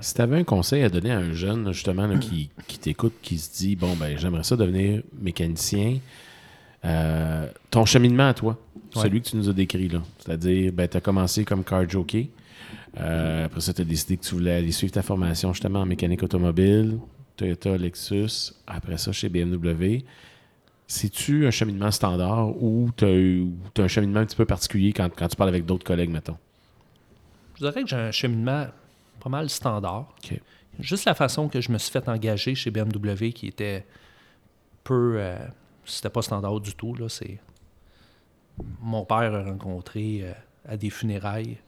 Si 0.00 0.14
tu 0.14 0.22
avais 0.22 0.38
un 0.38 0.44
conseil 0.44 0.82
à 0.82 0.88
donner 0.88 1.12
à 1.12 1.18
un 1.18 1.34
jeune, 1.34 1.70
justement, 1.72 2.18
qui, 2.18 2.48
qui 2.66 2.78
t'écoute, 2.78 3.12
qui 3.20 3.36
se 3.36 3.58
dit 3.58 3.76
Bon, 3.76 3.94
ben, 3.94 4.16
j'aimerais 4.16 4.42
ça 4.42 4.56
devenir 4.56 5.02
mécanicien, 5.20 5.98
euh, 6.86 7.46
ton 7.70 7.84
cheminement 7.84 8.28
à 8.28 8.32
toi, 8.32 8.58
celui 8.94 9.20
que 9.20 9.28
tu 9.28 9.36
nous 9.36 9.50
as 9.50 9.52
décrit, 9.52 9.88
là. 9.88 10.02
C'est-à-dire, 10.18 10.72
ben, 10.72 10.88
tu 10.88 10.96
as 10.96 11.02
commencé 11.02 11.44
comme 11.44 11.62
car 11.62 11.86
jockey. 11.86 12.30
Euh, 12.98 13.46
après 13.46 13.60
ça, 13.60 13.72
tu 13.72 13.82
as 13.82 13.84
décidé 13.84 14.16
que 14.16 14.24
tu 14.24 14.34
voulais 14.34 14.54
aller 14.54 14.72
suivre 14.72 14.92
ta 14.92 15.02
formation 15.02 15.52
justement 15.52 15.80
en 15.80 15.86
mécanique 15.86 16.22
automobile, 16.22 16.98
Toyota, 17.36 17.76
Lexus, 17.76 18.52
après 18.66 18.98
ça 18.98 19.12
chez 19.12 19.28
BMW. 19.28 20.04
C'est-tu 20.86 21.46
un 21.46 21.50
cheminement 21.50 21.90
standard 21.90 22.60
ou 22.62 22.90
tu 22.96 23.04
as, 23.04 23.82
un 23.82 23.88
cheminement 23.88 24.20
un 24.20 24.26
petit 24.26 24.36
peu 24.36 24.44
particulier 24.44 24.92
quand, 24.92 25.08
quand 25.14 25.28
tu 25.28 25.36
parles 25.36 25.50
avec 25.50 25.64
d'autres 25.64 25.84
collègues, 25.84 26.10
mettons? 26.10 26.36
Je 27.54 27.66
dirais 27.66 27.82
que 27.82 27.88
j'ai 27.88 27.96
un 27.96 28.10
cheminement 28.10 28.66
pas 29.20 29.30
mal 29.30 29.48
standard. 29.50 30.08
Juste 30.78 31.04
la 31.04 31.14
façon 31.14 31.48
que 31.48 31.60
je 31.60 31.70
me 31.70 31.78
suis 31.78 31.92
fait 31.92 32.08
engager 32.08 32.54
chez 32.54 32.70
BMW 32.70 33.32
qui 33.32 33.46
était 33.46 33.84
peu. 34.82 35.16
Euh, 35.18 35.38
c'était 35.84 36.10
pas 36.10 36.22
standard 36.22 36.60
du 36.60 36.74
tout. 36.74 36.94
Là, 36.94 37.08
c'est... 37.08 37.38
Mon 38.80 39.04
père 39.04 39.34
a 39.34 39.44
rencontré 39.44 40.20
euh, 40.22 40.32
à 40.68 40.76
des 40.76 40.90
funérailles 40.90 41.58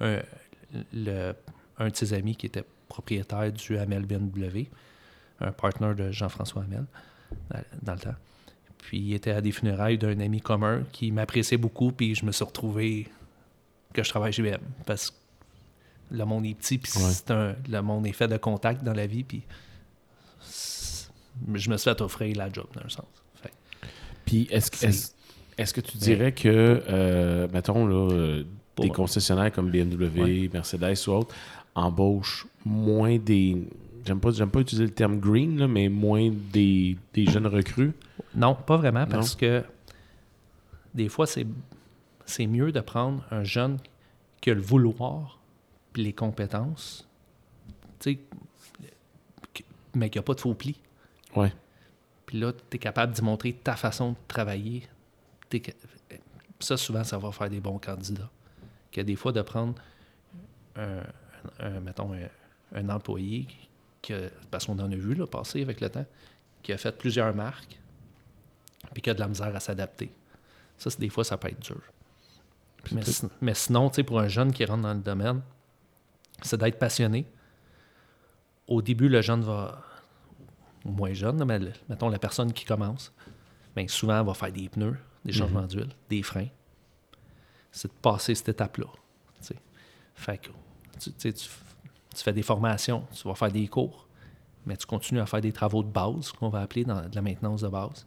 un, 0.00 0.18
le, 0.92 1.32
un 1.78 1.88
de 1.88 1.96
ses 1.96 2.12
amis 2.12 2.36
qui 2.36 2.46
était 2.46 2.64
propriétaire 2.88 3.52
du 3.52 3.78
Hamel 3.78 4.04
BMW, 4.06 4.66
un 5.40 5.52
partenaire 5.52 5.94
de 5.94 6.10
Jean-François 6.10 6.62
Hamel 6.62 6.84
dans, 7.82 7.92
le 7.92 8.00
temps. 8.00 8.14
Puis 8.78 8.98
il 8.98 9.14
était 9.14 9.32
à 9.32 9.40
des 9.40 9.52
funérailles 9.52 9.98
d'un 9.98 10.18
ami 10.20 10.40
commun 10.40 10.82
qui 10.92 11.12
m'appréciait 11.12 11.58
beaucoup, 11.58 11.92
puis 11.92 12.14
je 12.14 12.24
me 12.24 12.32
suis 12.32 12.44
retrouvé 12.44 13.08
que 13.92 14.02
je 14.02 14.08
travaille 14.08 14.32
chez 14.32 14.42
BMW 14.42 14.58
parce 14.86 15.10
que 15.10 15.16
le 16.10 16.24
monde 16.24 16.46
est 16.46 16.54
petit, 16.54 16.78
puis 16.78 16.92
un, 17.28 17.54
le 17.68 17.80
monde 17.82 18.06
est 18.06 18.12
fait 18.12 18.28
de 18.28 18.38
contact 18.38 18.82
dans 18.82 18.94
la 18.94 19.06
vie, 19.06 19.24
puis 19.24 19.42
je 21.54 21.70
me 21.70 21.76
suis 21.76 21.90
fait 21.90 22.00
offrir 22.00 22.36
la 22.36 22.50
job, 22.50 22.66
dans 22.74 22.82
un 22.82 22.88
sens. 22.88 23.06
Puis 24.24 24.46
est-ce 24.50 24.70
est 24.84 25.14
est 25.56 25.72
que 25.72 25.80
tu 25.80 25.98
dirais 25.98 26.32
que, 26.32 26.82
euh, 26.88 27.48
mettons, 27.52 27.86
là, 27.86 28.42
des 28.80 28.90
concessionnaires 28.90 29.52
comme 29.52 29.70
BMW, 29.70 30.48
Mercedes 30.52 31.08
ou 31.08 31.12
autres 31.12 31.34
embauchent 31.74 32.46
moins 32.64 33.18
des. 33.18 33.68
J'aime 34.06 34.20
pas, 34.20 34.32
pas 34.32 34.60
utiliser 34.60 34.84
le 34.84 34.94
terme 34.94 35.18
green, 35.18 35.66
mais 35.66 35.88
moins 35.88 36.30
des, 36.52 36.96
des, 37.12 37.26
jeunes 37.26 37.46
recrues? 37.46 37.92
Non, 38.34 38.54
pas 38.54 38.76
vraiment, 38.76 39.06
parce 39.06 39.34
que 39.34 39.62
des 40.94 41.08
fois, 41.08 41.26
c'est 41.26 42.46
mieux 42.46 42.72
de 42.72 42.80
prendre 42.80 43.24
un 43.30 43.44
jeune 43.44 43.78
qui 44.40 44.50
a 44.50 44.54
le 44.54 44.62
vouloir 44.62 45.38
les 45.94 46.12
compétences, 46.12 47.06
mais 49.94 50.10
qu'il 50.10 50.18
n'y 50.18 50.18
a 50.18 50.22
pas 50.22 50.34
de 50.34 50.40
faux 50.40 50.54
plis. 50.54 50.80
Ouais. 51.34 51.52
Puis 52.26 52.38
là, 52.38 52.52
tu 52.52 52.76
es 52.76 52.78
capable 52.78 53.12
d'y 53.12 53.22
montrer 53.22 53.52
ta 53.52 53.74
façon 53.74 54.12
de 54.12 54.16
travailler. 54.26 54.88
Ça, 56.60 56.76
souvent, 56.76 57.04
ça 57.04 57.18
va 57.18 57.32
faire 57.32 57.50
des 57.50 57.60
bons 57.60 57.78
candidats. 57.78 58.30
Qu'il 58.90 59.00
y 59.00 59.02
a 59.02 59.04
des 59.04 59.16
fois 59.16 59.32
de 59.32 59.42
prendre 59.42 59.74
un, 60.76 61.80
mettons, 61.80 62.12
un, 62.74 62.88
employé, 62.88 63.46
que, 64.02 64.30
parce 64.50 64.66
qu'on 64.66 64.78
en 64.78 64.90
a 64.90 64.96
vu 64.96 65.14
là, 65.14 65.26
passer 65.26 65.62
avec 65.62 65.80
le 65.80 65.90
temps, 65.90 66.06
qui 66.62 66.72
a 66.72 66.78
fait 66.78 66.96
plusieurs 66.96 67.34
marques, 67.34 67.78
puis 68.92 69.02
qui 69.02 69.10
a 69.10 69.14
de 69.14 69.20
la 69.20 69.28
misère 69.28 69.54
à 69.54 69.60
s'adapter. 69.60 70.10
Ça, 70.76 70.90
des 70.98 71.08
fois, 71.08 71.24
ça 71.24 71.36
peut 71.36 71.48
être 71.48 71.60
dur. 71.60 71.80
Mais, 72.92 73.02
mais, 73.40 73.54
sinon, 73.54 73.90
tu 73.90 73.96
sais, 73.96 74.02
pour 74.04 74.20
un 74.20 74.28
jeune 74.28 74.52
qui 74.52 74.64
rentre 74.64 74.82
dans 74.82 74.94
le 74.94 75.00
domaine, 75.00 75.42
c'est 76.42 76.56
d'être 76.56 76.78
passionné. 76.78 77.26
Au 78.68 78.80
début, 78.80 79.08
le 79.08 79.20
jeune 79.20 79.42
va, 79.42 79.82
moins 80.84 81.12
jeune, 81.12 81.44
mais 81.44 81.58
mettons 81.88 82.08
la 82.08 82.18
personne 82.18 82.52
qui 82.52 82.64
commence, 82.64 83.12
bien, 83.74 83.86
souvent, 83.88 84.22
va 84.22 84.34
faire 84.34 84.52
des 84.52 84.68
pneus, 84.68 84.96
des 85.24 85.32
mhm. 85.32 85.38
changements 85.38 85.66
d'huile, 85.66 85.90
des 86.08 86.22
freins. 86.22 86.48
C'est 87.70 87.88
de 87.88 87.98
passer 88.00 88.34
cette 88.34 88.48
étape-là. 88.48 88.86
Fait 90.14 90.38
que 90.38 90.50
tu, 90.98 91.32
fais 92.16 92.32
des 92.32 92.42
formations, 92.42 93.06
tu 93.12 93.28
vas 93.28 93.36
faire 93.36 93.52
des 93.52 93.68
cours, 93.68 94.08
mais 94.66 94.76
tu 94.76 94.84
continues 94.84 95.20
à 95.20 95.26
faire 95.26 95.40
des 95.40 95.52
travaux 95.52 95.84
de 95.84 95.88
base, 95.88 96.32
qu'on 96.32 96.48
va 96.48 96.60
appeler 96.60 96.84
dans 96.84 97.08
de 97.08 97.14
la 97.14 97.22
maintenance 97.22 97.60
de 97.60 97.68
base. 97.68 98.04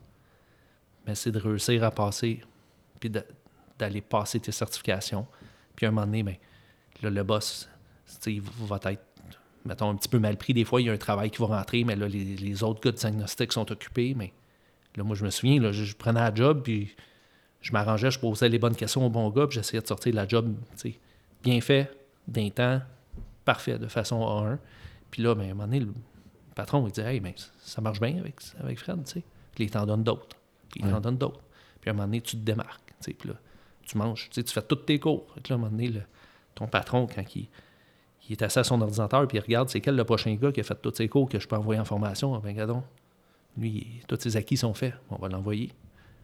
Mais 1.08 1.16
c'est 1.16 1.32
de 1.32 1.40
réussir 1.40 1.84
à 1.86 1.92
passer, 1.92 2.42
puis 3.00 3.10
d'aller 3.80 4.02
passer 4.02 4.42
tes 4.42 4.52
certifications. 4.52 5.26
Puis 5.76 5.86
à 5.86 5.90
un 5.90 5.92
moment 5.94 6.06
donné, 6.06 6.24
bien, 6.24 6.36
le 7.02 7.24
boss, 7.24 7.70
il 8.26 8.42
va 8.42 8.80
être, 8.84 9.02
mettons, 9.66 9.90
un 9.90 9.96
petit 9.96 10.10
peu 10.10 10.20
mal 10.20 10.38
pris. 10.38 10.54
Des 10.54 10.66
fois, 10.66 10.82
il 10.82 10.88
y 10.88 10.90
a 10.90 10.94
un 10.94 10.98
travail 10.98 11.32
qui 11.32 11.42
va 11.42 11.48
rentrer, 11.48 11.84
mais 11.84 11.96
là, 11.96 12.08
les, 12.08 12.64
autres 12.64 12.82
gars 12.82 12.92
de 12.92 12.98
diagnostic 12.98 13.54
sont 13.54 13.72
occupés. 13.72 14.14
Mais 14.16 14.34
là, 14.96 15.04
moi, 15.04 15.16
je 15.16 15.24
me 15.24 15.30
souviens, 15.30 15.60
là, 15.60 15.72
je, 15.72 15.96
prenais 15.96 16.20
la 16.20 16.34
job, 16.34 16.62
puis 16.64 16.96
je 17.62 17.72
m'arrangeais, 17.72 18.12
je 18.12 18.20
posais 18.20 18.50
les 18.50 18.60
bonnes 18.60 18.76
questions 18.76 19.06
au 19.06 19.10
bon 19.10 19.30
gars, 19.30 19.48
puis 19.48 19.56
j'essayais 19.56 19.82
de 19.82 19.88
sortir 19.88 20.14
la 20.16 20.28
job, 20.28 20.56
bien 21.44 21.62
fait, 21.62 21.92
d'un 22.28 22.50
temps, 22.50 22.82
parfait, 23.46 23.78
de 23.78 23.88
façon 23.88 24.20
A1. 24.20 24.58
Puis 25.10 25.22
là, 25.22 25.36
ben, 25.36 25.44
à 25.44 25.46
un 25.46 25.48
moment 25.50 25.64
donné, 25.66 25.80
le 25.82 25.94
patron, 26.56 26.88
il 26.88 26.92
dit 26.92 27.02
Hey, 27.02 27.20
ben, 27.20 27.34
ça 27.60 27.82
marche 27.82 28.00
bien 28.00 28.18
avec, 28.18 28.36
avec 28.60 28.80
Fred, 28.80 29.04
tu 29.04 29.14
sais. 29.14 29.24
Puis 29.54 29.66
il 29.66 29.72
t'en 29.72 29.86
donne 29.86 30.04
d'autres. 30.04 30.38
Puis 30.70 30.82
il 30.84 30.90
t'en 30.90 31.02
donne 31.02 31.18
d'autres. 31.18 31.42
Puis 31.82 31.90
à 31.90 31.94
un 31.94 31.96
moment 31.96 32.08
donné, 32.08 32.22
tu 32.22 32.38
te 32.38 32.42
démarques, 32.42 32.88
tu 32.88 33.12
sais. 33.12 33.14
Puis 33.14 33.30
là, 33.30 33.36
tu 33.84 33.98
manges, 33.98 34.30
tu 34.30 34.36
sais, 34.36 34.44
tu 34.44 34.54
fais 34.54 34.62
tous 34.62 34.76
tes 34.76 35.00
cours. 35.00 35.26
Puis 35.36 35.44
là, 35.50 35.56
à 35.56 35.56
un 35.56 35.58
moment 35.58 35.72
donné, 35.72 35.92
ton 36.56 36.68
patron, 36.68 37.08
quand 37.08 37.24
il 37.36 37.48
il 38.30 38.34
est 38.34 38.44
assis 38.44 38.60
à 38.60 38.64
son 38.64 38.80
ordinateur 38.82 39.28
puis 39.28 39.38
il 39.38 39.42
regarde 39.42 39.68
c'est 39.68 39.82
quel 39.82 39.96
le 39.96 40.04
prochain 40.04 40.34
gars 40.36 40.52
qui 40.52 40.62
a 40.62 40.64
fait 40.64 40.80
tous 40.82 40.96
ses 40.96 41.10
cours 41.10 41.28
que 41.28 41.40
je 41.40 41.48
peux 41.48 41.56
envoyer 41.56 41.82
en 41.82 41.86
formation. 41.86 42.32
Ben, 42.40 42.50
regardons. 42.50 42.84
Lui, 43.58 44.02
tous 44.08 44.18
ses 44.22 44.38
acquis 44.38 44.56
sont 44.56 44.74
faits. 44.74 44.94
On 45.10 45.18
va 45.18 45.28
l'envoyer. 45.28 45.70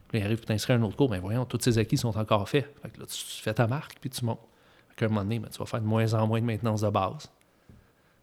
Puis 0.08 0.20
il 0.20 0.24
arrive 0.24 0.38
pour 0.38 0.46
t'inscrire 0.46 0.78
à 0.78 0.80
un 0.80 0.84
autre 0.84 0.96
cours. 0.96 1.10
Ben 1.10 1.20
voyons, 1.20 1.46
tous 1.46 1.60
ses 1.62 1.78
acquis 1.78 1.98
sont 1.98 2.18
encore 2.18 2.48
faits. 2.48 2.74
Fait 2.82 2.90
que 2.90 3.00
là, 3.00 3.06
tu 3.06 3.42
fais 3.42 3.54
ta 3.54 3.68
marque 3.68 3.98
puis 4.00 4.10
tu 4.10 4.24
montes. 4.26 4.40
À 5.00 5.06
un 5.06 5.08
moment 5.10 5.22
donné, 5.22 5.38
ben, 5.38 5.50
tu 5.50 5.60
vas 5.60 5.66
faire 5.66 5.82
de 5.82 5.86
moins 5.86 6.12
en 6.16 6.26
moins 6.26 6.40
de 6.40 6.46
maintenance 6.46 6.82
de 6.82 6.90
base. 6.90 7.30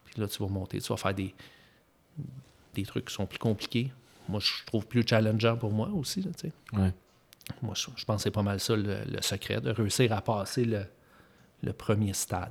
Puis 0.07 0.21
là, 0.21 0.27
tu 0.27 0.43
vas 0.43 0.49
monter. 0.49 0.81
Tu 0.81 0.89
vas 0.89 0.97
faire 0.97 1.15
des, 1.15 1.33
des 2.75 2.85
trucs 2.85 3.05
qui 3.05 3.15
sont 3.15 3.27
plus 3.27 3.39
compliqués. 3.39 3.93
Moi, 4.29 4.41
je 4.41 4.65
trouve 4.67 4.87
plus 4.87 5.05
challengeant 5.07 5.57
pour 5.57 5.71
moi 5.71 5.89
aussi. 5.95 6.23
Là, 6.23 6.31
ouais. 6.73 6.93
Moi, 7.63 7.75
je, 7.75 8.05
pense 8.05 8.17
que 8.17 8.23
c'est 8.23 8.31
pas 8.31 8.43
mal 8.43 8.59
ça 8.59 8.75
le, 8.75 9.21
secret, 9.21 9.61
de 9.61 9.71
réussir 9.71 10.13
à 10.13 10.21
passer 10.21 10.65
le, 10.65 10.85
le 11.63 11.73
premier 11.73 12.13
stade 12.13 12.51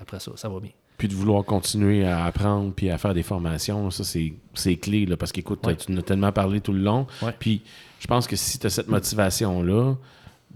après 0.00 0.20
ça, 0.20 0.32
ça 0.36 0.48
va 0.48 0.60
bien. 0.60 0.70
Puis 0.98 1.08
de 1.08 1.14
vouloir 1.14 1.44
continuer 1.44 2.04
à 2.04 2.24
apprendre 2.24 2.72
puis 2.74 2.90
à 2.90 2.98
faire 2.98 3.14
des 3.14 3.22
formations, 3.22 3.90
ça, 3.90 4.02
c'est 4.04 4.76
clé, 4.76 5.06
là, 5.06 5.16
parce 5.16 5.32
qu'écoute, 5.32 5.60
tu 5.78 5.92
nous 5.92 6.00
as 6.00 6.02
tellement 6.02 6.32
parlé 6.32 6.60
tout 6.60 6.72
le 6.72 6.80
long. 6.80 7.06
Puis 7.38 7.62
je 8.00 8.06
pense 8.06 8.26
que 8.26 8.34
si 8.36 8.58
tu 8.58 8.66
as 8.66 8.70
cette 8.70 8.88
motivation-là, 8.88 9.94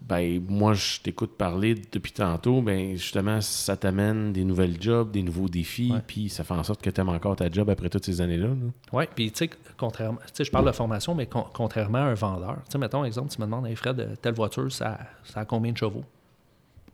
ben, 0.09 0.43
moi, 0.49 0.75
je 0.75 0.99
t'écoute 1.01 1.37
parler 1.39 1.77
depuis 1.93 2.11
tantôt, 2.13 2.61
ben, 2.61 2.97
justement, 2.97 3.41
ça 3.41 3.77
t'amène 3.77 4.33
des 4.33 4.43
nouvelles 4.43 4.83
jobs, 4.83 5.13
des 5.13 5.23
nouveaux 5.23 5.49
défis, 5.49 5.93
puis 6.09 6.29
ça 6.29 6.43
fait 6.43 6.55
en 6.55 6.65
sorte 6.65 6.83
que 6.83 6.91
tu 6.91 7.01
aimes 7.01 7.09
encore 7.11 7.37
ta 7.37 7.49
job 7.51 7.71
après 7.71 7.89
toutes 7.89 8.05
ces 8.05 8.21
années-là. 8.21 8.49
là. 8.49 8.55
Oui, 8.93 9.05
puis 9.15 9.31
tu 9.31 9.39
sais, 9.47 9.51
contrairement, 9.79 10.19
tu 10.27 10.33
sais, 10.35 10.45
je 10.45 10.51
parle 10.51 10.67
de 10.67 10.73
formation, 10.73 11.15
mais 11.15 11.27
con- 11.27 11.47
contrairement 11.53 11.99
à 11.99 12.03
un 12.07 12.15
vendeur, 12.15 12.57
tu 12.65 12.73
sais, 12.73 12.79
mettons, 12.79 13.05
exemple, 13.05 13.31
tu 13.33 13.41
me 13.41 13.47
demandes, 13.47 13.67
hey 13.69 13.77
Fred, 13.77 14.01
euh, 14.01 14.17
telle 14.21 14.35
voiture, 14.35 14.73
ça, 14.73 14.99
ça 15.23 15.41
a 15.41 15.45
combien 15.45 15.71
de 15.71 15.79
chevaux? 15.79 16.05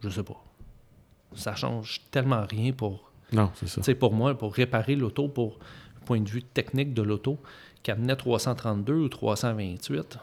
Je 0.03 0.11
sais 0.11 0.23
pas. 0.23 0.37
Ça 1.35 1.55
change 1.55 2.03
tellement 2.11 2.45
rien 2.49 2.73
pour, 2.73 3.08
Non, 3.33 3.51
c'est 3.57 3.69
ça. 3.69 3.95
pour 3.95 4.13
moi, 4.15 4.37
pour 4.37 4.55
réparer 4.55 4.95
l'auto, 4.97 5.29
pour 5.29 5.59
le 6.01 6.05
point 6.07 6.21
de 6.21 6.29
vue 6.29 6.43
technique 6.43 6.95
de 6.95 7.03
l'auto, 7.03 7.39
qu'amenait 7.83 8.17
332 8.17 8.95
ou 8.95 9.09
328, 9.09 10.19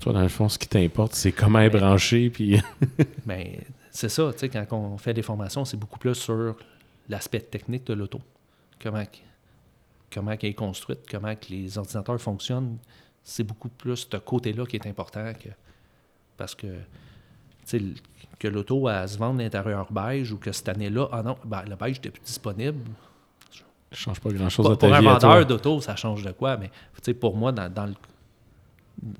Toi, 0.00 0.12
dans 0.12 0.22
le 0.22 0.28
fond, 0.28 0.48
ce 0.48 0.58
qui 0.58 0.68
t'importe, 0.68 1.14
c'est 1.14 1.32
comment 1.32 1.58
est 1.60 1.70
Ben- 1.70 1.80
branché, 1.80 2.30
puis 2.30 2.60
ben, 3.26 3.46
c'est 3.90 4.08
ça, 4.08 4.32
tu 4.32 4.38
sais, 4.38 4.48
quand 4.48 4.66
on 4.72 4.96
fait 4.98 5.12
des 5.14 5.22
formations, 5.22 5.64
c'est 5.64 5.76
beaucoup 5.76 5.98
plus 5.98 6.14
sur 6.14 6.56
l'aspect 7.08 7.40
technique 7.40 7.84
de 7.86 7.94
l'auto. 7.94 8.20
Comment, 8.80 9.02
comment 10.12 10.30
elle 10.32 10.44
est 10.48 10.54
construite, 10.54 11.00
comment 11.10 11.34
les 11.50 11.76
ordinateurs 11.78 12.20
fonctionnent. 12.20 12.78
C'est 13.24 13.44
beaucoup 13.44 13.68
plus 13.68 14.08
ce 14.10 14.16
côté-là 14.16 14.64
qui 14.66 14.76
est 14.76 14.86
important 14.86 15.32
que. 15.34 15.48
Parce 16.36 16.54
que, 16.54 16.66
que 18.38 18.48
l'auto, 18.48 18.88
se 19.06 19.16
vende 19.18 19.38
l'intérieur 19.40 19.86
beige 19.92 20.32
ou 20.32 20.38
que 20.38 20.52
cette 20.52 20.68
année-là, 20.68 21.08
ah 21.12 21.22
non, 21.22 21.36
ben, 21.44 21.62
le 21.68 21.76
beige 21.76 21.96
n'était 21.96 22.10
plus 22.10 22.22
disponible. 22.22 22.78
ça 23.50 23.62
change 23.92 24.20
pas 24.20 24.30
grand-chose 24.30 24.66
dans 24.66 24.76
ta 24.76 24.86
pour 24.88 24.96
un 24.96 25.00
vie 25.00 25.06
à 25.06 25.12
vendeur 25.18 25.46
d'auto, 25.46 25.80
ça 25.80 25.96
change 25.96 26.22
de 26.24 26.32
quoi, 26.32 26.56
mais 26.56 26.70
tu 27.02 27.14
pour 27.14 27.36
moi, 27.36 27.52
dans, 27.52 27.72
dans, 27.72 27.86
le- 27.86 27.94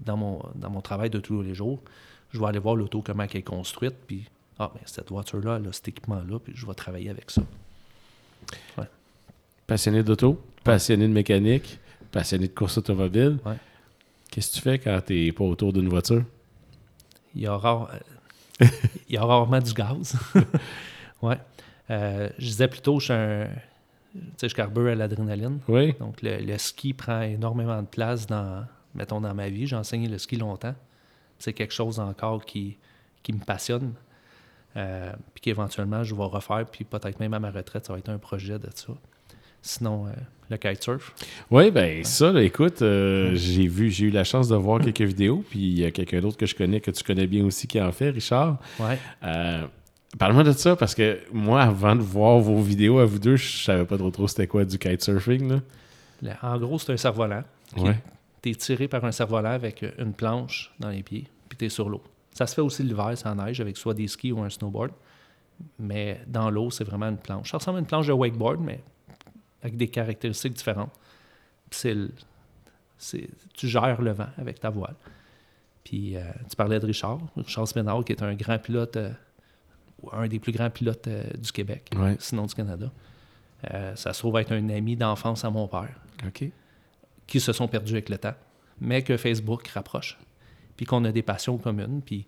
dans 0.05 0.17
mon, 0.17 0.43
dans 0.55 0.71
mon 0.71 0.81
travail 0.81 1.11
de 1.11 1.21
tous 1.21 1.43
les 1.43 1.55
jours, 1.55 1.81
je 2.31 2.41
vais 2.41 2.47
aller 2.47 2.59
voir 2.59 2.75
l'auto, 2.77 3.03
comment 3.05 3.23
elle 3.25 3.37
est 3.37 3.43
construite, 3.43 3.95
puis 4.07 4.25
ah, 4.59 4.71
mais 4.75 4.81
cette 4.87 5.11
voiture-là, 5.11 5.59
elle 5.61 5.69
a 5.69 5.73
cet 5.73 5.89
équipement-là, 5.89 6.39
puis 6.39 6.53
je 6.57 6.67
vais 6.67 6.75
travailler 6.75 7.11
avec 7.11 7.31
ça. 7.31 7.43
Passionné 9.67 10.03
d'auto, 10.03 10.41
passionné 10.65 11.07
de 11.09 11.13
mécanique, 11.13 11.79
passionné 12.11 12.49
de 12.49 12.53
course 12.53 12.79
automobile. 12.79 13.39
Ouais. 13.47 13.55
Qu'est-ce 14.31 14.51
que 14.51 14.55
tu 14.57 14.61
fais 14.61 14.79
quand 14.79 15.01
t'es 15.07 15.31
pas 15.33 15.45
autour 15.45 15.73
d'une 15.73 15.89
voiture? 15.89 16.25
Il 17.35 17.43
y 17.43 17.47
a, 17.47 17.57
rare- 17.57 17.91
il 19.09 19.15
y 19.15 19.17
a 19.17 19.25
rarement 19.25 19.61
du 19.61 19.73
gaz. 19.73 20.17
ouais. 21.23 21.39
Euh, 21.91 22.29
je 22.39 22.47
disais 22.47 22.69
plutôt, 22.69 22.99
je 23.01 23.05
suis 23.05 23.13
un. 23.13 23.49
Tu 24.15 24.21
sais, 24.37 24.49
je 24.49 24.55
carbure 24.55 24.89
à 24.89 24.95
l'adrénaline. 24.95 25.61
Oui? 25.69 25.95
Donc, 25.99 26.21
le, 26.23 26.39
le 26.39 26.59
ski 26.59 26.93
prend 26.93 27.23
énormément 27.23 27.81
de 27.81 27.87
place 27.87 28.27
dans, 28.27 28.67
mettons, 28.95 29.21
dans 29.21 29.35
ma 29.35 29.49
vie. 29.49 29.67
J'ai 29.67 29.77
enseigné 29.77 30.07
le 30.09 30.19
ski 30.19 30.37
longtemps. 30.37 30.75
C'est 31.39 31.55
quelque 31.55 31.73
chose 31.73 31.99
encore 31.99 32.45
qui, 32.45 32.77
qui 33.23 33.33
me 33.33 33.41
passionne. 33.41 33.95
Euh, 34.77 35.13
puis 35.35 35.43
qu'éventuellement, 35.43 36.03
je 36.03 36.15
vais 36.15 36.25
refaire. 36.25 36.67
Puis 36.71 36.85
peut-être 36.85 37.21
même 37.21 37.35
à 37.35 37.41
ma 37.41 37.51
retraite, 37.51 37.87
ça 37.87 37.93
va 37.93 37.99
être 37.99 38.09
un 38.09 38.19
projet 38.19 38.59
de 38.59 38.69
ça. 38.75 38.93
Sinon, 39.63 40.07
euh, 40.07 40.11
le 40.51 40.57
kitesurf. 40.57 41.15
Oui, 41.51 41.71
ben 41.71 42.05
ça, 42.05 42.33
là, 42.33 42.43
écoute, 42.43 42.83
euh, 42.83 43.33
j'ai 43.35 43.69
vu, 43.69 43.91
j'ai 43.91 44.07
eu 44.07 44.11
la 44.11 44.25
chance 44.25 44.49
de 44.49 44.57
voir 44.57 44.81
quelques 44.81 45.03
vidéos, 45.03 45.45
puis 45.49 45.61
il 45.61 45.79
y 45.79 45.85
a 45.85 45.91
quelqu'un 45.91 46.21
d'autre 46.21 46.37
que 46.37 46.47
je 46.47 46.55
connais, 46.55 46.81
que 46.81 46.91
tu 46.91 47.05
connais 47.05 47.27
bien 47.27 47.45
aussi, 47.45 47.67
qui 47.67 47.81
en 47.81 47.93
fait, 47.93 48.11
Richard. 48.11 48.59
Ouais. 48.79 48.99
Euh, 49.25 49.67
Parle-moi 50.19 50.45
de 50.45 50.53
ça, 50.53 50.77
parce 50.77 50.95
que 50.95 51.21
moi, 51.33 51.63
avant 51.63 51.97
de 51.97 52.03
voir 52.03 52.39
vos 52.39 52.61
vidéos 52.61 52.99
à 52.99 53.07
vous 53.07 53.19
deux, 53.19 53.37
je 53.37 53.63
savais 53.65 53.87
pas 53.87 53.97
trop 53.97 54.11
trop 54.11 54.29
c'était 54.29 54.47
quoi 54.47 54.65
du 54.65 54.79
kitesurfing, 54.79 55.49
là. 55.49 56.37
En 56.43 56.59
gros, 56.59 56.79
c'est 56.79 56.93
un 56.93 56.97
cerf-volant. 56.97 57.43
Ouais. 57.77 57.99
Tu 58.43 58.51
es 58.51 58.55
tiré 58.55 58.89
par 58.89 59.05
un 59.05 59.11
cerf-volant 59.11 59.51
avec 59.51 59.85
une 59.99 60.13
planche 60.13 60.71
dans 60.79 60.91
les 60.91 61.03
pieds, 61.03 61.27
puis 61.49 61.57
tu 61.57 61.65
es 61.65 61.69
sur 61.69 61.89
l'eau. 61.89 62.03
Ça 62.33 62.47
se 62.47 62.55
fait 62.55 62.61
aussi 62.61 62.83
l'hiver, 62.83 63.13
ça 63.17 63.35
neige, 63.35 63.61
avec 63.61 63.77
soit 63.77 63.95
des 63.95 64.07
skis 64.07 64.33
ou 64.33 64.43
un 64.43 64.51
snowboard. 64.51 64.93
Mais 65.79 66.21
dans 66.27 66.51
l'eau, 66.51 66.71
c'est 66.71 66.85
vraiment 66.85 67.09
une 67.09 67.19
planche. 67.19 67.51
Ça 67.51 67.59
ressemble 67.59 67.79
à 67.79 67.81
une 67.81 67.87
planche 67.87 68.07
de 68.07 68.13
wakeboard, 68.13 68.61
mais 68.61 68.81
avec 69.63 69.77
des 69.77 69.89
caractéristiques 69.89 70.55
différentes. 70.55 70.93
C'est 71.71 71.97
c'est- 72.99 73.29
tu 73.55 73.67
gères 73.69 74.01
le 74.03 74.13
vent 74.13 74.29
avec 74.39 74.61
ta 74.61 74.71
voile. 74.71 74.95
Puis 75.85 76.17
euh, 76.17 76.23
tu 76.49 76.55
parlais 76.55 76.79
de 76.79 76.87
Richard, 76.87 77.19
Richard 77.37 77.67
Spinard, 77.67 78.05
qui 78.05 78.13
est 78.13 78.23
un 78.23 78.35
grand 78.35 78.59
pilote, 78.59 78.97
euh, 78.97 79.11
un 80.13 80.29
des 80.29 80.39
plus 80.39 80.53
grands 80.53 80.71
pilotes 80.71 81.09
euh, 81.09 81.25
du 81.37 81.51
Québec, 81.51 81.91
Ouais. 81.97 82.17
sinon 82.21 82.47
du 82.47 82.55
Canada. 82.55 82.91
Ça 83.95 84.13
se 84.13 84.19
trouve 84.19 84.39
être 84.39 84.51
un 84.53 84.69
ami 84.71 84.97
d'enfance 84.97 85.45
à 85.45 85.51
mon 85.51 85.69
père 85.69 85.95
OK. 86.27 86.45
qui 87.29 87.39
se 87.41 87.53
sont 87.53 87.69
perdus 87.69 87.93
avec 87.93 88.09
le 88.09 88.19
temps, 88.19 88.35
mais 88.81 89.03
que 89.03 89.17
Facebook 89.17 89.67
rapproche, 89.69 90.19
puis 90.77 90.85
qu'on 90.85 91.05
a 91.05 91.13
des 91.13 91.23
passions 91.23 91.57
communes. 91.59 92.03
Puis 92.05 92.25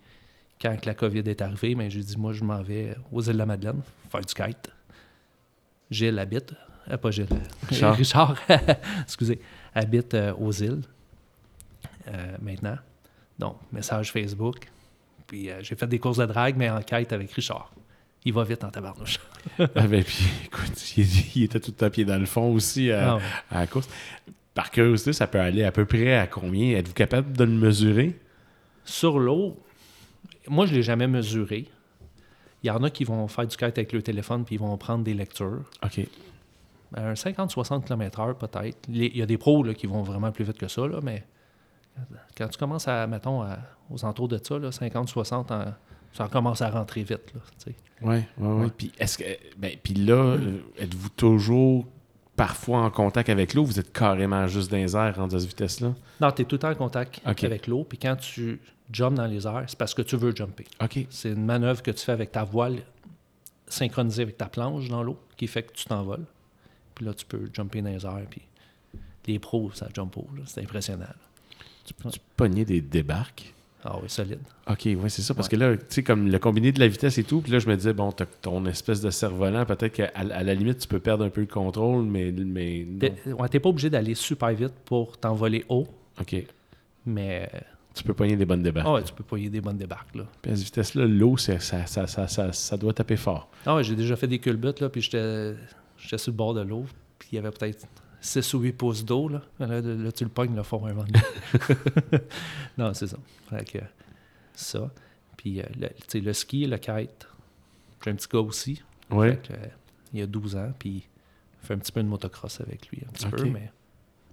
quand 0.62 0.86
la 0.86 0.94
COVID 0.94 1.24
est 1.28 1.42
arrivée, 1.42 1.74
ben, 1.74 1.90
j'ai 1.90 2.02
dit, 2.02 2.16
moi, 2.16 2.32
je 2.32 2.44
m'en 2.44 2.62
vais 2.62 2.96
aux 3.10 3.20
îles 3.20 3.32
de 3.32 3.38
la 3.38 3.46
Madeleine 3.46 3.82
faire 4.10 4.20
du 4.20 4.32
kite. 4.32 4.70
Gilles 5.90 6.18
habite, 6.20 6.54
euh, 6.90 6.96
pas 6.96 7.10
Gilles, 7.10 7.26
Richard. 7.68 7.96
Richard, 7.96 8.36
excusez, 9.02 9.40
habite 9.74 10.14
euh, 10.14 10.34
aux 10.34 10.52
îles 10.52 10.82
euh, 12.08 12.36
maintenant. 12.40 12.76
Donc, 13.38 13.56
message 13.72 14.12
Facebook. 14.12 14.68
Puis 15.26 15.48
j'ai 15.62 15.74
fait 15.74 15.86
des 15.86 15.98
courses 15.98 16.18
de 16.18 16.26
drague, 16.26 16.56
mais 16.56 16.68
en 16.70 16.80
kite 16.82 17.12
avec 17.12 17.32
Richard. 17.32 17.72
Il 18.26 18.32
va 18.32 18.44
vite 18.44 18.62
en 18.64 18.70
tabarnouche. 18.70 19.18
Ah 19.58 19.86
ben, 19.86 20.02
puis, 20.02 20.24
écoute, 20.46 20.96
il, 20.96 21.06
il 21.36 21.42
était 21.44 21.60
tout 21.60 21.74
à 21.84 21.90
pied 21.90 22.04
dans 22.04 22.18
le 22.18 22.26
fond 22.26 22.52
aussi 22.52 22.90
à, 22.90 23.12
Ah 23.12 23.16
ouais. 23.16 23.22
à 23.50 23.60
la 23.60 23.66
course. 23.66 23.88
Par 24.54 24.70
curiosité, 24.70 25.12
ça 25.12 25.26
peut 25.26 25.40
aller 25.40 25.64
à 25.64 25.72
peu 25.72 25.84
près 25.84 26.16
à 26.16 26.26
combien? 26.26 26.76
Êtes-vous 26.76 26.94
capable 26.94 27.36
de 27.36 27.44
le 27.44 27.50
mesurer? 27.50 28.18
Sur 28.84 29.18
l'eau, 29.18 29.58
moi, 30.48 30.66
je 30.66 30.72
ne 30.72 30.76
l'ai 30.76 30.82
jamais 30.82 31.06
mesuré. 31.06 31.66
Il 32.62 32.68
y 32.68 32.70
en 32.70 32.82
a 32.82 32.90
qui 32.90 33.04
vont 33.04 33.26
faire 33.28 33.46
du 33.46 33.56
kite 33.56 33.76
avec 33.78 33.92
le 33.92 34.00
téléphone 34.00 34.44
puis 34.44 34.54
ils 34.54 34.58
vont 34.58 34.76
prendre 34.78 35.04
des 35.04 35.12
lectures. 35.14 35.62
OK. 35.84 36.00
Un 36.96 37.14
50-60 37.14 37.84
km/h 37.84 38.34
peut-être. 38.34 38.78
Il 38.88 39.16
y 39.16 39.22
a 39.22 39.26
des 39.26 39.38
pros 39.38 39.62
là, 39.62 39.74
qui 39.74 39.86
vont 39.86 40.02
vraiment 40.02 40.30
plus 40.32 40.44
vite 40.44 40.58
que 40.58 40.68
ça, 40.68 40.86
là, 40.86 41.00
mais 41.02 41.24
quand 42.36 42.48
tu 42.48 42.58
commences 42.58 42.88
à, 42.88 43.06
mettons, 43.06 43.42
à- 43.42 43.58
aux 43.90 44.04
entours 44.04 44.28
de 44.28 44.38
ça, 44.42 44.58
là, 44.58 44.70
50-60, 44.70 45.50
en- 45.52 45.74
ça 46.12 46.28
commence 46.28 46.62
à 46.62 46.70
rentrer 46.70 47.02
vite. 47.02 47.32
Là, 47.34 47.40
tu 47.58 47.70
sais. 47.70 47.76
Oui, 48.02 48.16
oui, 48.16 48.22
oui. 48.38 48.64
Ouais. 48.64 48.70
Puis, 48.76 48.92
est-ce 48.98 49.18
que, 49.18 49.24
ben, 49.56 49.72
puis 49.82 49.94
là, 49.94 50.14
euh, 50.14 50.58
êtes-vous 50.78 51.08
toujours 51.10 51.86
parfois 52.36 52.80
en 52.80 52.90
contact 52.90 53.28
avec 53.28 53.54
l'eau? 53.54 53.64
Vous 53.64 53.78
êtes 53.80 53.92
carrément 53.92 54.46
juste 54.46 54.70
dans 54.70 54.76
les 54.76 54.96
airs 54.96 55.16
rendu 55.16 55.36
à 55.36 55.38
cette 55.40 55.48
vitesse-là? 55.48 55.94
non, 56.20 56.30
tu 56.32 56.42
es 56.42 56.44
tout 56.44 56.56
le 56.56 56.58
temps 56.60 56.70
en 56.70 56.74
contact 56.74 57.20
avec 57.44 57.66
l'eau, 57.66 57.84
puis 57.84 57.98
quand 57.98 58.16
tu 58.16 58.60
jumps 58.92 59.16
dans 59.16 59.26
les 59.26 59.46
airs, 59.46 59.64
c'est 59.66 59.78
parce 59.78 59.94
que 59.94 60.02
tu 60.02 60.16
veux 60.16 60.34
jumper. 60.34 60.64
OK. 60.82 61.06
C'est 61.10 61.30
une 61.30 61.44
manœuvre 61.44 61.82
que 61.82 61.90
tu 61.92 62.04
fais 62.04 62.12
avec 62.12 62.32
ta 62.32 62.44
voile 62.44 62.78
synchronisée 63.66 64.22
avec 64.22 64.36
ta 64.36 64.46
planche 64.46 64.88
dans 64.88 65.02
l'eau 65.02 65.18
qui 65.36 65.46
fait 65.46 65.62
que 65.62 65.72
tu 65.72 65.84
t'envoles. 65.86 66.24
Puis 66.94 67.04
là, 67.04 67.14
tu 67.14 67.24
peux 67.26 67.48
jumper 67.52 67.82
dans 67.82 67.90
les 67.90 68.04
airs. 68.04 68.26
Puis 68.30 68.42
les 69.26 69.38
pros, 69.38 69.70
ça 69.72 69.88
jump 69.94 70.16
haut. 70.16 70.26
C'est 70.46 70.62
impressionnant. 70.62 71.04
là. 71.04 71.14
Tu 71.84 71.92
peux 71.94 72.08
pogner 72.36 72.64
des 72.64 72.80
débarques? 72.80 73.52
Ah 73.86 73.98
oui, 74.02 74.08
solide. 74.08 74.38
OK, 74.66 74.80
oui, 74.86 74.96
c'est 75.10 75.20
ça. 75.20 75.34
Parce 75.34 75.48
Ouais. 75.48 75.52
que 75.52 75.56
là, 75.56 75.76
tu 75.76 75.84
sais, 75.90 76.02
comme 76.02 76.30
le 76.30 76.38
combiné 76.38 76.72
de 76.72 76.80
la 76.80 76.88
vitesse 76.88 77.18
et 77.18 77.24
tout, 77.24 77.42
puis 77.42 77.52
là, 77.52 77.58
je 77.58 77.68
me 77.68 77.76
disais, 77.76 77.92
bon, 77.92 78.10
t'as 78.12 78.24
ton 78.24 78.64
espèce 78.64 79.02
de 79.02 79.10
cerf-volant, 79.10 79.66
peut-être 79.66 79.92
qu'à 79.92 80.10
à 80.14 80.42
la 80.42 80.54
limite, 80.54 80.78
tu 80.78 80.88
peux 80.88 81.00
perdre 81.00 81.22
un 81.24 81.28
peu 81.28 81.42
le 81.42 81.46
contrôle, 81.46 82.04
mais. 82.04 82.32
mais. 82.32 82.86
T'es 82.98 83.12
ouais, 83.30 83.48
t'es 83.50 83.60
pas 83.60 83.68
obligé 83.68 83.90
d'aller 83.90 84.14
super 84.14 84.48
vite 84.54 84.72
pour 84.86 85.18
t'envoler 85.18 85.66
haut, 85.68 85.86
OK. 86.18 86.34
mais 87.04 87.50
Tu 87.94 88.02
peux 88.04 88.14
pogner 88.14 88.36
des 88.36 88.46
bonnes 88.46 88.62
débarques. 88.62 88.86
ah 88.88 88.94
ouais, 88.94 89.02
tu 89.04 89.12
peux 89.12 89.22
payer 89.24 89.50
des 89.50 89.60
bonnes 89.60 89.76
débarques. 89.76 90.14
Là. 90.14 90.24
Puis 90.40 90.50
à 90.52 90.56
cette 90.56 90.64
vitesse-là, 90.64 91.04
l'eau, 91.04 91.36
ça, 91.36 91.60
ça, 91.60 91.86
ça, 91.86 92.06
ça, 92.06 92.52
ça 92.52 92.76
doit 92.78 92.94
taper 92.94 93.16
fort. 93.16 93.50
Ah 93.66 93.76
ouais, 93.76 93.84
j'ai 93.84 93.94
déjà 93.96 94.16
fait 94.16 94.26
des 94.28 94.38
culbutes, 94.38 94.80
là, 94.80 94.88
puis 94.88 95.02
j'étais 95.02 95.54
j'étais 96.04 96.18
sur 96.18 96.32
le 96.32 96.36
bord 96.36 96.54
de 96.54 96.60
l'eau, 96.60 96.84
puis 97.18 97.30
il 97.32 97.34
y 97.36 97.38
avait 97.38 97.50
peut-être 97.50 97.86
6 98.20 98.54
ou 98.54 98.60
8 98.60 98.72
pouces 98.72 99.04
d'eau. 99.04 99.28
Là. 99.28 99.42
Là, 99.58 99.80
là, 99.80 100.12
tu 100.12 100.24
le 100.24 100.30
pognes, 100.30 100.54
le 100.54 100.62
fond 100.62 100.82
non, 102.78 102.94
c'est 102.94 103.06
ça. 103.06 103.16
Fait 103.50 103.64
que, 103.64 103.78
ça. 104.54 104.90
Puis 105.36 105.60
euh, 105.60 105.64
le, 105.78 106.20
le 106.20 106.32
ski, 106.32 106.66
le 106.66 106.78
kite. 106.78 107.28
J'ai 108.04 108.10
un 108.10 108.14
petit 108.14 108.28
gars 108.28 108.40
aussi. 108.40 108.82
Oui. 109.10 109.30
Fait 109.30 109.48
que, 109.48 109.52
euh, 109.52 109.66
il 110.12 110.22
a 110.22 110.26
12 110.26 110.56
ans, 110.56 110.72
puis 110.78 111.04
il 111.62 111.66
fait 111.66 111.74
un 111.74 111.78
petit 111.78 111.92
peu 111.92 112.02
de 112.02 112.08
motocross 112.08 112.60
avec 112.60 112.88
lui, 112.88 113.02
un 113.06 113.12
petit 113.12 113.26
peu, 113.26 113.44
mais 113.46 113.70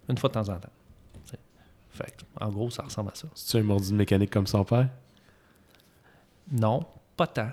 une 0.09 0.17
fois 0.17 0.29
de 0.29 0.33
temps 0.33 0.49
en 0.49 0.59
temps. 0.59 0.69
Fait 1.91 2.05
que, 2.05 2.23
en 2.39 2.49
gros, 2.49 2.69
ça 2.69 2.83
ressemble 2.83 3.11
à 3.11 3.15
ça. 3.15 3.27
C'est-tu 3.35 3.57
un 3.57 3.63
mordu 3.63 3.89
de 3.91 3.95
mécanique 3.95 4.29
comme 4.29 4.47
son 4.47 4.63
père? 4.63 4.89
Non, 6.49 6.85
pas 7.17 7.27
tant. 7.27 7.51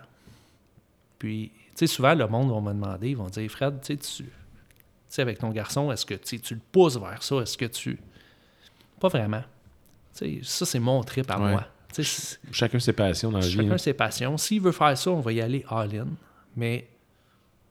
Puis, 1.18 1.50
sais, 1.78 1.86
souvent, 1.86 2.14
le 2.14 2.26
monde 2.26 2.50
va 2.50 2.60
me 2.60 2.72
demander, 2.78 3.10
ils 3.10 3.16
vont 3.16 3.28
dire, 3.28 3.50
Fred, 3.50 3.80
tu 3.80 3.86
sais, 3.86 3.96
tu 3.96 4.24
tu 4.24 4.30
sais, 5.14 5.22
avec 5.22 5.38
ton 5.38 5.50
garçon, 5.50 5.90
est-ce 5.90 6.04
que 6.04 6.14
tu 6.14 6.38
le 6.54 6.60
pousses 6.70 6.98
vers 6.98 7.22
ça? 7.22 7.36
Est-ce 7.36 7.56
que 7.56 7.64
tu. 7.64 7.98
Pas 9.00 9.08
vraiment. 9.08 9.42
Ça, 10.12 10.66
c'est 10.66 10.78
mon 10.80 11.02
trip 11.02 11.30
à 11.30 11.38
Ouais. 11.40 11.50
moi. 11.52 11.66
Chacun 12.52 12.78
ses 12.78 12.92
passions 12.92 13.30
dans 13.30 13.38
la 13.38 13.46
vie. 13.46 13.52
chacun 13.54 13.70
hein. 13.72 13.78
ses 13.78 13.94
passions. 13.94 14.36
S'il 14.36 14.60
veut 14.60 14.72
faire 14.72 14.96
ça, 14.98 15.10
on 15.10 15.20
va 15.20 15.32
y 15.32 15.40
aller 15.40 15.64
all-in, 15.70 16.08
mais 16.56 16.88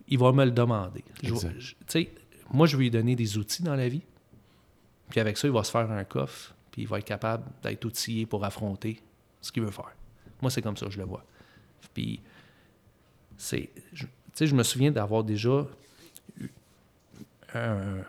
il 0.08 0.18
va 0.18 0.32
me 0.32 0.46
le 0.46 0.52
demander. 0.52 1.04
Je- 1.22 1.36
je- 1.60 2.06
moi, 2.52 2.66
je 2.66 2.76
vais 2.78 2.84
lui 2.84 2.92
donner 2.92 3.16
des 3.16 3.38
outils 3.38 3.62
dans 3.62 3.76
la 3.76 3.88
vie, 3.90 4.02
puis 5.10 5.20
avec 5.20 5.38
ça, 5.38 5.48
il 5.48 5.54
va 5.54 5.64
se 5.64 5.72
faire 5.72 5.90
un 5.92 6.04
coffre, 6.06 6.56
puis 6.72 6.84
il 6.84 6.88
va 6.88 6.98
être 7.00 7.06
capable 7.06 7.44
d'être 7.62 7.86
outillé 7.86 8.26
pour 8.26 8.44
affronter 8.44 9.00
ce 9.42 9.52
qu'il 9.52 9.64
veut 9.64 9.72
faire. 9.72 9.94
Moi, 10.42 10.50
c'est 10.50 10.62
comme 10.62 10.78
ça 10.78 10.86
que 10.88 10.92
je 10.92 10.98
le 10.98 11.06
vois. 11.06 11.24
Puis, 11.94 12.20
c'est. 13.38 13.70
je- 13.94 14.06
Tu 14.06 14.10
sais, 14.46 14.48
je 14.48 14.56
me 14.56 14.64
souviens 14.64 14.92
d'avoir 14.92 15.24
déjà. 15.24 15.66
eu 16.40 16.48
un- 17.54 18.04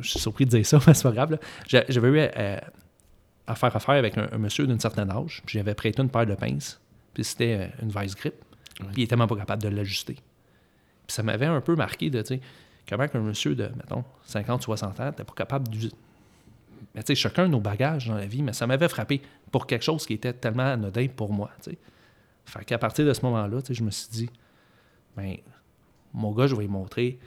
je 0.00 0.08
suis 0.08 0.18
surpris 0.18 0.44
de 0.46 0.50
dire 0.50 0.66
ça, 0.66 0.78
mais 0.86 0.94
c'est 0.94 1.02
pas 1.02 1.12
grave. 1.12 1.38
J'avais 1.66 2.08
eu 2.08 2.20
à, 2.20 2.62
à 3.46 3.54
faire 3.54 3.74
affaire 3.76 3.94
avec 3.96 4.16
un, 4.16 4.28
un 4.32 4.38
monsieur 4.38 4.66
d'une 4.66 4.80
certaine 4.80 5.10
âge, 5.10 5.42
puis 5.44 5.58
j'avais 5.58 5.74
prêté 5.74 6.00
une 6.02 6.08
paire 6.08 6.26
de 6.26 6.34
pinces, 6.34 6.80
puis 7.12 7.24
c'était 7.24 7.58
euh, 7.60 7.82
une 7.82 7.90
vice 7.90 8.14
grip, 8.14 8.34
puis 8.76 8.86
il 8.98 9.02
était 9.02 9.16
même 9.16 9.28
pas 9.28 9.36
capable 9.36 9.62
de 9.62 9.68
l'ajuster. 9.68 10.14
Puis 10.14 11.14
ça 11.14 11.22
m'avait 11.22 11.46
un 11.46 11.60
peu 11.60 11.74
marqué 11.76 12.08
de, 12.08 12.22
tu 12.22 12.28
sais, 12.36 12.40
comment 12.88 13.06
qu'un 13.08 13.20
monsieur 13.20 13.54
de, 13.54 13.64
mettons, 13.76 14.04
50, 14.24 14.62
60 14.62 15.00
ans 15.00 15.06
n'était 15.06 15.24
pas 15.24 15.34
capable 15.34 15.68
de. 15.68 15.90
Mais 16.94 17.02
tu 17.02 17.08
sais, 17.08 17.14
chacun 17.14 17.48
nos 17.48 17.60
bagages 17.60 18.06
dans 18.06 18.14
la 18.14 18.26
vie, 18.26 18.42
mais 18.42 18.52
ça 18.52 18.66
m'avait 18.66 18.88
frappé 18.88 19.20
pour 19.50 19.66
quelque 19.66 19.84
chose 19.84 20.06
qui 20.06 20.14
était 20.14 20.32
tellement 20.32 20.72
anodin 20.72 21.06
pour 21.14 21.32
moi, 21.32 21.50
tu 21.62 21.72
sais. 21.72 21.78
Fait 22.44 22.64
qu'à 22.64 22.78
partir 22.78 23.06
de 23.06 23.12
ce 23.12 23.22
moment-là, 23.22 23.58
je 23.68 23.82
me 23.82 23.90
suis 23.90 24.08
dit, 24.10 24.30
ben, 25.16 25.36
mon 26.12 26.32
gars, 26.32 26.46
je 26.46 26.54
vais 26.54 26.62
lui 26.62 26.68
montrer 26.68 27.18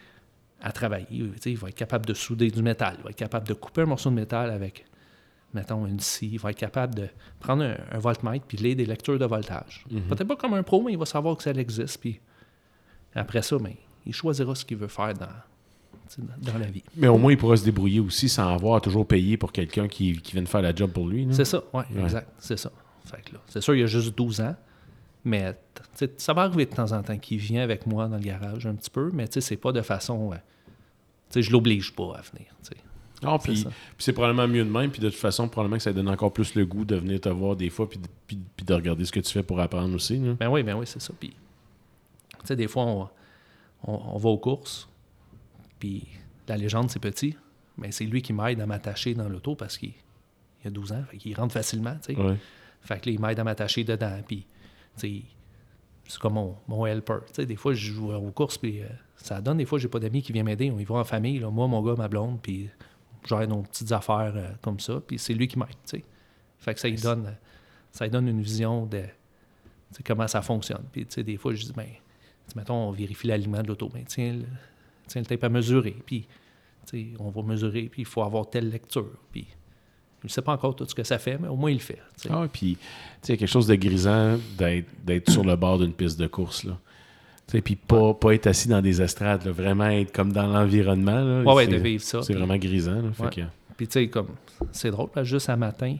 à 0.61 0.71
travailler. 0.71 1.07
Il 1.11 1.57
va 1.57 1.69
être 1.69 1.75
capable 1.75 2.05
de 2.05 2.13
souder 2.13 2.49
du 2.51 2.61
métal, 2.61 2.95
il 2.99 3.03
va 3.03 3.09
être 3.09 3.15
capable 3.15 3.47
de 3.47 3.53
couper 3.53 3.81
un 3.81 3.85
morceau 3.85 4.09
de 4.09 4.15
métal 4.15 4.49
avec, 4.51 4.85
mettons, 5.53 5.85
une 5.85 5.99
scie, 5.99 6.29
il 6.33 6.39
va 6.39 6.51
être 6.51 6.57
capable 6.57 6.95
de 6.95 7.07
prendre 7.39 7.63
un, 7.63 7.75
un 7.91 7.99
voltmètre 7.99 8.45
puis 8.45 8.57
lire 8.57 8.75
des 8.75 8.85
lectures 8.85 9.17
de 9.19 9.25
voltage. 9.25 9.85
Peut-être 9.89 10.25
pas 10.27 10.35
comme 10.35 10.53
un 10.53 10.63
pro, 10.63 10.81
mais 10.83 10.91
il 10.93 10.97
va 10.97 11.05
savoir 11.05 11.35
que 11.37 11.43
ça 11.43 11.51
existe. 11.51 11.99
Puis 11.99 12.19
après 13.13 13.41
ça, 13.41 13.57
ben, 13.57 13.73
il 14.05 14.13
choisira 14.13 14.53
ce 14.55 14.65
qu'il 14.65 14.77
veut 14.77 14.87
faire 14.87 15.13
dans, 15.13 15.27
dans 16.39 16.57
la 16.59 16.67
vie. 16.67 16.83
Mais 16.95 17.07
au 17.07 17.17
moins, 17.17 17.31
il 17.31 17.37
pourra 17.37 17.57
se 17.57 17.63
débrouiller 17.63 17.99
aussi 17.99 18.29
sans 18.29 18.53
avoir 18.53 18.75
à 18.75 18.81
toujours 18.81 19.07
payer 19.07 19.37
pour 19.37 19.51
quelqu'un 19.51 19.87
qui, 19.87 20.13
qui 20.21 20.33
vienne 20.33 20.47
faire 20.47 20.61
la 20.61 20.73
job 20.75 20.91
pour 20.91 21.07
lui. 21.07 21.27
C'est 21.31 21.45
ça, 21.45 21.63
oui, 21.73 21.83
Ouais. 21.95 22.03
exact. 22.03 22.29
C'est 22.39 22.57
ça. 22.57 22.71
C'est 23.47 23.61
sûr, 23.61 23.75
il 23.75 23.83
a 23.83 23.87
juste 23.87 24.15
12 24.17 24.41
ans, 24.41 24.55
mais 25.25 25.57
ça 26.17 26.33
va 26.33 26.43
arriver 26.43 26.65
de 26.65 26.73
temps 26.75 26.91
en 26.93 27.01
temps 27.03 27.17
qu'il 27.17 27.39
vient 27.39 27.63
avec 27.63 27.85
moi 27.87 28.07
dans 28.07 28.15
le 28.17 28.21
garage 28.23 28.65
un 28.65 28.75
petit 28.75 28.89
peu, 28.89 29.09
mais 29.13 29.27
tu 29.27 29.33
sais, 29.33 29.41
c'est 29.41 29.57
pas 29.57 29.71
de 29.71 29.81
façon. 29.81 30.31
euh, 30.31 30.35
tu 31.29 31.33
sais, 31.33 31.41
je 31.41 31.51
l'oblige 31.51 31.93
pas 31.95 32.13
à 32.17 32.21
venir. 32.21 32.47
Ah, 33.23 33.37
C'est 33.41 33.51
puis, 33.51 33.65
c'est 33.97 34.13
probablement 34.13 34.47
mieux 34.47 34.63
de 34.63 34.69
même. 34.69 34.91
Puis 34.91 35.01
de 35.01 35.09
toute 35.09 35.17
façon, 35.17 35.47
probablement 35.49 35.77
que 35.77 35.83
ça 35.83 35.93
donne 35.93 36.09
encore 36.09 36.31
plus 36.31 36.53
le 36.53 36.65
goût 36.65 36.85
de 36.85 36.95
venir 36.95 37.19
te 37.19 37.29
voir 37.29 37.55
des 37.55 37.69
fois 37.69 37.89
puis 37.89 37.99
de, 38.65 38.73
regarder 38.73 39.03
ce 39.05 39.11
que 39.11 39.19
tu 39.21 39.31
fais 39.31 39.41
pour 39.41 39.59
apprendre 39.59 39.95
aussi. 39.95 40.17
là. 40.19 40.33
Ben 40.33 40.49
oui, 40.49 40.61
ben 40.63 40.75
oui, 40.77 40.85
c'est 40.85 41.01
ça. 41.01 41.13
Puis, 41.19 41.29
tu 41.29 42.37
sais, 42.43 42.55
des 42.55 42.67
fois, 42.67 42.83
on, 42.83 43.09
on- 43.87 44.01
on 44.13 44.17
va 44.17 44.29
aux 44.29 44.37
courses, 44.37 44.87
puis 45.79 46.03
la 46.47 46.57
légende, 46.57 46.89
c'est 46.91 46.99
petit, 46.99 47.35
mais 47.77 47.91
c'est 47.91 48.05
lui 48.05 48.21
qui 48.21 48.33
m'aide 48.33 48.59
à 48.61 48.65
m'attacher 48.65 49.13
dans 49.15 49.27
l'auto 49.29 49.55
parce 49.55 49.77
qu'il 49.77 49.93
il 50.63 50.67
a 50.67 50.71
12 50.71 50.91
ans, 50.91 51.03
fait 51.09 51.17
qu'il 51.17 51.35
rentre 51.35 51.53
facilement, 51.53 51.95
tu 52.05 52.13
sais. 52.13 52.19
Ouais. 52.21 52.35
Fait 52.81 52.99
que 52.99 53.07
là, 53.09 53.11
il 53.13 53.19
m'aide 53.19 53.39
à 53.39 53.43
m'attacher 53.43 53.83
dedans, 53.83 54.19
puis, 54.27 54.45
c'est 54.97 56.19
comme 56.19 56.33
mon, 56.33 56.55
mon 56.67 56.85
helper. 56.85 57.19
Des 57.37 57.55
fois, 57.55 57.73
je 57.73 57.93
joue 57.93 58.13
aux 58.13 58.31
courses, 58.31 58.57
puis 58.57 58.81
euh, 58.81 58.87
ça 59.17 59.41
donne, 59.41 59.57
des 59.57 59.65
fois, 59.65 59.79
j'ai 59.79 59.87
pas 59.87 59.99
d'amis 59.99 60.21
qui 60.21 60.31
viennent 60.31 60.45
m'aider, 60.45 60.71
on 60.71 60.79
y 60.79 60.83
va 60.83 60.95
en 60.95 61.03
famille, 61.03 61.39
là, 61.39 61.49
moi, 61.49 61.67
mon 61.67 61.81
gars, 61.81 61.95
ma 61.95 62.07
blonde, 62.07 62.39
puis 62.41 62.69
j'ai 63.27 63.47
nos 63.47 63.61
petites 63.63 63.91
affaires 63.91 64.33
euh, 64.35 64.49
comme 64.61 64.79
ça, 64.79 65.01
puis 65.05 65.17
c'est 65.17 65.33
lui 65.33 65.47
qui 65.47 65.57
m'aide. 65.57 66.03
Fait 66.59 66.73
que 66.73 66.79
ça 66.79 66.87
lui 66.87 66.97
donne, 66.97 67.35
ça 67.91 68.05
lui 68.05 68.11
donne 68.11 68.27
une 68.27 68.41
vision 68.41 68.85
de 68.85 69.03
comment 70.05 70.27
ça 70.27 70.41
fonctionne. 70.41 70.83
Puis, 70.91 71.05
des 71.05 71.37
fois, 71.37 71.53
je 71.53 71.65
dis, 71.65 71.73
ben, 71.73 71.87
mettons, 72.55 72.89
on 72.89 72.91
vérifie 72.91 73.27
l'aliment 73.27 73.61
de 73.61 73.67
l'auto, 73.67 73.89
ben, 73.89 74.03
tiens, 74.05 74.33
le, 74.33 74.45
tiens 75.07 75.21
le 75.21 75.27
tape 75.27 75.43
à 75.43 75.49
mesurer, 75.49 75.95
puis, 76.05 76.27
on 77.19 77.29
va 77.29 77.41
mesurer, 77.41 77.89
puis 77.89 78.03
il 78.03 78.05
faut 78.05 78.21
avoir 78.21 78.49
telle 78.49 78.69
lecture, 78.69 79.17
puis 79.31 79.47
ne 80.25 80.29
sais 80.29 80.41
pas 80.41 80.53
encore 80.53 80.75
tout 80.75 80.85
ce 80.87 80.95
que 80.95 81.03
ça 81.03 81.17
fait, 81.17 81.37
mais 81.37 81.47
au 81.47 81.55
moins, 81.55 81.71
il 81.71 81.75
le 81.75 81.79
fait, 81.79 82.01
tu 82.21 82.27
sais. 82.27 82.29
Ah, 82.31 82.45
puis, 82.51 82.75
tu 82.75 82.81
sais, 83.21 83.27
il 83.27 83.29
y 83.31 83.33
a 83.33 83.37
quelque 83.37 83.49
chose 83.49 83.67
de 83.67 83.75
grisant 83.75 84.37
d'être, 84.57 85.29
sur 85.29 85.43
le 85.43 85.55
bord 85.55 85.79
d'une 85.79 85.93
piste 85.93 86.19
de 86.19 86.27
course, 86.27 86.63
là. 86.63 86.77
Puis 87.63 87.75
pas, 87.75 88.13
pas 88.15 88.33
être 88.33 88.47
assis 88.47 88.67
dans 88.67 88.81
des 88.81 89.01
estrades, 89.01 89.45
là, 89.45 89.51
vraiment 89.51 89.85
être 89.87 90.11
comme 90.11 90.31
dans 90.33 90.47
l'environnement, 90.47 91.21
là. 91.23 91.43
Ouais, 91.53 91.67
de 91.67 91.75
vivre 91.77 92.03
ça. 92.03 92.21
c'est 92.23 92.33
vraiment 92.33 92.57
grisant, 92.57 93.01
là. 93.01 93.09
Ouais. 93.19 93.29
que- 93.29 93.41
Puis, 93.77 93.87
tu 93.87 93.93
sais, 93.93 94.07
comme, 94.09 94.29
c'est 94.71 94.89
drôle, 94.91 95.09
que 95.11 95.23
juste 95.23 95.49
un 95.49 95.55
matin, 95.55 95.95
tu 95.95 95.99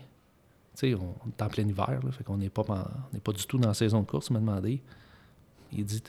sais, 0.74 0.96
on 0.96 1.14
on 1.26 1.30
est 1.30 1.42
en 1.44 1.48
plein 1.48 1.68
hiver, 1.68 2.00
là, 2.04 2.12
fait 2.12 2.24
qu'on 2.24 2.38
n'est 2.38 2.50
pas, 2.50 2.64
en- 2.68 2.74
on 2.74 3.14
n'est 3.14 3.20
pas 3.20 3.32
du 3.32 3.46
tout 3.46 3.58
dans 3.58 3.68
la 3.68 3.74
saison 3.74 4.00
de 4.02 4.06
course, 4.08 4.28
il 4.30 4.34
m'a 4.34 4.40
demandé. 4.40 4.82
Il 5.72 5.86
dit, 5.86 6.02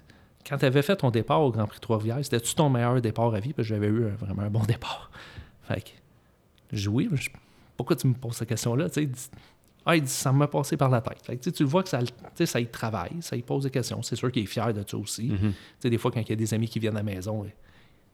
quand 0.48 0.56
tu 0.58 0.64
avais 0.64 0.82
fait 0.82 0.96
ton 0.96 1.10
départ 1.10 1.42
au 1.42 1.50
Grand 1.50 1.66
Prix 1.66 1.80
Trois-Rivières, 1.80 2.18
c'était-tu 2.22 2.54
ton 2.54 2.70
meilleur 2.70 3.00
départ 3.00 3.34
à 3.34 3.40
vie? 3.40 3.52
Parce 3.52 3.68
que 3.68 3.74
j'avais 3.74 3.88
eu 3.88 4.06
un- 4.06 4.14
vraiment 4.14 4.42
un 4.42 4.50
bon 4.50 4.62
départ. 4.64 5.10
Fait 5.62 5.80
que, 5.82 6.76
dit 6.76 6.88
oui, 6.88 7.08
je- 7.12 7.28
pourquoi 7.76 7.96
tu 7.96 8.06
me 8.06 8.14
poses 8.14 8.36
cette 8.36 8.48
question-là? 8.48 8.88
Ah, 9.88 9.94
il 9.94 10.02
dit, 10.02 10.10
ça 10.10 10.32
m'a 10.32 10.48
passé 10.48 10.76
par 10.76 10.90
la 10.90 11.00
tête. 11.00 11.24
Fait 11.24 11.36
que, 11.36 11.48
tu 11.48 11.62
le 11.62 11.68
vois 11.68 11.84
que 11.84 11.88
ça, 11.88 12.00
ça 12.44 12.60
y 12.60 12.66
travaille, 12.66 13.18
ça 13.20 13.36
y 13.36 13.42
pose 13.42 13.64
des 13.64 13.70
questions. 13.70 14.02
C'est 14.02 14.16
sûr 14.16 14.32
qu'il 14.32 14.42
est 14.42 14.46
fier 14.46 14.74
de 14.74 14.82
ça 14.84 14.96
aussi. 14.96 15.28
Mhm. 15.28 15.52
Sais, 15.78 15.90
des 15.90 15.98
fois, 15.98 16.10
quand 16.10 16.20
il 16.20 16.28
y 16.28 16.32
a 16.32 16.36
des 16.36 16.52
amis 16.54 16.68
qui 16.68 16.80
viennent 16.80 16.96
à 16.96 17.00
la 17.00 17.04
maison, 17.04 17.44
euh, 17.44 17.48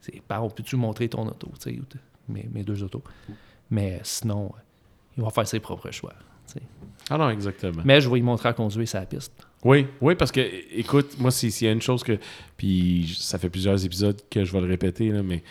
c'est 0.00 0.20
Par, 0.20 0.44
on 0.44 0.50
peut-tu 0.50 0.76
montrer 0.76 1.08
ton 1.08 1.26
auto, 1.26 1.48
mes, 2.28 2.46
mes 2.52 2.62
deux 2.62 2.82
autos? 2.82 3.02
Mais 3.70 4.00
sinon, 4.02 4.52
euh, 4.54 4.60
il 5.16 5.22
va 5.22 5.30
faire 5.30 5.48
ses 5.48 5.60
propres 5.60 5.90
choix. 5.90 6.12
Ah 7.08 7.16
non, 7.16 7.30
exactement. 7.30 7.82
Mais 7.84 8.00
je 8.00 8.08
vais 8.08 8.16
lui 8.16 8.22
montrer 8.22 8.50
à 8.50 8.52
conduire 8.52 8.86
sa 8.86 9.06
piste. 9.06 9.32
Oui, 9.64 9.86
oui, 10.00 10.14
parce 10.14 10.32
que, 10.32 10.40
écoute, 10.76 11.18
moi, 11.18 11.30
s'il 11.30 11.52
s'il 11.52 11.66
y 11.66 11.70
a 11.70 11.72
une 11.72 11.80
chose 11.80 12.02
que. 12.02 12.18
Puis, 12.56 13.16
ça 13.18 13.38
fait 13.38 13.48
plusieurs 13.48 13.82
épisodes 13.84 14.20
que 14.28 14.44
je 14.44 14.52
vais 14.52 14.60
le 14.60 14.66
répéter, 14.66 15.10
là, 15.10 15.22
mais 15.22 15.42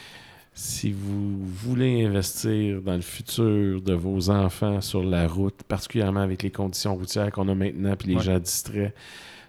si 0.53 0.91
vous 0.91 1.37
voulez 1.45 2.05
investir 2.05 2.81
dans 2.81 2.95
le 2.95 3.01
futur 3.01 3.81
de 3.81 3.93
vos 3.93 4.29
enfants 4.29 4.81
sur 4.81 5.03
la 5.03 5.27
route, 5.27 5.63
particulièrement 5.67 6.19
avec 6.19 6.43
les 6.43 6.51
conditions 6.51 6.95
routières 6.95 7.31
qu'on 7.31 7.47
a 7.47 7.55
maintenant, 7.55 7.95
puis 7.95 8.09
les 8.09 8.15
Ouais. 8.17 8.21
gens 8.23 8.39
distraits, 8.39 8.93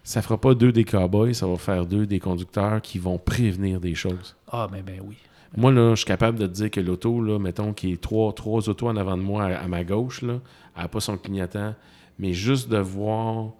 ça 0.05 0.23
fera 0.23 0.41
pas 0.41 0.55
deux 0.55 0.73
des 0.73 0.85
cowboys, 0.85 1.35
ça 1.35 1.47
va 1.47 1.57
faire 1.57 1.87
deux 1.87 2.07
des 2.07 2.21
conducteurs 2.21 2.81
qui 2.83 2.99
vont 2.99 3.19
prévenir 3.19 3.81
des 3.81 3.95
choses. 3.95 4.37
Ah, 4.51 4.69
ben, 4.71 4.83
ben 4.83 5.01
oui. 5.05 5.17
Moi, 5.57 5.71
là, 5.73 5.91
je 5.91 5.97
suis 5.97 6.07
capable 6.07 6.39
de 6.39 6.47
te 6.47 6.53
dire 6.53 6.71
que 6.71 6.81
l'auto, 6.81 7.21
là, 7.21 7.39
mettons, 7.39 7.73
qui 7.75 7.93
est 7.93 8.01
trois, 8.01 8.33
trois 8.33 8.69
autos 8.69 8.89
en 8.89 8.97
avant 8.97 9.17
de 9.19 9.23
moi 9.23 9.45
à, 9.45 9.65
à 9.65 9.69
ma 9.69 9.85
gauche, 9.85 10.23
là, 10.23 10.39
elle 10.77 10.83
n'a 10.83 10.89
pas 10.89 11.01
son 11.01 11.19
clignotant, 11.19 11.75
mais 12.19 12.33
juste 12.33 12.71
de 12.71 12.79
voir 12.79 13.51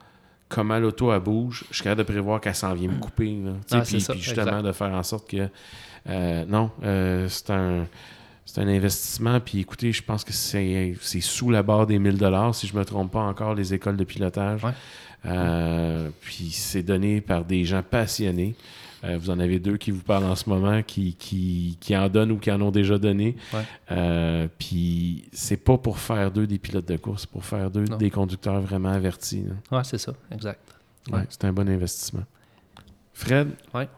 comment 0.49 0.79
l'auto 0.79 1.19
bouge, 1.21 1.65
je 1.71 1.75
suis 1.77 1.83
capable 1.85 1.99
de 1.99 2.13
prévoir 2.13 2.41
qu'elle 2.41 2.55
s'en 2.55 2.73
vient 2.75 2.89
me 2.89 2.99
couper. 2.99 3.37
Là. 3.45 3.53
Tu 3.53 3.69
sais, 3.69 3.77
Ah, 3.77 3.81
puis, 3.83 3.91
c'est 3.91 4.01
ça, 4.01 4.13
puis 4.15 4.23
justement, 4.23 4.47
exact. 4.47 4.63
de 4.63 4.73
faire 4.73 4.93
en 4.95 5.03
sorte 5.03 5.29
que. 5.29 5.49
Euh, 6.09 6.45
non, 6.47 6.71
euh, 6.85 7.29
c'est 7.29 7.51
un. 7.51 7.87
C'est 8.45 8.61
un 8.61 8.69
investissement, 8.69 9.41
puis 9.41 9.61
écoutez, 9.61 9.93
je 9.93 10.03
pense 10.03 10.25
que 10.25 10.33
c'est 10.33 10.95
sous 11.21 11.49
la 11.51 11.63
barre 11.63 11.87
des 11.87 11.99
1000 11.99 12.19
dollars, 12.19 12.55
si 12.55 12.67
je 12.67 12.77
me 12.77 12.85
trompe 12.85 13.13
pas 13.13 13.21
encore, 13.21 13.55
les 13.55 13.73
écoles 13.73 13.97
de 13.97 14.05
pilotage. 14.05 14.63
Ouais. 14.65 14.73
Euh, 15.25 16.11
puis 16.21 16.51
c'est 16.51 16.83
donné 16.83 17.21
par 17.23 17.45
des 17.47 17.65
gens 17.65 17.83
passionnés. 17.83 18.55
Euh, 19.05 19.17
vous 19.19 19.31
en 19.31 19.39
avez 19.39 19.59
deux 19.59 19.79
qui 19.79 19.91
vous 19.91 20.03
parlent 20.03 20.25
en 20.25 20.35
ce 20.35 20.51
moment, 20.51 20.83
qui, 20.83 21.15
qui, 21.15 21.79
qui 21.81 21.97
en 21.97 22.09
donnent 22.09 22.33
ou 22.33 22.39
qui 22.39 22.51
en 22.51 22.61
ont 22.61 22.71
déjà 22.73 22.99
donné. 22.99 23.37
Ouais. 23.55 23.63
Euh, 23.93 24.49
puis 24.59 25.25
c'est 25.33 25.57
pas 25.57 25.79
pour 25.79 25.99
faire 25.99 26.31
d'eux 26.31 26.47
des 26.49 26.59
pilotes 26.59 26.87
de 26.89 26.97
course, 26.97 27.23
c'est 27.23 27.31
pour 27.31 27.45
faire 27.45 27.71
d'eux 27.71 27.85
des 27.85 28.11
conducteurs 28.11 28.61
vraiment 28.61 28.91
avertis. 28.91 29.45
là. 29.71 29.79
Ouais, 29.79 29.85
c'est 29.85 29.99
ça, 29.99 30.13
exact. 30.31 30.61
Ouais, 31.11 31.21
Ouais. 31.21 31.27
c'est 31.31 31.45
un 31.45 31.53
bon 31.55 31.69
investissement. 31.69 32.25
Fred, 33.15 33.51
Ouais. 33.73 33.89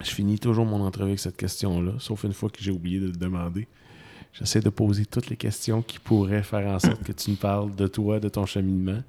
Je 0.00 0.10
finis 0.10 0.38
toujours 0.38 0.64
mon 0.64 0.84
entrevue 0.84 1.10
avec 1.10 1.20
cette 1.20 1.36
question-là, 1.36 1.92
sauf 1.98 2.24
une 2.24 2.32
fois 2.32 2.50
que 2.50 2.60
j'ai 2.60 2.70
oublié 2.70 3.00
de 3.00 3.06
le 3.06 3.12
demander. 3.12 3.66
J'essaie 4.32 4.60
de 4.60 4.70
poser 4.70 5.06
toutes 5.06 5.28
les 5.28 5.36
questions 5.36 5.82
qui 5.82 5.98
pourraient 5.98 6.42
faire 6.42 6.68
en 6.68 6.78
sorte 6.78 7.02
que 7.02 7.12
tu 7.12 7.30
me 7.30 7.36
parles 7.36 7.74
de 7.74 7.86
toi, 7.86 8.20
de 8.20 8.28
ton 8.28 8.46
cheminement. 8.46 9.02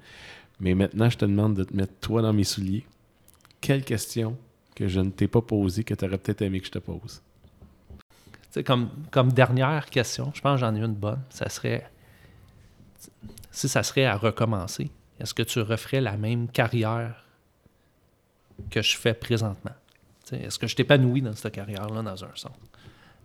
Mais 0.58 0.74
maintenant, 0.74 1.08
je 1.08 1.18
te 1.18 1.24
demande 1.24 1.54
de 1.54 1.64
te 1.64 1.74
mettre 1.76 1.92
toi 2.00 2.22
dans 2.22 2.32
mes 2.32 2.44
souliers. 2.44 2.84
Quelle 3.60 3.84
question 3.84 4.36
que 4.74 4.88
je 4.88 5.00
ne 5.00 5.10
t'ai 5.10 5.28
pas 5.28 5.42
posée 5.42 5.84
que 5.84 5.94
tu 5.94 6.04
aurais 6.04 6.18
peut-être 6.18 6.42
aimé 6.42 6.60
que 6.60 6.66
je 6.66 6.72
te 6.72 6.78
pose? 6.78 7.22
Comme, 8.64 8.90
comme 9.10 9.32
dernière 9.32 9.86
question, 9.86 10.32
je 10.34 10.40
pense 10.40 10.60
que 10.60 10.66
j'en 10.66 10.74
ai 10.74 10.80
une 10.80 10.94
bonne. 10.94 11.20
Ça 11.28 11.48
serait, 11.48 11.88
si 13.52 13.68
ça 13.68 13.82
serait 13.82 14.06
à 14.06 14.16
recommencer, 14.16 14.90
est-ce 15.20 15.34
que 15.34 15.42
tu 15.42 15.60
referais 15.60 16.00
la 16.00 16.16
même 16.16 16.48
carrière 16.48 17.24
que 18.70 18.82
je 18.82 18.96
fais 18.96 19.14
présentement? 19.14 19.74
Tu 20.30 20.36
Est-ce 20.36 20.58
que 20.58 20.66
je 20.66 20.76
t'épanouis 20.76 21.20
dans 21.22 21.34
cette 21.34 21.52
carrière-là, 21.52 22.02
dans 22.02 22.24
un 22.24 22.34
sens? 22.34 22.52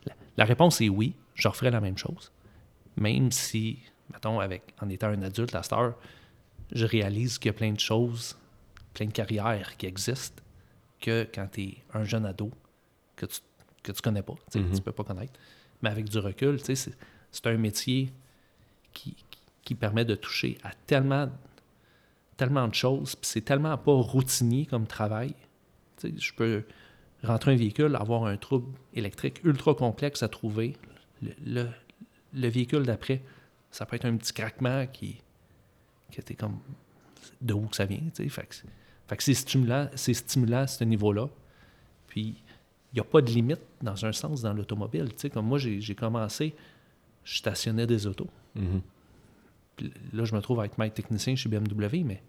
La, 0.06 0.14
la 0.38 0.46
réponse 0.46 0.82
est 0.82 0.90
oui, 0.90 1.14
je 1.36 1.48
referais 1.48 1.72
la 1.72 1.80
même 1.82 1.98
chose. 1.98 2.32
Même 2.98 3.32
si, 3.32 3.80
mettons, 4.12 4.40
avec, 4.40 4.74
en 4.82 4.90
étant 4.90 5.08
un 5.08 5.22
adulte, 5.22 5.52
la 5.54 5.64
star, 5.64 5.94
je 6.72 6.86
réalise 6.86 7.38
qu'il 7.38 7.50
y 7.50 7.52
a 7.52 7.54
plein 7.54 7.72
de 7.72 7.80
choses, 7.80 8.36
plein 8.94 9.06
de 9.08 9.12
carrières 9.12 9.78
qui 9.78 9.86
existent, 9.86 10.42
que 11.00 11.28
quand 11.34 11.48
tu 11.52 11.62
es 11.64 11.78
un 11.94 12.04
jeune 12.04 12.26
ado, 12.26 12.52
que 13.16 13.26
tu 13.28 13.40
que 13.84 13.92
tu 13.92 14.02
connais 14.02 14.24
pas, 14.24 14.34
tu 14.52 14.58
ne 14.58 14.64
Mhm. 14.64 14.80
peux 14.82 14.92
pas 14.92 15.04
connaître. 15.04 15.34
Mais 15.84 15.90
avec 15.92 16.10
du 16.10 16.18
recul, 16.18 16.60
tu 16.60 16.76
c'est, 16.76 17.46
un 17.46 17.58
métier 17.58 18.12
qui, 18.94 19.16
qui- 19.64 19.76
permet 19.76 20.06
de 20.06 20.16
toucher 20.16 20.58
à 20.64 20.72
tellement, 20.88 21.30
tellement 22.36 22.68
de 22.68 22.74
choses, 22.74 23.16
puis 23.16 23.30
c'est 23.30 23.42
tellement 23.42 23.78
pas 23.78 23.92
routinier 23.94 24.66
comme 24.66 24.88
travail. 24.88 25.36
Tu 25.98 26.16
je 26.18 26.34
peux 26.34 26.64
rentrer 27.26 27.54
un 27.54 27.56
véhicule, 27.56 27.96
avoir 27.96 28.26
un 28.26 28.38
trouble 28.38 28.72
électrique 28.94 29.42
ultra 29.44 29.74
complexe 29.76 30.24
à 30.24 30.30
trouver. 30.30 30.76
Le, 31.22 31.32
le- 31.46 31.70
le 32.34 32.48
véhicule 32.50 32.84
d'après, 32.84 33.22
ça 33.72 33.86
peut 33.86 33.96
être 33.96 34.06
un 34.06 34.16
petit 34.18 34.34
craquement 34.34 34.86
qui, 34.88 35.22
qui 36.12 36.20
était 36.20 36.36
comme 36.36 36.58
de 37.42 37.54
où 37.54 37.68
que 37.68 37.76
ça 37.76 37.86
vient. 37.86 38.00
tu 38.14 38.24
sais. 38.24 38.30
Fait 38.30 38.46
que, 38.46 38.56
fait 39.08 39.18
que 39.18 39.24
c'est 39.24 39.34
stimulant, 39.34 39.90
c'est 39.96 40.14
stimulant 40.14 40.60
à 40.60 40.68
ce 40.68 40.84
niveau-là. 40.84 41.30
Puis, 42.08 42.36
il 42.92 42.96
n'y 42.96 43.00
a 43.00 43.04
pas 43.06 43.22
de 43.22 43.30
limite, 43.30 43.62
dans 43.82 44.06
un 44.06 44.12
sens, 44.12 44.42
dans 44.42 44.54
l'automobile. 44.54 45.10
Tu 45.10 45.16
sais, 45.22 45.30
comme 45.30 45.46
moi, 45.48 45.58
j'ai 45.60 45.96
commencé, 45.96 46.56
je 47.24 47.38
stationnais 47.38 47.88
des 47.88 48.06
autos. 48.08 48.30
Mhm. 48.56 48.82
Puis 49.78 49.94
là, 50.14 50.24
je 50.26 50.36
me 50.36 50.42
trouve 50.42 50.60
à 50.62 50.66
être 50.66 50.78
maître 50.78 50.96
technicien 50.96 51.36
chez 51.36 51.50
BMW, 51.50 52.04
mais 52.06 52.22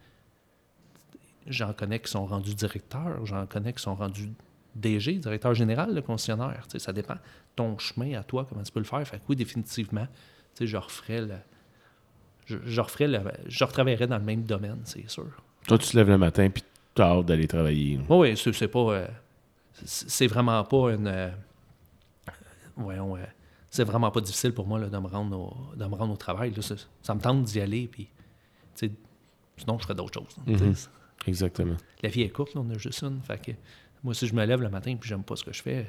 j'en 1.46 1.72
connais 1.72 2.00
qui 2.00 2.10
sont 2.10 2.26
rendus 2.26 2.54
directeurs, 2.54 3.24
j'en 3.26 3.46
connais 3.46 3.72
qui 3.72 3.82
sont 3.82 3.94
rendus 3.94 4.30
DG, 4.80 5.14
directeur 5.14 5.54
général, 5.54 5.94
le 5.94 6.02
concessionnaire. 6.02 6.64
Ça 6.76 6.92
dépend. 6.92 7.16
Ton 7.54 7.78
chemin 7.78 8.18
à 8.18 8.22
toi, 8.22 8.46
comment 8.48 8.62
tu 8.62 8.72
peux 8.72 8.80
le 8.80 8.84
faire. 8.86 9.06
Fait 9.06 9.18
que 9.18 9.22
oui, 9.28 9.36
définitivement, 9.36 10.06
je 10.60 10.76
referais 10.76 11.20
le. 11.22 11.34
Je, 12.46 12.56
je 12.64 12.80
referais 12.80 13.08
le. 13.08 13.20
Je 13.48 13.64
retravaillerais 13.64 14.06
dans 14.06 14.18
le 14.18 14.24
même 14.24 14.42
domaine, 14.44 14.80
c'est 14.84 15.08
sûr. 15.10 15.26
Toi, 15.66 15.78
tu 15.78 15.88
te 15.88 15.96
lèves 15.96 16.08
le 16.08 16.18
matin 16.18 16.48
puis 16.48 16.62
tu 16.94 17.02
as 17.02 17.06
hâte 17.06 17.26
d'aller 17.26 17.48
travailler. 17.48 17.98
Oui, 18.08 18.34
oui, 18.36 18.52
c'est 18.54 18.68
pas. 18.68 18.78
euh, 18.78 19.06
c'est 19.84 20.26
vraiment 20.28 20.62
pas 20.64 20.92
une. 20.94 21.06
euh, 21.08 21.30
voyons. 22.76 23.16
euh, 23.16 23.20
c'est 23.70 23.84
vraiment 23.84 24.10
pas 24.10 24.20
difficile 24.20 24.52
pour 24.54 24.66
moi 24.66 24.78
là, 24.78 24.88
de, 24.88 24.96
me 24.98 25.06
rendre 25.06 25.36
au, 25.38 25.76
de 25.76 25.84
me 25.84 25.94
rendre 25.94 26.12
au 26.14 26.16
travail. 26.16 26.52
là. 26.54 26.62
Ça, 27.02 27.14
me 27.14 27.20
tente 27.20 27.42
d'y 27.44 27.60
aller. 27.60 27.88
Puis, 27.88 28.08
sinon, 28.74 29.78
je 29.78 29.82
ferais 29.82 29.94
d'autres 29.94 30.20
choses. 30.20 30.36
Mhm. 30.46 30.74
sais, 30.74 30.88
Exactement. 31.26 31.76
La 32.02 32.08
vie 32.08 32.22
est 32.22 32.28
courte, 32.30 32.54
là, 32.54 32.60
on 32.64 32.70
a 32.70 32.78
juste 32.78 33.02
une. 33.02 33.20
Fait 33.22 33.38
que 33.44 33.52
moi, 34.06 34.14
si 34.14 34.26
je 34.26 34.34
me 34.34 34.44
lève 34.46 34.62
le 34.62 34.70
matin 34.70 34.92
et 34.92 34.98
j'aime 35.02 35.22
pas 35.22 35.36
ce 35.36 35.44
que 35.44 35.52
je 35.52 35.60
fais, 35.62 35.86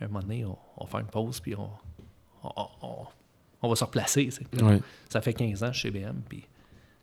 un 0.00 0.06
moment 0.08 0.20
donné, 0.20 0.44
on, 0.44 0.58
on 0.78 0.84
va 0.84 0.90
faire 0.90 1.00
une 1.00 1.06
pause 1.06 1.38
puis 1.38 1.54
on, 1.54 1.70
on, 2.42 2.66
on- 3.62 3.68
va 3.68 3.76
se 3.76 3.84
replacer. 3.84 4.28
Ça 5.08 5.20
fait 5.20 5.32
15 5.34 5.62
ans 5.62 5.72
chez 5.72 5.90
BM. 5.92 6.20
Puis, 6.28 6.44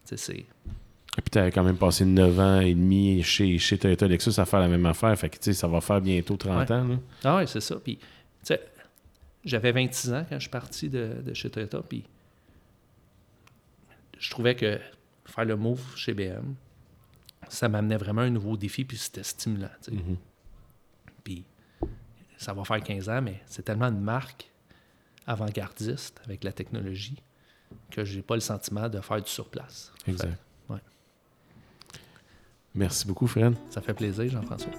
c'est. 0.03 0.39
Et 0.39 1.21
puis, 1.21 1.29
tu 1.31 1.37
as 1.39 1.49
quand 1.51 1.63
même 1.63 1.77
passé 1.77 2.03
9 2.03 2.39
ans 2.39 2.59
et 2.59 2.73
demi 2.73 3.23
chez, 3.23 3.57
chez 3.57 3.77
Toyota 3.77 4.07
Lexus 4.07 4.37
à 4.39 4.45
faire 4.45 4.59
la 4.59 4.67
même 4.67 4.85
affaire. 4.85 5.17
Fait 5.17 5.29
que, 5.29 5.51
ça 5.53 5.67
va 5.67 5.79
faire 5.81 6.01
bientôt 6.01 6.35
30 6.35 6.69
Ouais. 6.69 6.75
ans. 6.75 6.83
Là. 6.87 6.95
Ah 7.23 7.35
ouais, 7.37 7.47
c'est 7.47 7.61
ça. 7.61 7.75
Puis, 7.77 7.97
j'avais 9.45 9.71
26 9.71 10.13
ans 10.13 10.25
quand 10.27 10.35
je 10.35 10.41
suis 10.41 10.49
parti 10.49 10.89
de, 10.89 11.21
de 11.25 11.33
chez 11.33 11.49
Toyota, 11.49 11.81
puis 11.87 12.03
je 14.17 14.29
trouvais 14.29 14.55
que 14.55 14.79
faire 15.25 15.45
le 15.45 15.55
move 15.55 15.81
chez 15.95 16.13
BM, 16.13 16.55
ça 17.47 17.69
m'amenait 17.69 17.97
vraiment 17.97 18.21
un 18.21 18.29
nouveau 18.29 18.57
défi, 18.57 18.83
puis 18.83 18.97
c'était 18.97 19.23
stimulant. 19.23 19.69
sais. 19.81 19.91
Puis, 21.23 21.45
ça 22.37 22.53
va 22.53 22.63
faire 22.63 22.81
15 22.81 23.09
ans, 23.09 23.21
mais 23.21 23.41
c'est 23.45 23.63
tellement 23.63 23.87
une 23.87 24.01
marque 24.01 24.49
avant-gardiste 25.27 26.21
avec 26.25 26.43
la 26.43 26.51
technologie 26.51 27.21
que 27.91 28.03
j'ai 28.03 28.21
pas 28.21 28.35
le 28.35 28.41
sentiment 28.41 28.89
de 28.89 28.99
faire 28.99 29.21
du 29.21 29.29
surplace. 29.29 29.91
Exact. 30.07 30.37
ouais. 30.69 30.79
Merci 32.73 33.07
beaucoup, 33.07 33.27
Fred. 33.27 33.55
Ça 33.69 33.81
fait 33.81 33.93
plaisir, 33.93 34.29
Jean-François. 34.29 34.71